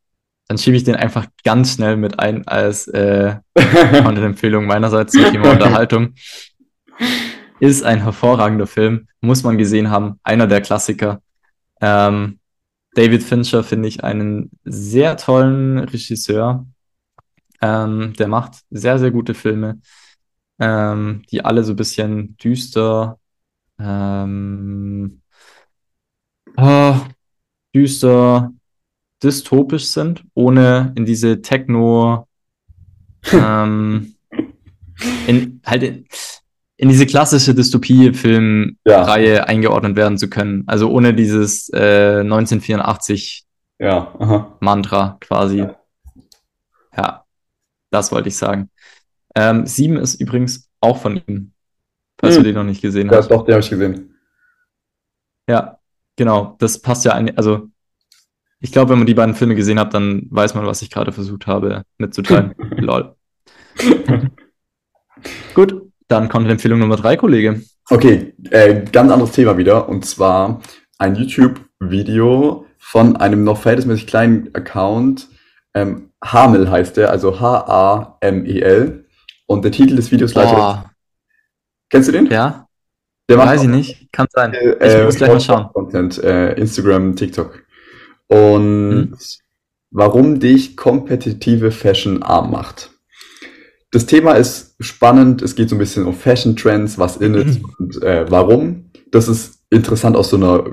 dann 0.47 0.57
schiebe 0.57 0.77
ich 0.77 0.84
den 0.84 0.95
einfach 0.95 1.27
ganz 1.43 1.73
schnell 1.73 1.97
mit 1.97 2.19
ein 2.19 2.47
als 2.47 2.88
äh, 2.88 3.36
Content-Empfehlung 3.55 4.65
meinerseits 4.65 5.13
zum 5.13 5.25
Thema 5.25 5.51
Unterhaltung. 5.51 6.13
Ist 7.59 7.84
ein 7.84 8.01
hervorragender 8.01 8.67
Film, 8.67 9.07
muss 9.21 9.43
man 9.43 9.57
gesehen 9.57 9.89
haben, 9.89 10.19
einer 10.23 10.47
der 10.47 10.61
Klassiker. 10.61 11.21
Ähm, 11.81 12.39
David 12.95 13.23
Fincher 13.23 13.63
finde 13.63 13.88
ich 13.88 14.03
einen 14.03 14.51
sehr 14.63 15.17
tollen 15.17 15.79
Regisseur. 15.79 16.65
Ähm, 17.64 18.11
der 18.20 18.28
macht 18.28 18.55
sehr, 18.72 18.99
sehr 18.99 19.11
gute 19.11 19.34
Filme. 19.34 19.80
ähm, 20.59 21.24
die 21.32 21.43
alle 21.43 21.64
so 21.64 21.74
ein 21.74 21.76
bisschen 21.78 22.36
düster, 22.38 23.18
ähm, 23.80 25.22
äh, 26.57 26.93
düster, 27.74 28.51
dystopisch 29.24 29.88
sind, 29.88 30.24
ohne 30.36 30.93
in 30.95 31.05
diese 31.05 31.41
Techno, 31.41 32.28
ähm, 33.34 34.14
in, 35.28 35.61
halt 35.66 35.84
in, 35.84 36.05
in 36.78 36.89
diese 36.89 37.05
klassische 37.05 37.55
Dystopie-Filmreihe 37.55 39.36
Ja. 39.36 39.43
eingeordnet 39.45 39.95
werden 39.95 40.18
zu 40.18 40.30
können. 40.30 40.64
Also 40.68 40.89
ohne 40.91 41.14
dieses 41.14 41.70
äh, 41.70 42.20
1984 42.24 43.45
Ja. 43.80 44.14
Mantra 44.59 45.18
quasi. 45.22 45.59
Ja. 45.59 45.76
Ja, 46.95 47.22
das 47.93 48.11
wollte 48.11 48.29
ich 48.29 48.37
sagen. 48.37 48.69
Ähm, 49.35 49.65
sieben 49.65 49.97
ist 49.97 50.19
übrigens 50.19 50.69
auch 50.81 50.97
von 50.97 51.21
ihm, 51.27 51.53
falls 52.19 52.35
Hm. 52.35 52.43
du 52.43 52.49
den 52.49 52.55
noch 52.55 52.63
nicht 52.63 52.81
gesehen 52.81 53.09
Ja, 53.09 53.17
hast. 53.17 53.29
doch, 53.29 53.45
den 53.45 53.53
habe 53.53 53.63
ich 53.63 53.69
gesehen. 53.69 54.15
Ja, 55.49 55.79
genau. 56.15 56.55
Das 56.59 56.81
passt 56.81 57.05
ja 57.05 57.13
ein, 57.13 57.37
also 57.37 57.67
ich 58.59 58.71
glaube, 58.71 58.91
wenn 58.91 58.97
man 58.99 59.07
die 59.07 59.13
beiden 59.13 59.35
Filme 59.35 59.55
gesehen 59.55 59.79
hat, 59.79 59.93
dann 59.93 60.27
weiß 60.29 60.53
man, 60.55 60.65
was 60.65 60.81
ich 60.81 60.89
gerade 60.89 61.11
versucht 61.11 61.47
habe 61.47 61.83
mitzuteilen. 61.97 62.53
Lol. 62.77 63.15
Gut, 65.53 65.81
dann 66.07 66.29
Content-Empfehlung 66.29 66.79
Nummer 66.79 66.95
drei, 66.95 67.15
Kollege. 67.17 67.61
Okay, 67.89 68.33
äh, 68.51 68.83
ganz 68.91 69.11
anderes 69.11 69.31
Thema 69.33 69.57
wieder. 69.57 69.89
Und 69.89 70.05
zwar 70.05 70.61
ein 70.97 71.15
YouTube-Video 71.15 72.65
von 72.77 73.17
einem 73.17 73.43
noch 73.43 73.57
verhältnismäßig 73.61 74.07
kleinen 74.07 74.53
Account. 74.55 75.27
Ähm, 75.73 76.11
Hamel 76.24 76.69
heißt 76.71 76.97
der, 76.97 77.09
also 77.11 77.39
H-A-M-E-L. 77.39 79.05
Und 79.45 79.63
der 79.65 79.71
Titel 79.71 79.95
des 79.95 80.11
Videos 80.11 80.34
lautet. 80.36 80.55
Boah, 80.55 80.89
Kennst 81.89 82.07
du 82.07 82.11
den? 82.13 82.28
ja, 82.28 82.67
Der 83.30 83.38
weiß 83.38 83.63
ich 83.63 83.67
nicht. 83.69 84.11
Kann 84.11 84.28
sein. 84.32 84.53
äh, 84.53 84.99
Ich 84.99 85.05
muss 85.05 85.15
gleich 85.15 85.30
mal 85.30 85.39
schauen. 85.39 85.67
Content, 85.74 86.17
äh, 86.24 86.53
Instagram, 86.53 87.15
TikTok. 87.15 87.61
Und 88.28 88.89
Mhm. 89.11 89.17
warum 89.91 90.39
dich 90.39 90.76
kompetitive 90.78 91.71
Fashion 91.71 92.24
arm 92.24 92.51
macht. 92.51 92.91
Das 93.91 94.05
Thema 94.07 94.32
ist 94.34 94.76
spannend. 94.80 95.41
Es 95.43 95.55
geht 95.55 95.69
so 95.69 95.76
ein 95.76 95.80
bisschen 95.80 96.05
um 96.05 96.15
Fashion 96.15 96.55
Trends, 96.55 96.97
was 96.97 97.17
in 97.17 97.36
ist 97.36 97.61
und 97.78 98.01
äh, 98.01 98.26
warum. 98.32 98.89
Das 99.11 99.28
ist 99.28 99.59
interessant 99.69 100.15
aus 100.15 100.30
so 100.32 100.38
einer 100.38 100.63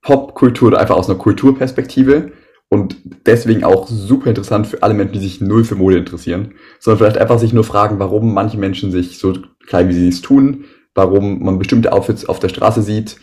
Popkultur 0.00 0.68
oder 0.68 0.80
einfach 0.80 0.96
aus 0.96 1.10
einer 1.10 1.18
Kulturperspektive 1.18 2.32
und 2.74 2.96
deswegen 3.24 3.62
auch 3.62 3.86
super 3.86 4.28
interessant 4.28 4.66
für 4.66 4.82
alle 4.82 4.94
Menschen, 4.94 5.12
die 5.12 5.20
sich 5.20 5.40
null 5.40 5.62
für 5.62 5.76
Mode 5.76 5.96
interessieren, 5.96 6.54
sondern 6.80 6.98
vielleicht 6.98 7.18
einfach 7.18 7.38
sich 7.38 7.52
nur 7.52 7.62
fragen, 7.62 8.00
warum 8.00 8.34
manche 8.34 8.58
Menschen 8.58 8.90
sich 8.90 9.18
so 9.18 9.32
klein, 9.64 9.88
wie 9.88 9.92
sie 9.94 10.08
es 10.08 10.22
tun, 10.22 10.64
warum 10.92 11.44
man 11.44 11.60
bestimmte 11.60 11.92
Outfits 11.92 12.26
auf 12.26 12.40
der 12.40 12.48
Straße 12.48 12.82
sieht 12.82 13.18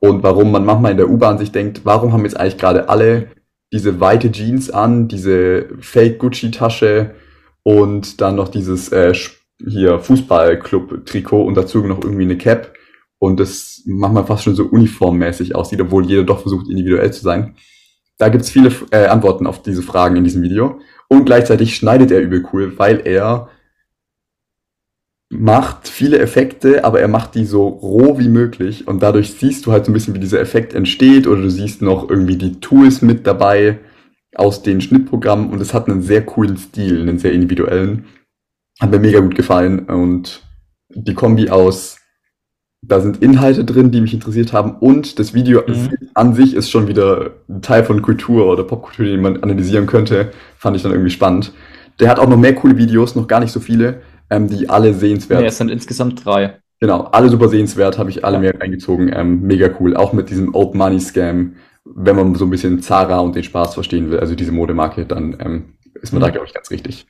und 0.00 0.24
warum 0.24 0.50
man 0.50 0.64
manchmal 0.64 0.90
in 0.90 0.96
der 0.96 1.08
U-Bahn 1.08 1.38
sich 1.38 1.52
denkt, 1.52 1.82
warum 1.84 2.12
haben 2.12 2.24
jetzt 2.24 2.36
eigentlich 2.38 2.58
gerade 2.58 2.88
alle 2.88 3.28
diese 3.72 4.00
weite 4.00 4.32
Jeans 4.32 4.70
an, 4.70 5.06
diese 5.06 5.68
Fake 5.78 6.18
Gucci 6.18 6.50
Tasche 6.50 7.14
und 7.62 8.20
dann 8.20 8.34
noch 8.34 8.48
dieses 8.48 8.90
äh, 8.90 9.14
hier 9.64 10.00
Fußballclub-Trikot 10.00 11.44
und 11.44 11.56
dazu 11.56 11.78
noch 11.86 12.02
irgendwie 12.02 12.24
eine 12.24 12.38
Cap 12.38 12.72
und 13.20 13.38
das 13.38 13.82
manchmal 13.86 14.26
fast 14.26 14.42
schon 14.42 14.56
so 14.56 14.64
uniformmäßig 14.64 15.54
aussieht, 15.54 15.80
obwohl 15.80 16.06
jeder 16.06 16.24
doch 16.24 16.40
versucht, 16.40 16.68
individuell 16.68 17.12
zu 17.12 17.22
sein. 17.22 17.54
Da 18.18 18.28
gibt's 18.28 18.50
viele 18.50 18.72
äh, 18.90 19.06
Antworten 19.06 19.46
auf 19.46 19.62
diese 19.62 19.82
Fragen 19.82 20.16
in 20.16 20.24
diesem 20.24 20.42
Video. 20.42 20.80
Und 21.08 21.26
gleichzeitig 21.26 21.76
schneidet 21.76 22.10
er 22.10 22.20
übel 22.20 22.44
cool, 22.52 22.78
weil 22.78 23.06
er 23.06 23.50
macht 25.28 25.88
viele 25.88 26.18
Effekte, 26.18 26.84
aber 26.84 27.00
er 27.00 27.08
macht 27.08 27.34
die 27.34 27.44
so 27.44 27.66
roh 27.66 28.18
wie 28.18 28.28
möglich. 28.28 28.86
Und 28.86 29.02
dadurch 29.02 29.34
siehst 29.34 29.66
du 29.66 29.72
halt 29.72 29.84
so 29.84 29.90
ein 29.90 29.94
bisschen, 29.94 30.14
wie 30.14 30.20
dieser 30.20 30.40
Effekt 30.40 30.74
entsteht 30.74 31.26
oder 31.26 31.42
du 31.42 31.50
siehst 31.50 31.82
noch 31.82 32.08
irgendwie 32.08 32.36
die 32.36 32.60
Tools 32.60 33.02
mit 33.02 33.26
dabei 33.26 33.78
aus 34.34 34.62
den 34.62 34.80
Schnittprogrammen. 34.80 35.50
Und 35.50 35.60
es 35.60 35.74
hat 35.74 35.88
einen 35.88 36.02
sehr 36.02 36.24
coolen 36.24 36.56
Stil, 36.56 37.00
einen 37.00 37.18
sehr 37.18 37.32
individuellen. 37.32 38.06
Hat 38.80 38.90
mir 38.90 38.98
mega 38.98 39.20
gut 39.20 39.34
gefallen 39.34 39.80
und 39.86 40.42
die 40.90 41.14
Kombi 41.14 41.50
aus, 41.50 41.95
da 42.82 43.00
sind 43.00 43.22
Inhalte 43.22 43.64
drin, 43.64 43.90
die 43.90 44.00
mich 44.00 44.14
interessiert 44.14 44.52
haben 44.52 44.76
und 44.78 45.18
das 45.18 45.34
Video 45.34 45.62
Mhm. 45.66 45.90
an 46.14 46.34
sich 46.34 46.54
ist 46.54 46.70
schon 46.70 46.86
wieder 46.88 47.32
ein 47.48 47.62
Teil 47.62 47.84
von 47.84 48.02
Kultur 48.02 48.46
oder 48.46 48.64
Popkultur, 48.64 49.06
den 49.06 49.22
man 49.22 49.42
analysieren 49.42 49.86
könnte, 49.86 50.30
fand 50.56 50.76
ich 50.76 50.82
dann 50.82 50.92
irgendwie 50.92 51.10
spannend. 51.10 51.52
Der 51.98 52.08
hat 52.08 52.18
auch 52.18 52.28
noch 52.28 52.36
mehr 52.36 52.54
coole 52.54 52.76
Videos, 52.76 53.14
noch 53.16 53.26
gar 53.26 53.40
nicht 53.40 53.52
so 53.52 53.60
viele, 53.60 54.02
ähm, 54.30 54.48
die 54.48 54.68
alle 54.68 54.94
sehenswert 54.94 55.40
Nee, 55.40 55.46
es 55.48 55.58
sind 55.58 55.70
insgesamt 55.70 56.24
drei. 56.24 56.58
Genau, 56.78 57.04
alle 57.04 57.30
super 57.30 57.48
sehenswert, 57.48 57.96
habe 57.98 58.10
ich 58.10 58.24
alle 58.24 58.38
mehr 58.38 58.60
reingezogen. 58.60 59.10
Ähm, 59.12 59.40
mega 59.42 59.70
cool. 59.80 59.96
Auch 59.96 60.12
mit 60.12 60.28
diesem 60.28 60.54
Old 60.54 60.74
Money 60.74 61.00
Scam. 61.00 61.56
Wenn 61.84 62.16
man 62.16 62.34
so 62.34 62.44
ein 62.44 62.50
bisschen 62.50 62.82
Zara 62.82 63.20
und 63.20 63.34
den 63.34 63.44
Spaß 63.44 63.72
verstehen 63.74 64.10
will, 64.10 64.20
also 64.20 64.34
diese 64.34 64.52
Modemarke, 64.52 65.06
dann 65.06 65.36
ähm, 65.40 65.64
ist 66.02 66.12
man 66.12 66.20
da, 66.20 66.28
Mhm. 66.28 66.32
glaube 66.32 66.46
ich, 66.46 66.52
ganz 66.54 66.70
richtig. 66.70 67.06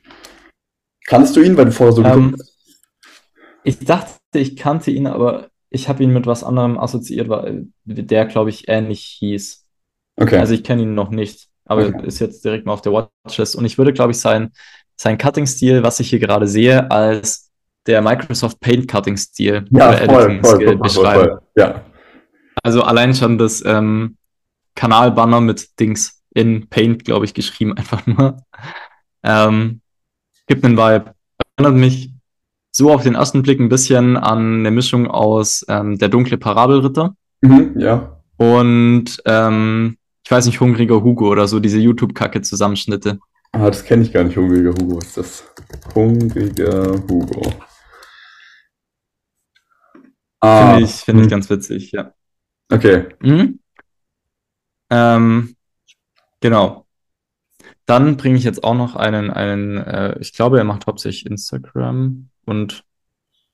Kannst 1.05 1.35
du 1.35 1.41
ihn, 1.41 1.57
weil 1.57 1.65
du 1.65 1.71
vorher 1.71 1.93
so 1.93 2.03
Ähm, 2.03 2.31
geguckt 2.31 2.39
hast? 2.41 2.53
Ich 3.63 3.79
dachte, 3.79 4.15
ich 4.35 4.55
kannte 4.55 4.91
ihn, 4.91 5.07
aber 5.07 5.49
ich 5.69 5.89
habe 5.89 6.03
ihn 6.03 6.13
mit 6.13 6.25
was 6.25 6.43
anderem 6.43 6.77
assoziiert, 6.77 7.29
weil 7.29 7.67
der, 7.85 8.25
glaube 8.25 8.49
ich, 8.49 8.67
ähnlich 8.67 9.01
hieß. 9.19 9.65
Okay. 10.15 10.37
Also 10.37 10.53
ich 10.53 10.63
kenne 10.63 10.83
ihn 10.83 10.95
noch 10.95 11.09
nicht, 11.09 11.47
aber 11.65 11.85
Okay. 11.87 12.07
ist 12.07 12.19
jetzt 12.19 12.43
direkt 12.45 12.65
mal 12.65 12.73
auf 12.73 12.81
der 12.81 12.93
Watchlist. 12.93 13.55
Und 13.55 13.65
ich 13.65 13.77
würde, 13.77 13.93
glaube 13.93 14.11
ich, 14.11 14.19
sein, 14.19 14.51
sein 14.95 15.17
Cutting-Stil, 15.17 15.83
was 15.83 15.99
ich 15.99 16.09
hier 16.09 16.19
gerade 16.19 16.47
sehe, 16.47 16.89
als 16.89 17.51
der 17.85 18.01
Microsoft 18.01 18.59
Paint 18.59 18.87
Cutting-Stil 18.89 19.65
ja, 19.71 19.89
oder 19.89 19.97
voll, 19.97 20.07
voll, 20.07 20.21
Editing-Skill 20.21 20.67
voll, 20.67 20.77
beschreiben. 20.77 21.23
voll. 21.29 21.41
Ja, 21.55 21.85
Also 22.63 22.81
allein 22.83 23.13
schon 23.13 23.37
das 23.37 23.63
ähm, 23.65 24.17
Kanalbanner 24.75 25.41
mit 25.41 25.79
Dings 25.79 26.23
in 26.33 26.67
Paint, 26.69 27.05
glaube 27.05 27.25
ich, 27.25 27.33
geschrieben, 27.33 27.73
einfach 27.77 28.05
nur. 28.07 28.37
Ähm, 29.23 29.81
gibt 30.47 30.63
einen 30.63 30.77
Vibe. 30.77 31.13
Erinnert 31.57 31.75
mich 31.79 32.11
so 32.77 32.93
auf 32.93 33.01
den 33.01 33.15
ersten 33.15 33.41
Blick 33.41 33.59
ein 33.59 33.69
bisschen 33.69 34.17
an 34.17 34.59
eine 34.59 34.69
Mischung 34.69 35.07
aus 35.07 35.65
ähm, 35.67 35.97
Der 35.97 36.09
dunkle 36.09 36.37
Parabelritter 36.37 37.15
mhm, 37.41 37.73
ja. 37.79 38.21
und 38.37 39.19
ähm, 39.25 39.97
ich 40.23 40.29
weiß 40.29 40.45
nicht, 40.45 40.59
Hungriger 40.59 41.01
Hugo 41.03 41.29
oder 41.29 41.47
so, 41.47 41.59
diese 41.59 41.79
YouTube-Kacke-Zusammenschnitte. 41.79 43.17
Ah, 43.53 43.67
das 43.67 43.83
kenne 43.85 44.03
ich 44.03 44.11
gar 44.11 44.25
nicht. 44.25 44.35
Hungriger 44.35 44.71
Hugo 44.71 44.99
ist 44.99 45.15
das. 45.15 45.43
Hungriger 45.95 47.01
Hugo. 47.09 47.53
Ah, 50.41 50.73
Finde 50.73 50.83
ich, 50.85 50.91
finde 50.91 51.21
ich 51.21 51.25
hm, 51.25 51.31
ganz 51.31 51.49
witzig, 51.49 51.91
ja. 51.93 52.13
Okay. 52.69 53.05
Mhm. 53.21 53.59
Ähm, 54.91 55.55
genau. 56.41 56.85
Dann 57.85 58.17
bringe 58.17 58.35
ich 58.35 58.43
jetzt 58.43 58.63
auch 58.65 58.75
noch 58.75 58.97
einen, 58.97 59.31
einen, 59.31 59.77
äh, 59.77 60.19
ich 60.19 60.33
glaube, 60.33 60.57
er 60.57 60.65
macht 60.65 60.85
hauptsächlich 60.85 61.25
Instagram 61.25 62.29
und 62.47 62.83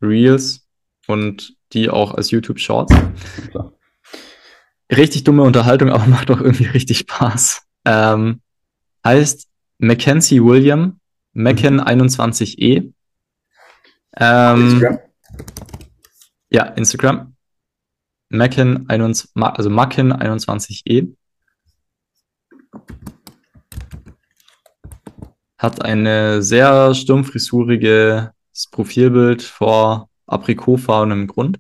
Reels 0.02 0.68
und 1.08 1.56
die 1.74 1.90
auch 1.90 2.14
als 2.14 2.32
YouTube 2.32 2.60
Shorts. 2.60 2.94
Klar. 3.50 3.74
Richtig 4.92 5.24
dumme 5.24 5.44
Unterhaltung, 5.44 5.90
aber 5.92 6.06
macht 6.06 6.30
auch 6.32 6.40
irgendwie 6.40 6.66
richtig 6.66 7.00
Spaß. 7.00 7.64
Ähm, 7.86 8.42
heißt 9.06 9.50
Mackenzie 9.80 10.42
William, 10.44 11.00
Macken 11.34 11.82
21e. 11.82 12.94
Ähm, 14.16 14.62
Instagram? 14.70 15.00
ja, 16.50 16.64
Instagram. 16.66 17.36
Macken 18.30 18.90
21, 18.90 19.32
Ma- 19.34 19.50
also 19.54 19.70
Macken 19.70 20.14
21e. 20.14 21.16
Hat 25.58 25.84
eine 25.84 26.42
sehr 26.44 26.94
sturmfrisurige 26.94 28.34
Profilbild 28.72 29.42
vor 29.42 30.10
aprikotfarbenem 30.28 31.28
Grund. 31.28 31.60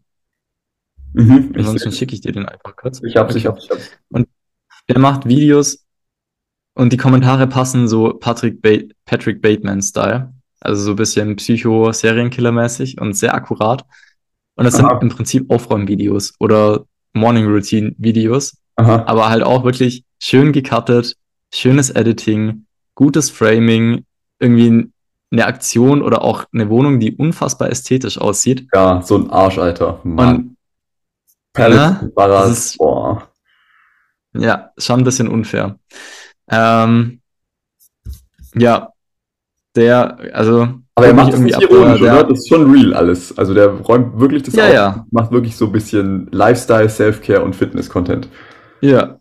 Mhm, 1.14 1.54
Ansonsten 1.56 1.92
schicke 1.92 2.16
ich 2.16 2.22
dir 2.22 2.32
den 2.32 2.46
einfach 2.46 2.76
kurz. 2.76 3.02
Ich 3.04 3.16
hab's, 3.16 3.36
ich 3.36 3.46
hab's, 3.46 3.66
ich 3.66 3.72
hab's. 3.72 3.92
Der 4.90 5.00
macht 5.00 5.26
Videos 5.28 5.86
und 6.76 6.92
die 6.92 6.98
Kommentare 6.98 7.48
passen 7.48 7.88
so 7.88 8.14
Patrick, 8.14 8.62
ba 8.62 8.78
Patrick 9.06 9.42
Bateman-Style. 9.42 10.34
Also 10.60 10.82
so 10.82 10.90
ein 10.92 10.96
bisschen 10.96 11.36
Psycho-Serienkiller-mäßig 11.36 13.00
und 13.00 13.14
sehr 13.14 13.34
akkurat. 13.34 13.86
Und 14.56 14.66
das 14.66 14.76
sind 14.76 14.86
Aha. 14.86 15.00
im 15.02 15.10
Prinzip 15.10 15.50
Aufräumvideos 15.52 16.34
oder 16.40 16.86
Morning-Routine-Videos, 17.14 18.58
Aha. 18.76 19.04
aber 19.06 19.30
halt 19.30 19.44
auch 19.44 19.64
wirklich 19.64 20.04
schön 20.20 20.52
gecuttet, 20.52 21.16
schönes 21.54 21.90
Editing, 21.90 22.66
gutes 22.96 23.30
Framing, 23.30 24.06
irgendwie 24.40 24.92
eine 25.34 25.46
Aktion 25.48 26.02
oder 26.02 26.22
auch 26.22 26.46
eine 26.54 26.70
Wohnung, 26.70 27.00
die 27.02 27.16
unfassbar 27.16 27.70
ästhetisch 27.70 28.18
aussieht. 28.18 28.68
Ja, 28.74 29.02
so 29.02 29.18
ein 29.18 29.30
Arsch, 29.30 29.58
Alter. 29.58 30.00
Mann. 30.04 30.56
Palace, 31.54 31.76
Ja, 32.02 32.08
Barras, 32.16 32.50
das 32.50 32.60
ist- 32.66 32.78
boah. 32.78 33.28
Ja, 34.36 34.72
schon 34.78 35.02
ein 35.02 35.04
bisschen 35.04 35.28
unfair. 35.28 35.78
Ähm, 36.50 37.20
ja, 38.56 38.90
der, 39.76 40.18
also 40.34 40.70
Aber 40.96 41.08
er 41.08 41.14
macht 41.14 41.34
das 41.34 41.40
nicht 41.40 41.56
ab, 41.56 41.62
ironisch, 41.64 42.00
der- 42.02 42.14
oder? 42.14 42.24
Das 42.26 42.40
ist 42.40 42.50
schon 42.50 42.72
real 42.72 42.94
alles. 42.94 43.36
Also 43.38 43.54
der 43.54 43.68
räumt 43.70 44.20
wirklich 44.20 44.44
das 44.44 44.56
Ja, 44.56 44.68
auf, 44.68 44.74
ja. 44.74 45.06
macht 45.12 45.32
wirklich 45.32 45.56
so 45.56 45.66
ein 45.66 45.72
bisschen 45.72 46.28
Lifestyle, 46.32 46.90
Self-Care 46.90 47.44
und 47.44 47.56
Fitness-Content. 47.56 48.28
Ja. 48.82 49.20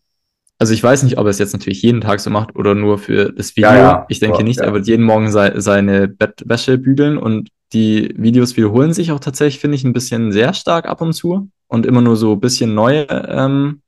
Also 0.62 0.74
ich 0.74 0.82
weiß 0.84 1.02
nicht, 1.02 1.18
ob 1.18 1.26
er 1.26 1.30
es 1.30 1.40
jetzt 1.40 1.54
natürlich 1.54 1.82
jeden 1.82 2.00
Tag 2.00 2.20
so 2.20 2.30
macht 2.30 2.54
oder 2.54 2.76
nur 2.76 2.96
für 2.96 3.32
das 3.32 3.56
Video. 3.56 3.68
Ja, 3.68 3.76
ja. 3.76 4.06
Ich 4.08 4.20
denke 4.20 4.36
Aber, 4.36 4.44
nicht, 4.44 4.60
ja. 4.60 4.66
er 4.66 4.72
wird 4.72 4.86
jeden 4.86 5.04
Morgen 5.04 5.28
sei, 5.32 5.58
seine 5.58 6.06
Bettwäsche 6.06 6.78
bügeln 6.78 7.18
und 7.18 7.48
die 7.72 8.14
Videos 8.16 8.56
wiederholen 8.56 8.92
sich 8.92 9.10
auch 9.10 9.18
tatsächlich, 9.18 9.60
finde 9.60 9.74
ich, 9.74 9.82
ein 9.82 9.92
bisschen 9.92 10.30
sehr 10.30 10.54
stark 10.54 10.86
ab 10.86 11.00
und 11.00 11.14
zu 11.14 11.50
und 11.66 11.84
immer 11.84 12.00
nur 12.00 12.14
so 12.14 12.34
ein 12.34 12.40
bisschen 12.40 12.76
neue, 12.76 13.08
ähm, 13.08 13.82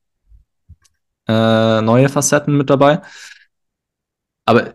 äh, 1.29 1.81
neue 1.81 2.09
Facetten 2.09 2.57
mit 2.57 2.71
dabei. 2.71 3.03
Aber 4.45 4.75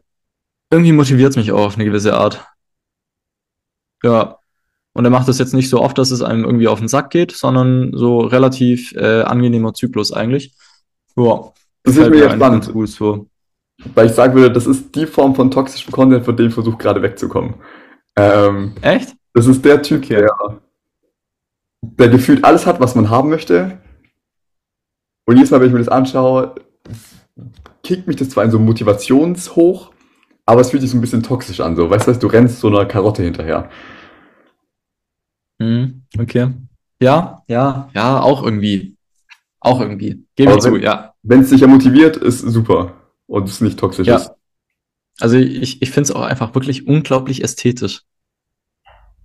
irgendwie 0.72 0.94
motiviert 0.94 1.32
es 1.32 1.36
mich 1.36 1.52
auch 1.52 1.66
auf 1.66 1.76
eine 1.76 1.84
gewisse 1.84 2.16
Art. 2.16 2.46
Ja. 4.04 4.40
Und 4.94 5.04
er 5.04 5.12
macht 5.12 5.28
das 5.28 5.38
jetzt 5.38 5.54
nicht 5.54 5.70
so 5.70 5.82
oft, 5.82 5.98
dass 5.98 6.12
es 6.12 6.22
einem 6.22 6.46
irgendwie 6.46 6.70
auf 6.70 6.80
den 6.80 6.88
Sack 6.88 7.10
geht, 7.10 7.34
sondern 7.34 7.92
so 7.94 8.22
relativ 8.22 8.94
äh, 8.94 9.24
angenehmer 9.24 9.74
Zyklus 9.74 10.14
eigentlich. 10.14 10.54
Ja. 11.18 11.52
Das 11.96 12.06
ist 12.06 12.10
mir 12.10 12.18
jetzt 12.18 12.36
spannend, 12.36 12.64
ganz 12.64 12.74
gut 12.74 12.90
so. 12.90 13.28
weil 13.96 14.08
ich 14.08 14.14
sagen 14.14 14.34
würde, 14.36 14.52
das 14.52 14.68
ist 14.68 14.94
die 14.96 15.06
Form 15.06 15.36
von 15.36 15.52
toxischem 15.52 15.92
Content, 15.92 16.26
von 16.26 16.36
dem 16.36 16.48
ich 16.48 16.54
versuche 16.54 16.78
gerade 16.78 17.02
wegzukommen. 17.02 17.56
Ähm, 18.16 18.74
Echt? 18.82 19.16
das 19.34 19.48
ist 19.48 19.64
der 19.64 19.82
Typ, 19.82 20.04
Okay. 20.04 20.16
der, 20.22 20.62
der 21.82 22.10
gefühlt 22.10 22.44
alles 22.44 22.66
hat, 22.66 22.80
was 22.80 22.96
man 22.96 23.10
haben 23.10 23.30
möchte. 23.30 23.80
Und 25.26 25.36
jedes 25.38 25.52
Mal, 25.52 25.60
wenn 25.62 25.68
ich 25.68 25.74
mir 25.74 25.80
das 25.80 25.90
anschaue, 25.90 26.56
kickt 27.84 28.08
mich 28.08 28.16
das 28.18 28.30
zwar 28.30 28.44
in 28.44 28.52
so 28.52 28.60
Motivationshoch, 28.60 29.92
aber 30.46 30.62
es 30.62 30.72
fühlt 30.72 30.82
sich 30.82 30.92
so 30.92 30.98
ein 30.98 31.02
bisschen 31.02 31.24
toxisch 31.24 31.60
an. 31.62 31.76
So, 31.76 31.90
weißt 31.90 32.08
du, 32.08 32.14
du 32.14 32.28
rennst 32.28 32.60
so 32.60 32.68
einer 32.68 32.86
Karotte 32.86 33.24
hinterher. 33.24 33.70
Mhm, 35.60 36.04
okay. 36.20 36.52
Ja, 37.02 37.44
ja, 37.48 37.90
ja, 37.94 38.20
auch 38.20 38.44
irgendwie. 38.44 38.98
Auch 39.60 39.82
irgendwie. 39.82 40.26
Gebe 40.36 40.54
ich 40.54 40.60
zu, 40.60 40.74
wenn- 40.74 40.82
ja. 40.82 41.14
Wenn 41.24 41.42
es 41.42 41.50
dich 41.50 41.62
ja 41.62 41.68
motiviert, 41.68 42.18
ist 42.18 42.40
super. 42.40 42.94
Und 43.28 43.48
es 43.50 43.62
nicht 43.62 43.78
toxisch 43.80 44.08
Ja. 44.08 44.18
ist. 44.18 44.32
Also 45.20 45.36
ich, 45.38 45.82
ich 45.82 45.92
finde 45.92 46.10
es 46.10 46.12
auch 46.16 46.22
einfach 46.22 46.56
wirklich 46.56 46.88
unglaublich 46.88 47.44
ästhetisch. 47.44 48.04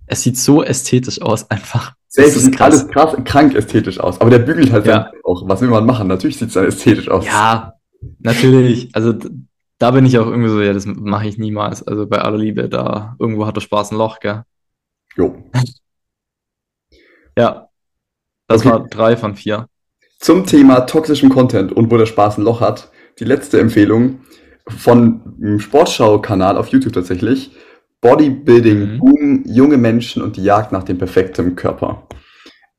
Es 0.07 0.21
sieht 0.21 0.37
so 0.37 0.61
ästhetisch 0.63 1.21
aus, 1.21 1.49
einfach. 1.49 1.93
Safe, 2.07 2.27
Das 2.27 2.35
ist 2.37 2.53
krass. 2.53 2.73
alles 2.73 2.87
krass, 2.89 3.15
krank 3.25 3.55
ästhetisch 3.55 3.99
aus. 3.99 4.21
Aber 4.21 4.29
der 4.29 4.39
bügelt 4.39 4.71
halt 4.71 4.85
Ja. 4.85 5.11
auch. 5.23 5.47
Was 5.47 5.61
will 5.61 5.69
man 5.69 5.85
machen? 5.85 6.07
Natürlich 6.07 6.37
sieht 6.37 6.49
es 6.49 6.53
dann 6.53 6.65
ästhetisch 6.65 7.09
aus. 7.09 7.25
Ja, 7.25 7.73
natürlich. 8.19 8.89
Also 8.93 9.13
da 9.79 9.91
bin 9.91 10.05
ich 10.05 10.17
auch 10.19 10.27
irgendwie 10.27 10.49
so, 10.49 10.61
ja, 10.61 10.71
das 10.73 10.85
mache 10.85 11.27
ich 11.27 11.37
niemals. 11.37 11.81
Also 11.83 12.07
bei 12.07 12.19
aller 12.19 12.37
Liebe, 12.37 12.69
da 12.69 13.15
irgendwo 13.19 13.45
hat 13.45 13.55
der 13.55 13.61
Spaß 13.61 13.91
ein 13.91 13.97
Loch, 13.97 14.19
gell? 14.19 14.43
Jo. 15.15 15.43
Ja. 17.37 17.67
Das 18.47 18.61
Okay. 18.61 18.69
war 18.69 18.87
drei 18.87 19.17
von 19.17 19.35
vier. 19.35 19.67
Zum 20.25 20.43
Thema 20.43 20.79
toxischem 20.87 21.29
Content 21.29 21.71
und 21.71 21.91
wo 21.91 21.97
der 21.97 22.07
Spaß 22.07 22.39
ein 22.39 22.45
Loch 22.45 22.59
hat, 22.59 22.89
die 23.19 23.25
letzte 23.25 23.59
Empfehlung 23.59 24.21
von 24.67 25.21
einem 25.39 25.59
Sportschau-Kanal 25.59 26.57
auf 26.57 26.69
YouTube 26.69 26.93
tatsächlich. 26.93 27.51
Bodybuilding 28.01 28.93
Mhm. 28.93 28.97
Boom, 28.97 29.43
junge 29.45 29.77
Menschen 29.77 30.23
und 30.23 30.35
die 30.37 30.43
Jagd 30.43 30.71
nach 30.71 30.81
dem 30.81 30.97
perfekten 30.97 31.55
Körper. 31.55 32.07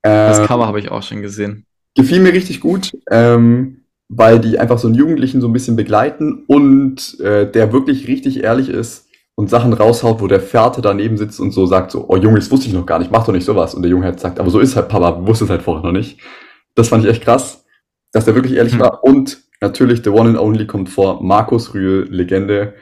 Das 0.02 0.40
Äh, 0.40 0.46
Cover 0.48 0.66
habe 0.66 0.80
ich 0.80 0.90
auch 0.90 1.04
schon 1.04 1.22
gesehen. 1.22 1.66
gefiel 1.94 2.18
mir 2.18 2.32
richtig 2.32 2.58
gut, 2.58 2.90
ähm, 3.12 3.84
weil 4.08 4.40
die 4.40 4.58
einfach 4.58 4.78
so 4.78 4.88
einen 4.88 4.96
Jugendlichen 4.96 5.40
so 5.40 5.46
ein 5.46 5.52
bisschen 5.52 5.76
begleiten 5.76 6.42
und 6.48 7.20
äh, 7.20 7.48
der 7.48 7.72
wirklich 7.72 8.08
richtig 8.08 8.42
ehrlich 8.42 8.68
ist 8.68 9.06
und 9.36 9.50
Sachen 9.50 9.72
raushaut, 9.72 10.20
wo 10.20 10.26
der 10.26 10.40
Vater 10.40 10.82
daneben 10.82 11.16
sitzt 11.16 11.38
und 11.38 11.52
so 11.52 11.66
sagt 11.66 11.92
so, 11.92 12.06
oh 12.08 12.16
Junge, 12.16 12.40
das 12.40 12.50
wusste 12.50 12.66
ich 12.66 12.74
noch 12.74 12.86
gar 12.86 12.98
nicht, 12.98 13.12
mach 13.12 13.24
doch 13.24 13.32
nicht 13.32 13.44
sowas. 13.44 13.72
Und 13.72 13.82
der 13.82 13.90
Junge 13.92 14.06
halt 14.06 14.18
sagt, 14.18 14.40
aber 14.40 14.50
so 14.50 14.58
ist 14.58 14.74
halt 14.74 14.88
Papa, 14.88 15.24
wusste 15.24 15.44
es 15.44 15.50
halt 15.50 15.62
vorher 15.62 15.84
noch 15.84 15.92
nicht. 15.92 16.18
Das 16.76 16.88
fand 16.88 17.04
ich 17.04 17.10
echt 17.10 17.22
krass, 17.22 17.64
dass 18.12 18.24
der 18.26 18.34
wirklich 18.36 18.54
ehrlich 18.54 18.74
Hm. 18.74 18.80
war. 18.80 19.02
Und 19.02 19.38
natürlich, 19.60 20.02
the 20.04 20.10
one 20.10 20.28
and 20.28 20.38
only 20.38 20.66
kommt 20.66 20.88
vor, 20.88 21.20
Markus 21.22 21.74
Rühl, 21.74 22.06
Legende. 22.10 22.74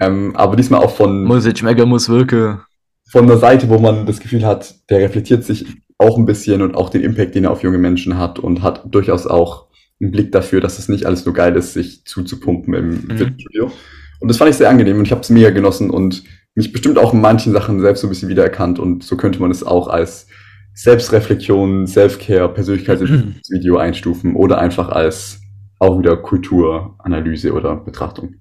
Ähm, 0.00 0.34
aber 0.34 0.56
diesmal 0.56 0.80
auch 0.80 0.90
von, 0.96 1.22
Muss 1.24 1.46
ich 1.46 1.56
schmecken, 1.58 1.88
muss 1.88 2.08
wirken. 2.08 2.60
von 3.08 3.26
der 3.28 3.38
Seite, 3.38 3.68
wo 3.68 3.78
man 3.78 4.06
das 4.06 4.18
Gefühl 4.20 4.44
hat, 4.44 4.74
der 4.90 4.98
reflektiert 5.00 5.44
sich 5.44 5.66
auch 5.98 6.16
ein 6.18 6.26
bisschen 6.26 6.62
und 6.62 6.74
auch 6.74 6.88
den 6.90 7.02
Impact, 7.02 7.34
den 7.36 7.44
er 7.44 7.52
auf 7.52 7.62
junge 7.62 7.78
Menschen 7.78 8.18
hat 8.18 8.38
und 8.40 8.62
hat 8.62 8.82
durchaus 8.92 9.26
auch 9.28 9.66
einen 10.00 10.10
Blick 10.10 10.32
dafür, 10.32 10.60
dass 10.60 10.80
es 10.80 10.88
nicht 10.88 11.04
alles 11.06 11.24
nur 11.26 11.34
geil 11.34 11.54
ist, 11.54 11.74
sich 11.74 12.04
zuzupumpen 12.06 12.74
im 12.74 12.88
Mhm. 12.90 13.16
Fitnessstudio. 13.18 13.70
Und 14.18 14.28
das 14.28 14.36
fand 14.38 14.50
ich 14.50 14.56
sehr 14.56 14.68
angenehm 14.70 14.98
und 14.98 15.04
ich 15.04 15.12
habe 15.12 15.20
es 15.20 15.30
mega 15.30 15.50
genossen 15.50 15.90
und 15.90 16.24
mich 16.54 16.72
bestimmt 16.72 16.98
auch 16.98 17.12
in 17.12 17.20
manchen 17.20 17.52
Sachen 17.52 17.80
selbst 17.80 18.00
so 18.00 18.06
ein 18.06 18.10
bisschen 18.10 18.28
wiedererkannt 18.28 18.78
und 18.80 19.04
so 19.04 19.16
könnte 19.16 19.40
man 19.40 19.50
es 19.50 19.62
auch 19.62 19.86
als 19.88 20.26
Selbstreflexion, 20.74 21.86
Self-Care, 21.86 22.48
Persönlichkeitsvideo 22.48 23.76
einstufen 23.78 24.34
oder 24.36 24.58
einfach 24.58 24.88
als 24.88 25.40
auch 25.78 25.98
wieder 25.98 26.16
Kulturanalyse 26.16 27.52
oder 27.52 27.76
Betrachtung. 27.76 28.36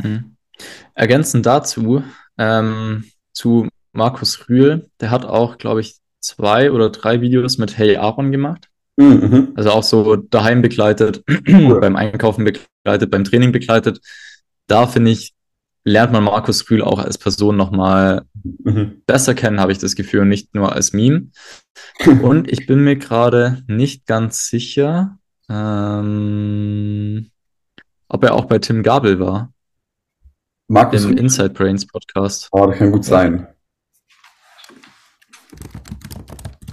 Mhm. 0.00 0.36
Ergänzend 0.94 1.46
dazu, 1.46 2.02
ähm, 2.38 3.04
zu 3.32 3.68
Markus 3.92 4.48
Rühl, 4.48 4.88
der 5.00 5.10
hat 5.10 5.24
auch, 5.24 5.58
glaube 5.58 5.80
ich, 5.80 5.96
zwei 6.20 6.70
oder 6.70 6.90
drei 6.90 7.20
Videos 7.20 7.58
mit 7.58 7.76
Hey 7.78 7.96
Aaron 7.96 8.32
gemacht. 8.32 8.68
Mhm. 8.96 9.52
Also 9.54 9.70
auch 9.70 9.82
so 9.82 10.16
daheim 10.16 10.62
begleitet, 10.62 11.22
beim 11.46 11.96
Einkaufen 11.96 12.44
begleitet, 12.44 13.10
beim 13.10 13.24
Training 13.24 13.52
begleitet. 13.52 14.00
Da 14.66 14.86
finde 14.86 15.10
ich, 15.10 15.32
lernt 15.84 16.12
man 16.12 16.24
Markus 16.24 16.68
Rühl 16.70 16.82
auch 16.82 16.98
als 16.98 17.18
Person 17.18 17.56
nochmal 17.56 18.22
Mhm. 18.44 19.02
besser 19.06 19.34
kennen, 19.34 19.60
habe 19.60 19.72
ich 19.72 19.78
das 19.78 19.94
Gefühl, 19.94 20.24
nicht 20.24 20.54
nur 20.54 20.72
als 20.72 20.92
Meme. 20.92 21.30
Und 22.22 22.50
ich 22.50 22.66
bin 22.66 22.82
mir 22.84 22.96
gerade 22.96 23.62
nicht 23.66 24.06
ganz 24.06 24.46
sicher, 24.48 25.18
ähm, 25.48 27.30
ob 28.08 28.24
er 28.24 28.34
auch 28.34 28.46
bei 28.46 28.58
Tim 28.58 28.82
Gabel 28.82 29.20
war, 29.20 29.52
Markus, 30.68 31.04
im 31.04 31.16
Inside 31.16 31.50
Brains 31.50 31.86
Podcast. 31.86 32.48
oh, 32.52 32.66
das 32.66 32.78
kann 32.78 32.92
gut 32.92 33.04
sein. 33.04 33.46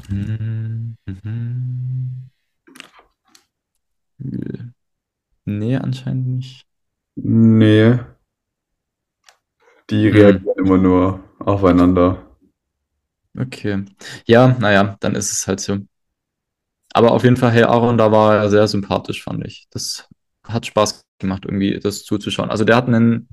Mhm. 0.10 0.96
Mhm. 1.06 2.30
Nee, 5.46 5.76
anscheinend 5.78 6.28
nicht. 6.28 6.66
Nee. 7.16 8.00
Die 9.90 10.08
Hm. 10.08 10.14
reagieren 10.14 10.56
immer 10.58 10.78
nur 10.78 11.24
aufeinander. 11.40 12.26
Okay. 13.38 13.86
Ja, 14.26 14.56
naja, 14.60 14.98
dann 15.00 15.16
ist 15.16 15.32
es 15.32 15.48
halt 15.48 15.60
so. 15.60 15.78
Aber 16.94 17.12
auf 17.12 17.24
jeden 17.24 17.38
Fall, 17.38 17.52
hey 17.52 17.64
Aaron, 17.64 17.98
da 17.98 18.12
war 18.12 18.36
er 18.36 18.50
sehr 18.50 18.68
sympathisch, 18.68 19.24
fand 19.24 19.46
ich. 19.46 19.68
Das 19.70 20.08
hat 20.44 20.66
Spaß 20.66 21.06
gemacht, 21.20 21.46
irgendwie 21.46 21.80
das 21.80 22.04
zuzuschauen. 22.04 22.50
Also 22.50 22.66
der 22.66 22.76
hat 22.76 22.88
einen, 22.88 23.30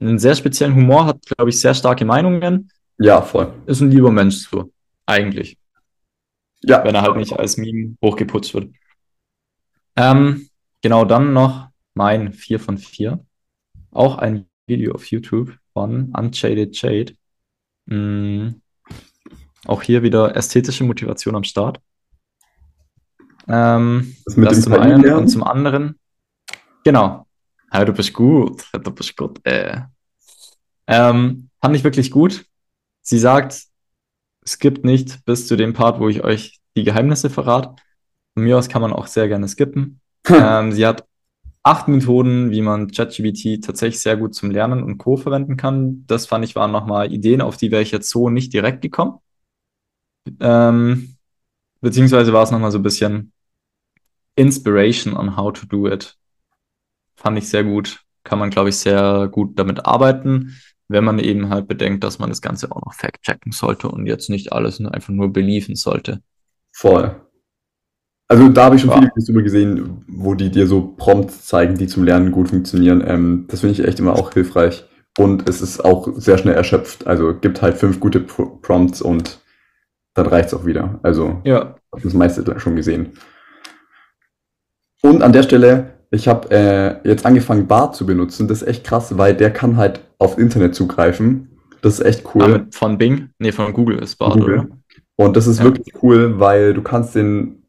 einen 0.00 0.18
sehr 0.18 0.34
speziellen 0.34 0.74
Humor, 0.74 1.06
hat, 1.06 1.20
glaube 1.26 1.50
ich, 1.50 1.60
sehr 1.60 1.74
starke 1.74 2.04
Meinungen. 2.04 2.70
Ja, 2.98 3.22
voll. 3.22 3.52
Ist 3.66 3.80
ein 3.80 3.90
lieber 3.90 4.12
Mensch 4.12 4.48
so, 4.48 4.72
eigentlich. 5.04 5.58
Ja, 6.62 6.84
wenn 6.84 6.94
er 6.94 7.02
halt 7.02 7.16
nicht 7.16 7.32
als 7.32 7.56
Meme 7.56 7.96
hochgeputzt 8.02 8.54
wird. 8.54 8.72
Ähm, 9.96 10.48
genau, 10.80 11.04
dann 11.04 11.32
noch 11.32 11.68
mein 11.94 12.32
4 12.32 12.60
von 12.60 12.78
4. 12.78 13.24
Auch 13.90 14.18
ein 14.18 14.46
Video 14.66 14.94
auf 14.94 15.06
YouTube 15.06 15.58
von 15.74 16.12
Unshaded 16.16 16.74
Shade. 16.76 17.14
Mm, 17.86 18.60
auch 19.66 19.82
hier 19.82 20.02
wieder 20.02 20.34
ästhetische 20.36 20.84
Motivation 20.84 21.36
am 21.36 21.44
Start. 21.44 21.80
Ähm, 23.46 24.16
Das 24.24 24.36
mit 24.36 24.48
das 24.50 24.56
dem 24.60 24.62
zum 24.64 24.72
einen 24.74 25.02
lernen? 25.02 25.18
und 25.20 25.28
zum 25.28 25.42
anderen. 25.44 25.98
Genau. 26.84 27.26
Ja, 27.72 27.84
du 27.84 27.92
bist 27.92 28.12
gut. 28.14 28.64
Ja, 28.72 28.78
Du 28.78 28.90
bist 28.90 29.16
gut. 29.16 29.40
Äh. 29.46 29.82
Ähm, 30.86 31.50
fand 31.60 31.76
ich 31.76 31.84
wirklich 31.84 32.10
gut. 32.10 32.46
Sie 33.02 33.18
sagt, 33.18 33.64
skippt 34.46 34.84
nicht 34.84 35.24
bis 35.24 35.46
zu 35.46 35.56
dem 35.56 35.72
Part, 35.74 35.98
wo 36.00 36.08
ich 36.08 36.22
euch 36.24 36.60
die 36.76 36.84
Geheimnisse 36.84 37.30
verrate. 37.30 37.74
Von 38.34 38.44
mir 38.44 38.58
aus 38.58 38.68
kann 38.68 38.82
man 38.82 38.92
auch 38.92 39.06
sehr 39.06 39.28
gerne 39.28 39.48
skippen. 39.48 40.00
ähm, 40.28 40.72
sie 40.72 40.86
hat 40.86 41.06
acht 41.64 41.88
Methoden, 41.88 42.50
wie 42.50 42.60
man 42.60 42.90
ChatGPT 42.90 43.64
tatsächlich 43.64 44.00
sehr 44.00 44.16
gut 44.16 44.34
zum 44.34 44.50
Lernen 44.50 44.82
und 44.82 44.98
Co. 44.98 45.16
verwenden 45.16 45.56
kann. 45.56 46.04
Das 46.06 46.26
fand 46.26 46.44
ich 46.44 46.54
waren 46.54 46.70
nochmal 46.70 47.12
Ideen, 47.12 47.40
auf 47.40 47.56
die 47.56 47.70
wäre 47.70 47.82
ich 47.82 47.90
jetzt 47.90 48.10
so 48.10 48.28
nicht 48.28 48.52
direkt 48.52 48.82
gekommen. 48.82 49.18
Ähm, 50.40 51.16
beziehungsweise 51.80 52.32
war 52.32 52.42
es 52.42 52.50
nochmal 52.50 52.70
so 52.70 52.78
ein 52.78 52.82
bisschen 52.82 53.32
Inspiration 54.36 55.16
on 55.16 55.36
how 55.36 55.52
to 55.52 55.66
do 55.66 55.88
it. 55.88 56.16
Fand 57.16 57.38
ich 57.38 57.48
sehr 57.48 57.64
gut. 57.64 58.02
Kann 58.24 58.38
man, 58.38 58.50
glaube 58.50 58.68
ich, 58.68 58.76
sehr 58.76 59.28
gut 59.28 59.58
damit 59.58 59.86
arbeiten, 59.86 60.58
wenn 60.88 61.04
man 61.04 61.18
eben 61.18 61.48
halt 61.48 61.66
bedenkt, 61.66 62.04
dass 62.04 62.18
man 62.18 62.28
das 62.28 62.42
Ganze 62.42 62.70
auch 62.72 62.84
noch 62.84 62.94
fact-checken 62.94 63.52
sollte 63.52 63.88
und 63.88 64.06
jetzt 64.06 64.28
nicht 64.28 64.52
alles 64.52 64.80
einfach 64.84 65.12
nur 65.12 65.32
beliefen 65.32 65.76
sollte. 65.76 66.22
voll. 66.72 67.20
Also 68.28 68.48
da 68.48 68.64
habe 68.64 68.76
ich 68.76 68.82
schon 68.82 68.90
Ja. 68.90 68.96
viele 68.96 69.08
Videos 69.08 69.26
drüber 69.26 69.42
gesehen, 69.42 70.04
wo 70.08 70.34
die 70.34 70.50
dir 70.50 70.66
so 70.66 70.94
Prompts 70.96 71.46
zeigen, 71.46 71.76
die 71.76 71.86
zum 71.86 72.04
Lernen 72.04 72.32
gut 72.32 72.48
funktionieren. 72.48 73.02
Ähm, 73.06 73.44
das 73.48 73.60
finde 73.60 73.74
ich 73.74 73.86
echt 73.86 73.98
immer 74.00 74.14
auch 74.14 74.32
hilfreich. 74.32 74.84
und 75.16 75.48
es 75.48 75.62
ist 75.62 75.84
auch 75.84 76.08
sehr 76.16 76.38
schnell 76.38 76.56
erschöpft. 76.56 77.06
Also 77.06 77.34
gibt 77.34 77.62
halt 77.62 77.76
fünf 77.76 78.00
gute 78.00 78.18
Pro 78.18 78.46
Prompts 78.46 79.00
und 79.00 79.38
dann 80.14 80.26
reicht's 80.26 80.52
auch 80.54 80.66
wieder. 80.66 80.98
Also 81.04 81.40
Ja. 81.44 81.76
das 82.02 82.14
meiste 82.14 82.58
schon 82.58 82.74
gesehen. 82.74 83.12
Und 85.02 85.22
an 85.22 85.32
der 85.32 85.44
Stelle, 85.44 85.94
ich 86.10 86.26
habe 86.26 86.50
äh, 86.50 87.08
jetzt 87.08 87.26
angefangen, 87.26 87.68
Bart 87.68 87.94
zu 87.94 88.06
benutzen. 88.06 88.48
Das 88.48 88.62
ist 88.62 88.68
echt 88.68 88.82
krass, 88.84 89.16
weil 89.18 89.34
der 89.36 89.52
kann 89.52 89.76
halt 89.76 90.00
auf 90.18 90.36
Internet 90.36 90.74
zugreifen. 90.74 91.60
Das 91.82 92.00
ist 92.00 92.04
echt 92.06 92.24
cool. 92.34 92.42
Ah, 92.42 92.66
von 92.72 92.98
Bing? 92.98 93.28
Nee, 93.38 93.52
von 93.52 93.72
Google 93.72 93.98
ist 94.00 94.16
Bart, 94.16 94.34
Google. 94.34 94.58
oder? 94.60 94.68
Und 95.14 95.36
das 95.36 95.46
ist 95.46 95.58
Ja. 95.58 95.64
wirklich 95.66 95.94
cool, 96.02 96.40
weil 96.40 96.74
du 96.74 96.82
kannst 96.82 97.14
den 97.14 97.63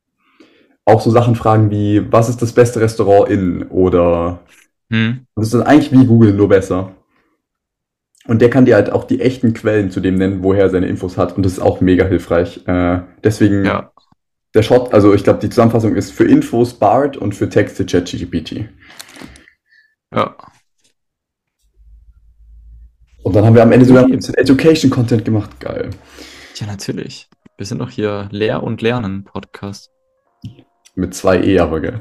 auch 0.86 1.02
so 1.02 1.10
Sachen 1.12 1.36
fragen 1.36 1.72
wie, 1.72 2.12
was 2.12 2.30
ist 2.30 2.42
das 2.42 2.54
beste 2.54 2.80
Restaurant 2.80 3.30
in? 3.30 3.64
Oder 3.70 4.40
Hm. 4.92 5.26
das 5.36 5.48
ist 5.54 5.62
eigentlich 5.62 5.92
wie 5.92 6.06
Google, 6.06 6.34
nur 6.34 6.48
besser. 6.50 6.92
Und 8.28 8.42
der 8.42 8.50
kann 8.50 8.66
dir 8.66 8.76
halt 8.76 8.92
auch 8.92 9.04
die 9.04 9.20
echten 9.22 9.54
Quellen 9.54 9.92
zu 9.92 10.00
dem 10.00 10.16
nennen, 10.16 10.44
woher 10.44 10.64
er 10.64 10.70
seine 10.70 10.88
Infos 10.88 11.18
hat. 11.18 11.36
Und 11.38 11.44
das 11.44 11.54
ist 11.54 11.60
auch 11.60 11.82
mega 11.82 12.06
hilfreich. 12.06 12.66
Äh, 12.68 13.02
deswegen 13.24 13.66
Ja. 13.66 13.92
der 14.54 14.64
Shot, 14.64 14.94
also 14.94 15.14
ich 15.14 15.24
glaube, 15.24 15.40
die 15.40 15.50
Zusammenfassung 15.50 15.96
ist 15.96 16.12
für 16.12 16.26
Infos 16.26 16.74
BART 16.76 17.18
und 17.18 17.34
für 17.36 17.50
Texte 17.50 17.86
ChatGPT. 17.86 18.68
Ja. 20.14 20.36
Und 23.24 23.36
dann 23.36 23.44
haben 23.46 23.56
wir 23.56 23.64
am 23.64 23.72
Ende 23.72 23.86
sogar 23.86 24.06
ein 24.06 24.12
bisschen 24.12 24.36
Education-Content 24.36 25.26
gemacht. 25.26 25.60
Geil. 25.60 25.90
Ja, 26.56 26.68
natürlich. 26.68 27.28
Wir 27.58 27.66
sind 27.66 27.80
doch 27.80 27.90
hier 27.90 28.28
Lehr- 28.32 28.62
und 28.64 28.82
Lernen-Podcast. 28.82 29.90
Mit 30.96 31.14
zwei 31.14 31.42
E 31.44 31.60
aber, 31.60 31.82
gell. 31.82 32.00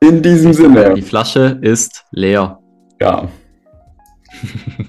In 0.00 0.22
diesem 0.22 0.52
Sinne, 0.52 0.94
Die 0.94 1.02
Flasche 1.02 1.58
ist 1.62 2.04
leer. 2.10 2.58
ja. 3.00 3.28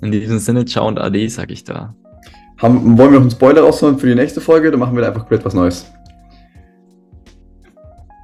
In 0.00 0.10
diesem 0.10 0.38
Sinne, 0.38 0.64
ciao 0.64 0.88
und 0.88 0.98
ade, 0.98 1.28
sag 1.28 1.50
ich 1.52 1.62
da. 1.64 1.94
Haben, 2.58 2.98
wollen 2.98 3.12
wir 3.12 3.18
noch 3.18 3.20
einen 3.22 3.30
Spoiler 3.30 3.62
raushauen 3.62 3.98
für 3.98 4.06
die 4.08 4.14
nächste 4.16 4.40
Folge? 4.40 4.70
Dann 4.70 4.80
machen 4.80 4.94
wir 4.96 5.00
da 5.02 5.08
einfach 5.08 5.20
komplett 5.20 5.44
was 5.44 5.54
Neues. 5.54 5.86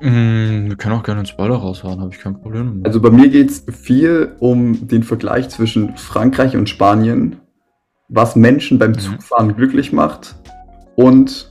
Mm, 0.00 0.68
wir 0.68 0.76
können 0.76 0.94
auch 0.96 1.02
gerne 1.02 1.20
einen 1.20 1.26
Spoiler 1.26 1.56
raushauen, 1.56 2.00
habe 2.00 2.10
ich 2.12 2.20
kein 2.20 2.40
Problem. 2.40 2.78
mit. 2.78 2.86
Also 2.86 3.00
bei 3.00 3.10
mir 3.10 3.28
geht 3.28 3.50
es 3.50 3.64
viel 3.72 4.34
um 4.40 4.86
den 4.88 5.02
Vergleich 5.04 5.48
zwischen 5.50 5.96
Frankreich 5.96 6.56
und 6.56 6.68
Spanien, 6.68 7.36
was 8.08 8.34
Menschen 8.36 8.78
beim 8.78 8.92
Mhm. 8.92 8.98
Zugfahren 8.98 9.56
glücklich 9.56 9.92
macht 9.92 10.36
und 10.96 11.50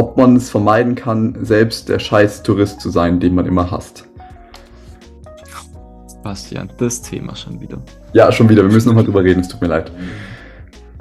ob 0.00 0.16
man 0.16 0.34
es 0.36 0.48
vermeiden 0.48 0.94
kann, 0.94 1.36
selbst 1.42 1.90
der 1.90 1.98
scheiß 1.98 2.42
Tourist 2.42 2.80
zu 2.80 2.88
sein, 2.88 3.20
den 3.20 3.34
man 3.34 3.44
immer 3.44 3.70
hasst. 3.70 4.08
Bastian, 6.22 6.72
das 6.78 7.02
Thema 7.02 7.36
schon 7.36 7.60
wieder. 7.60 7.76
Ja, 8.14 8.32
schon 8.32 8.48
wieder. 8.48 8.62
Wir 8.62 8.72
müssen 8.72 8.88
nochmal 8.88 9.04
drüber 9.04 9.22
reden. 9.22 9.40
Es 9.40 9.48
tut 9.48 9.60
mir 9.60 9.66
leid. 9.66 9.92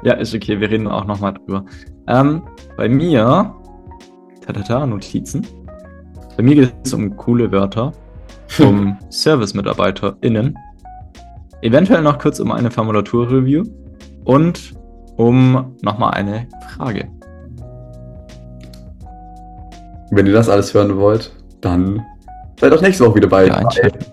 Ja, 0.04 0.16
ist 0.16 0.36
okay, 0.36 0.60
wir 0.60 0.70
reden 0.70 0.88
auch 0.88 1.06
nochmal 1.06 1.34
drüber. 1.34 1.64
Ähm, 2.08 2.42
bei 2.76 2.90
mir, 2.90 3.56
tadada, 4.46 4.86
Notizen. 4.86 5.48
Bei 6.36 6.44
mir 6.44 6.56
geht 6.56 6.74
es 6.84 6.94
um 6.94 7.16
coole 7.16 7.50
Wörter, 7.54 7.94
um 8.60 8.98
Service-MitarbeiterInnen, 9.10 10.58
eventuell 11.62 12.02
noch 12.02 12.20
kurz 12.20 12.42
um 12.42 12.52
eine 12.52 12.70
Formulatur-Review 12.70 13.64
und 14.26 14.74
um 15.16 15.74
nochmal 15.84 16.12
eine 16.16 16.48
Frage. 16.76 17.10
Wenn 20.12 20.26
ihr 20.26 20.34
das 20.34 20.50
alles 20.50 20.74
hören 20.74 20.98
wollt, 20.98 21.32
dann 21.62 22.06
seid 22.60 22.74
auch 22.74 22.82
nächste 22.82 23.06
Woche 23.06 23.16
wieder 23.16 23.28
bei. 23.28 23.48
Ja, 23.48 23.56
einschalten. 23.56 24.06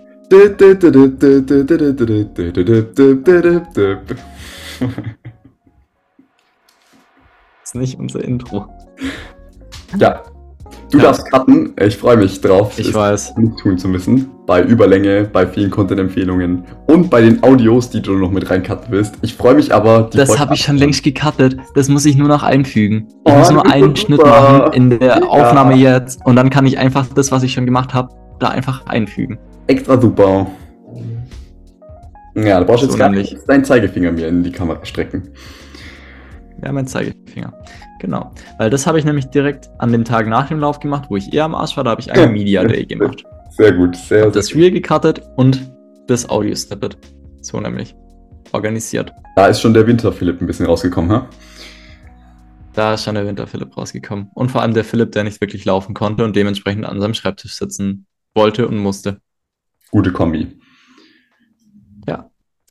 Das 7.61 7.73
ist 7.73 7.75
nicht 7.75 7.99
unser 7.99 8.23
Intro. 8.23 8.67
Ja, 9.97 10.23
du 10.91 10.97
Ja. 10.97 11.03
darfst 11.05 11.29
cutten. 11.31 11.73
Ich 11.79 11.97
freue 11.97 12.17
mich 12.17 12.39
drauf. 12.41 12.77
Ich 12.79 12.89
es 12.89 12.93
weiß. 12.93 13.35
nicht 13.37 13.57
tun 13.59 13.77
zu 13.77 13.87
müssen. 13.87 14.29
Bei 14.45 14.61
Überlänge, 14.63 15.25
bei 15.31 15.45
vielen 15.45 15.69
Content-Empfehlungen 15.69 16.63
und 16.87 17.09
bei 17.09 17.21
den 17.21 17.43
Audios, 17.43 17.89
die 17.89 18.01
du 18.01 18.13
noch 18.13 18.31
mit 18.31 18.49
reincutten 18.49 18.87
willst. 18.89 19.15
Ich 19.21 19.33
freue 19.35 19.55
mich 19.55 19.73
aber. 19.73 20.09
die 20.11 20.17
Das 20.17 20.39
habe 20.39 20.53
ich 20.53 20.61
schon 20.61 20.77
längst 20.77 21.03
gecuttet. 21.03 21.57
Das 21.75 21.89
muss 21.89 22.05
ich 22.05 22.15
nur 22.15 22.27
noch 22.29 22.43
einfügen. 22.43 23.07
Ich 23.25 23.33
Oh, 23.33 23.37
muss 23.37 23.51
nur 23.51 23.65
einen. 23.69 23.95
Schnitt 23.95 24.21
machen 24.23 24.73
in 24.73 24.89
der 24.91 25.01
Ja. 25.19 25.21
Aufnahme 25.23 25.75
jetzt 25.75 26.19
und 26.25 26.35
dann 26.37 26.49
kann 26.49 26.65
ich 26.65 26.77
einfach 26.77 27.07
das, 27.13 27.31
was 27.31 27.43
ich 27.43 27.51
schon 27.53 27.65
gemacht 27.65 27.93
habe, 27.93 28.09
da 28.39 28.47
einfach 28.49 28.85
einfügen. 28.85 29.37
Extra 29.67 29.99
super. 29.99 30.47
Ja, 32.35 32.59
da 32.59 32.63
brauchst 32.65 32.83
du 32.83 32.85
So 32.87 32.91
jetzt 32.93 32.99
gar 32.99 33.09
nicht 33.09 33.37
deinen 33.47 33.65
Zeigefinger 33.65 34.11
mir 34.11 34.27
in 34.27 34.43
die 34.43 34.51
Kamera 34.51 34.79
strecken. 34.85 35.23
Ja, 36.63 36.71
mein 36.71 36.87
Zeigefinger. 36.87 37.53
Genau. 37.99 38.31
Weil 38.57 38.69
das 38.69 38.87
habe 38.87 38.99
ich 38.99 39.05
nämlich 39.05 39.25
direkt 39.27 39.69
an 39.79 39.91
dem 39.91 40.03
Tag 40.03 40.27
nach 40.27 40.47
dem 40.47 40.59
Lauf 40.59 40.79
gemacht, 40.79 41.05
wo 41.09 41.17
ich 41.17 41.33
eher 41.33 41.45
am 41.45 41.55
Arsch 41.55 41.77
war, 41.77 41.83
da 41.83 41.91
habe 41.91 42.01
ich 42.01 42.11
einen 42.11 42.33
Media 42.33 42.63
Day 42.63 42.85
gemacht. 42.85 43.23
Sehr 43.51 43.73
gut, 43.73 43.95
sehr, 43.95 44.25
Hab 44.25 44.33
sehr 44.33 44.41
das 44.41 44.55
Reel 44.55 44.71
gecuttet 44.71 45.21
und 45.35 45.71
das 46.07 46.29
Audio 46.29 46.55
snippet. 46.55 46.97
So 47.41 47.59
nämlich. 47.59 47.95
Organisiert. 48.53 49.11
Da 49.35 49.47
ist 49.47 49.61
schon 49.61 49.73
der 49.73 49.85
Winter-Philipp 49.85 50.41
ein 50.41 50.47
bisschen 50.47 50.65
rausgekommen, 50.65 51.11
ha? 51.11 51.29
Da 52.73 52.93
ist 52.93 53.03
schon 53.03 53.15
der 53.15 53.25
Winter 53.25 53.47
Philipp 53.47 53.75
rausgekommen. 53.75 54.29
Und 54.35 54.51
vor 54.51 54.61
allem 54.61 54.73
der 54.73 54.83
Philipp, 54.83 55.11
der 55.11 55.23
nicht 55.23 55.41
wirklich 55.41 55.65
laufen 55.65 55.93
konnte 55.93 56.23
und 56.23 56.35
dementsprechend 56.35 56.85
an 56.85 57.01
seinem 57.01 57.13
Schreibtisch 57.13 57.55
sitzen 57.55 58.05
wollte 58.35 58.67
und 58.67 58.77
musste. 58.77 59.19
Gute 59.91 60.11
Kombi. 60.11 60.57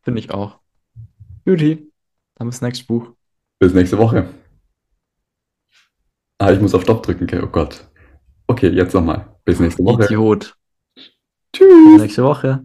Finde 0.07 0.21
ich 0.21 0.31
auch. 0.31 0.61
Juti. 1.45 1.91
Dann 2.37 2.47
bis 2.47 2.63
nächstes 2.63 2.87
Buch. 2.87 3.16
Bis 3.59 3.73
nächste 3.73 3.99
Woche. 3.99 4.29
Ah, 6.39 6.53
ich 6.53 6.61
muss 6.61 6.75
auf 6.75 6.83
Stopp 6.83 7.03
drücken, 7.03 7.25
okay, 7.25 7.41
oh 7.43 7.49
Gott. 7.49 7.85
Okay, 8.47 8.69
jetzt 8.69 8.95
nochmal. 8.95 9.37
Bis 9.45 9.59
nächste 9.59 9.83
Woche. 9.85 10.05
Idiot. 10.05 10.55
Tschüss. 11.53 12.01
Nächste 12.01 12.25
Woche. 12.25 12.65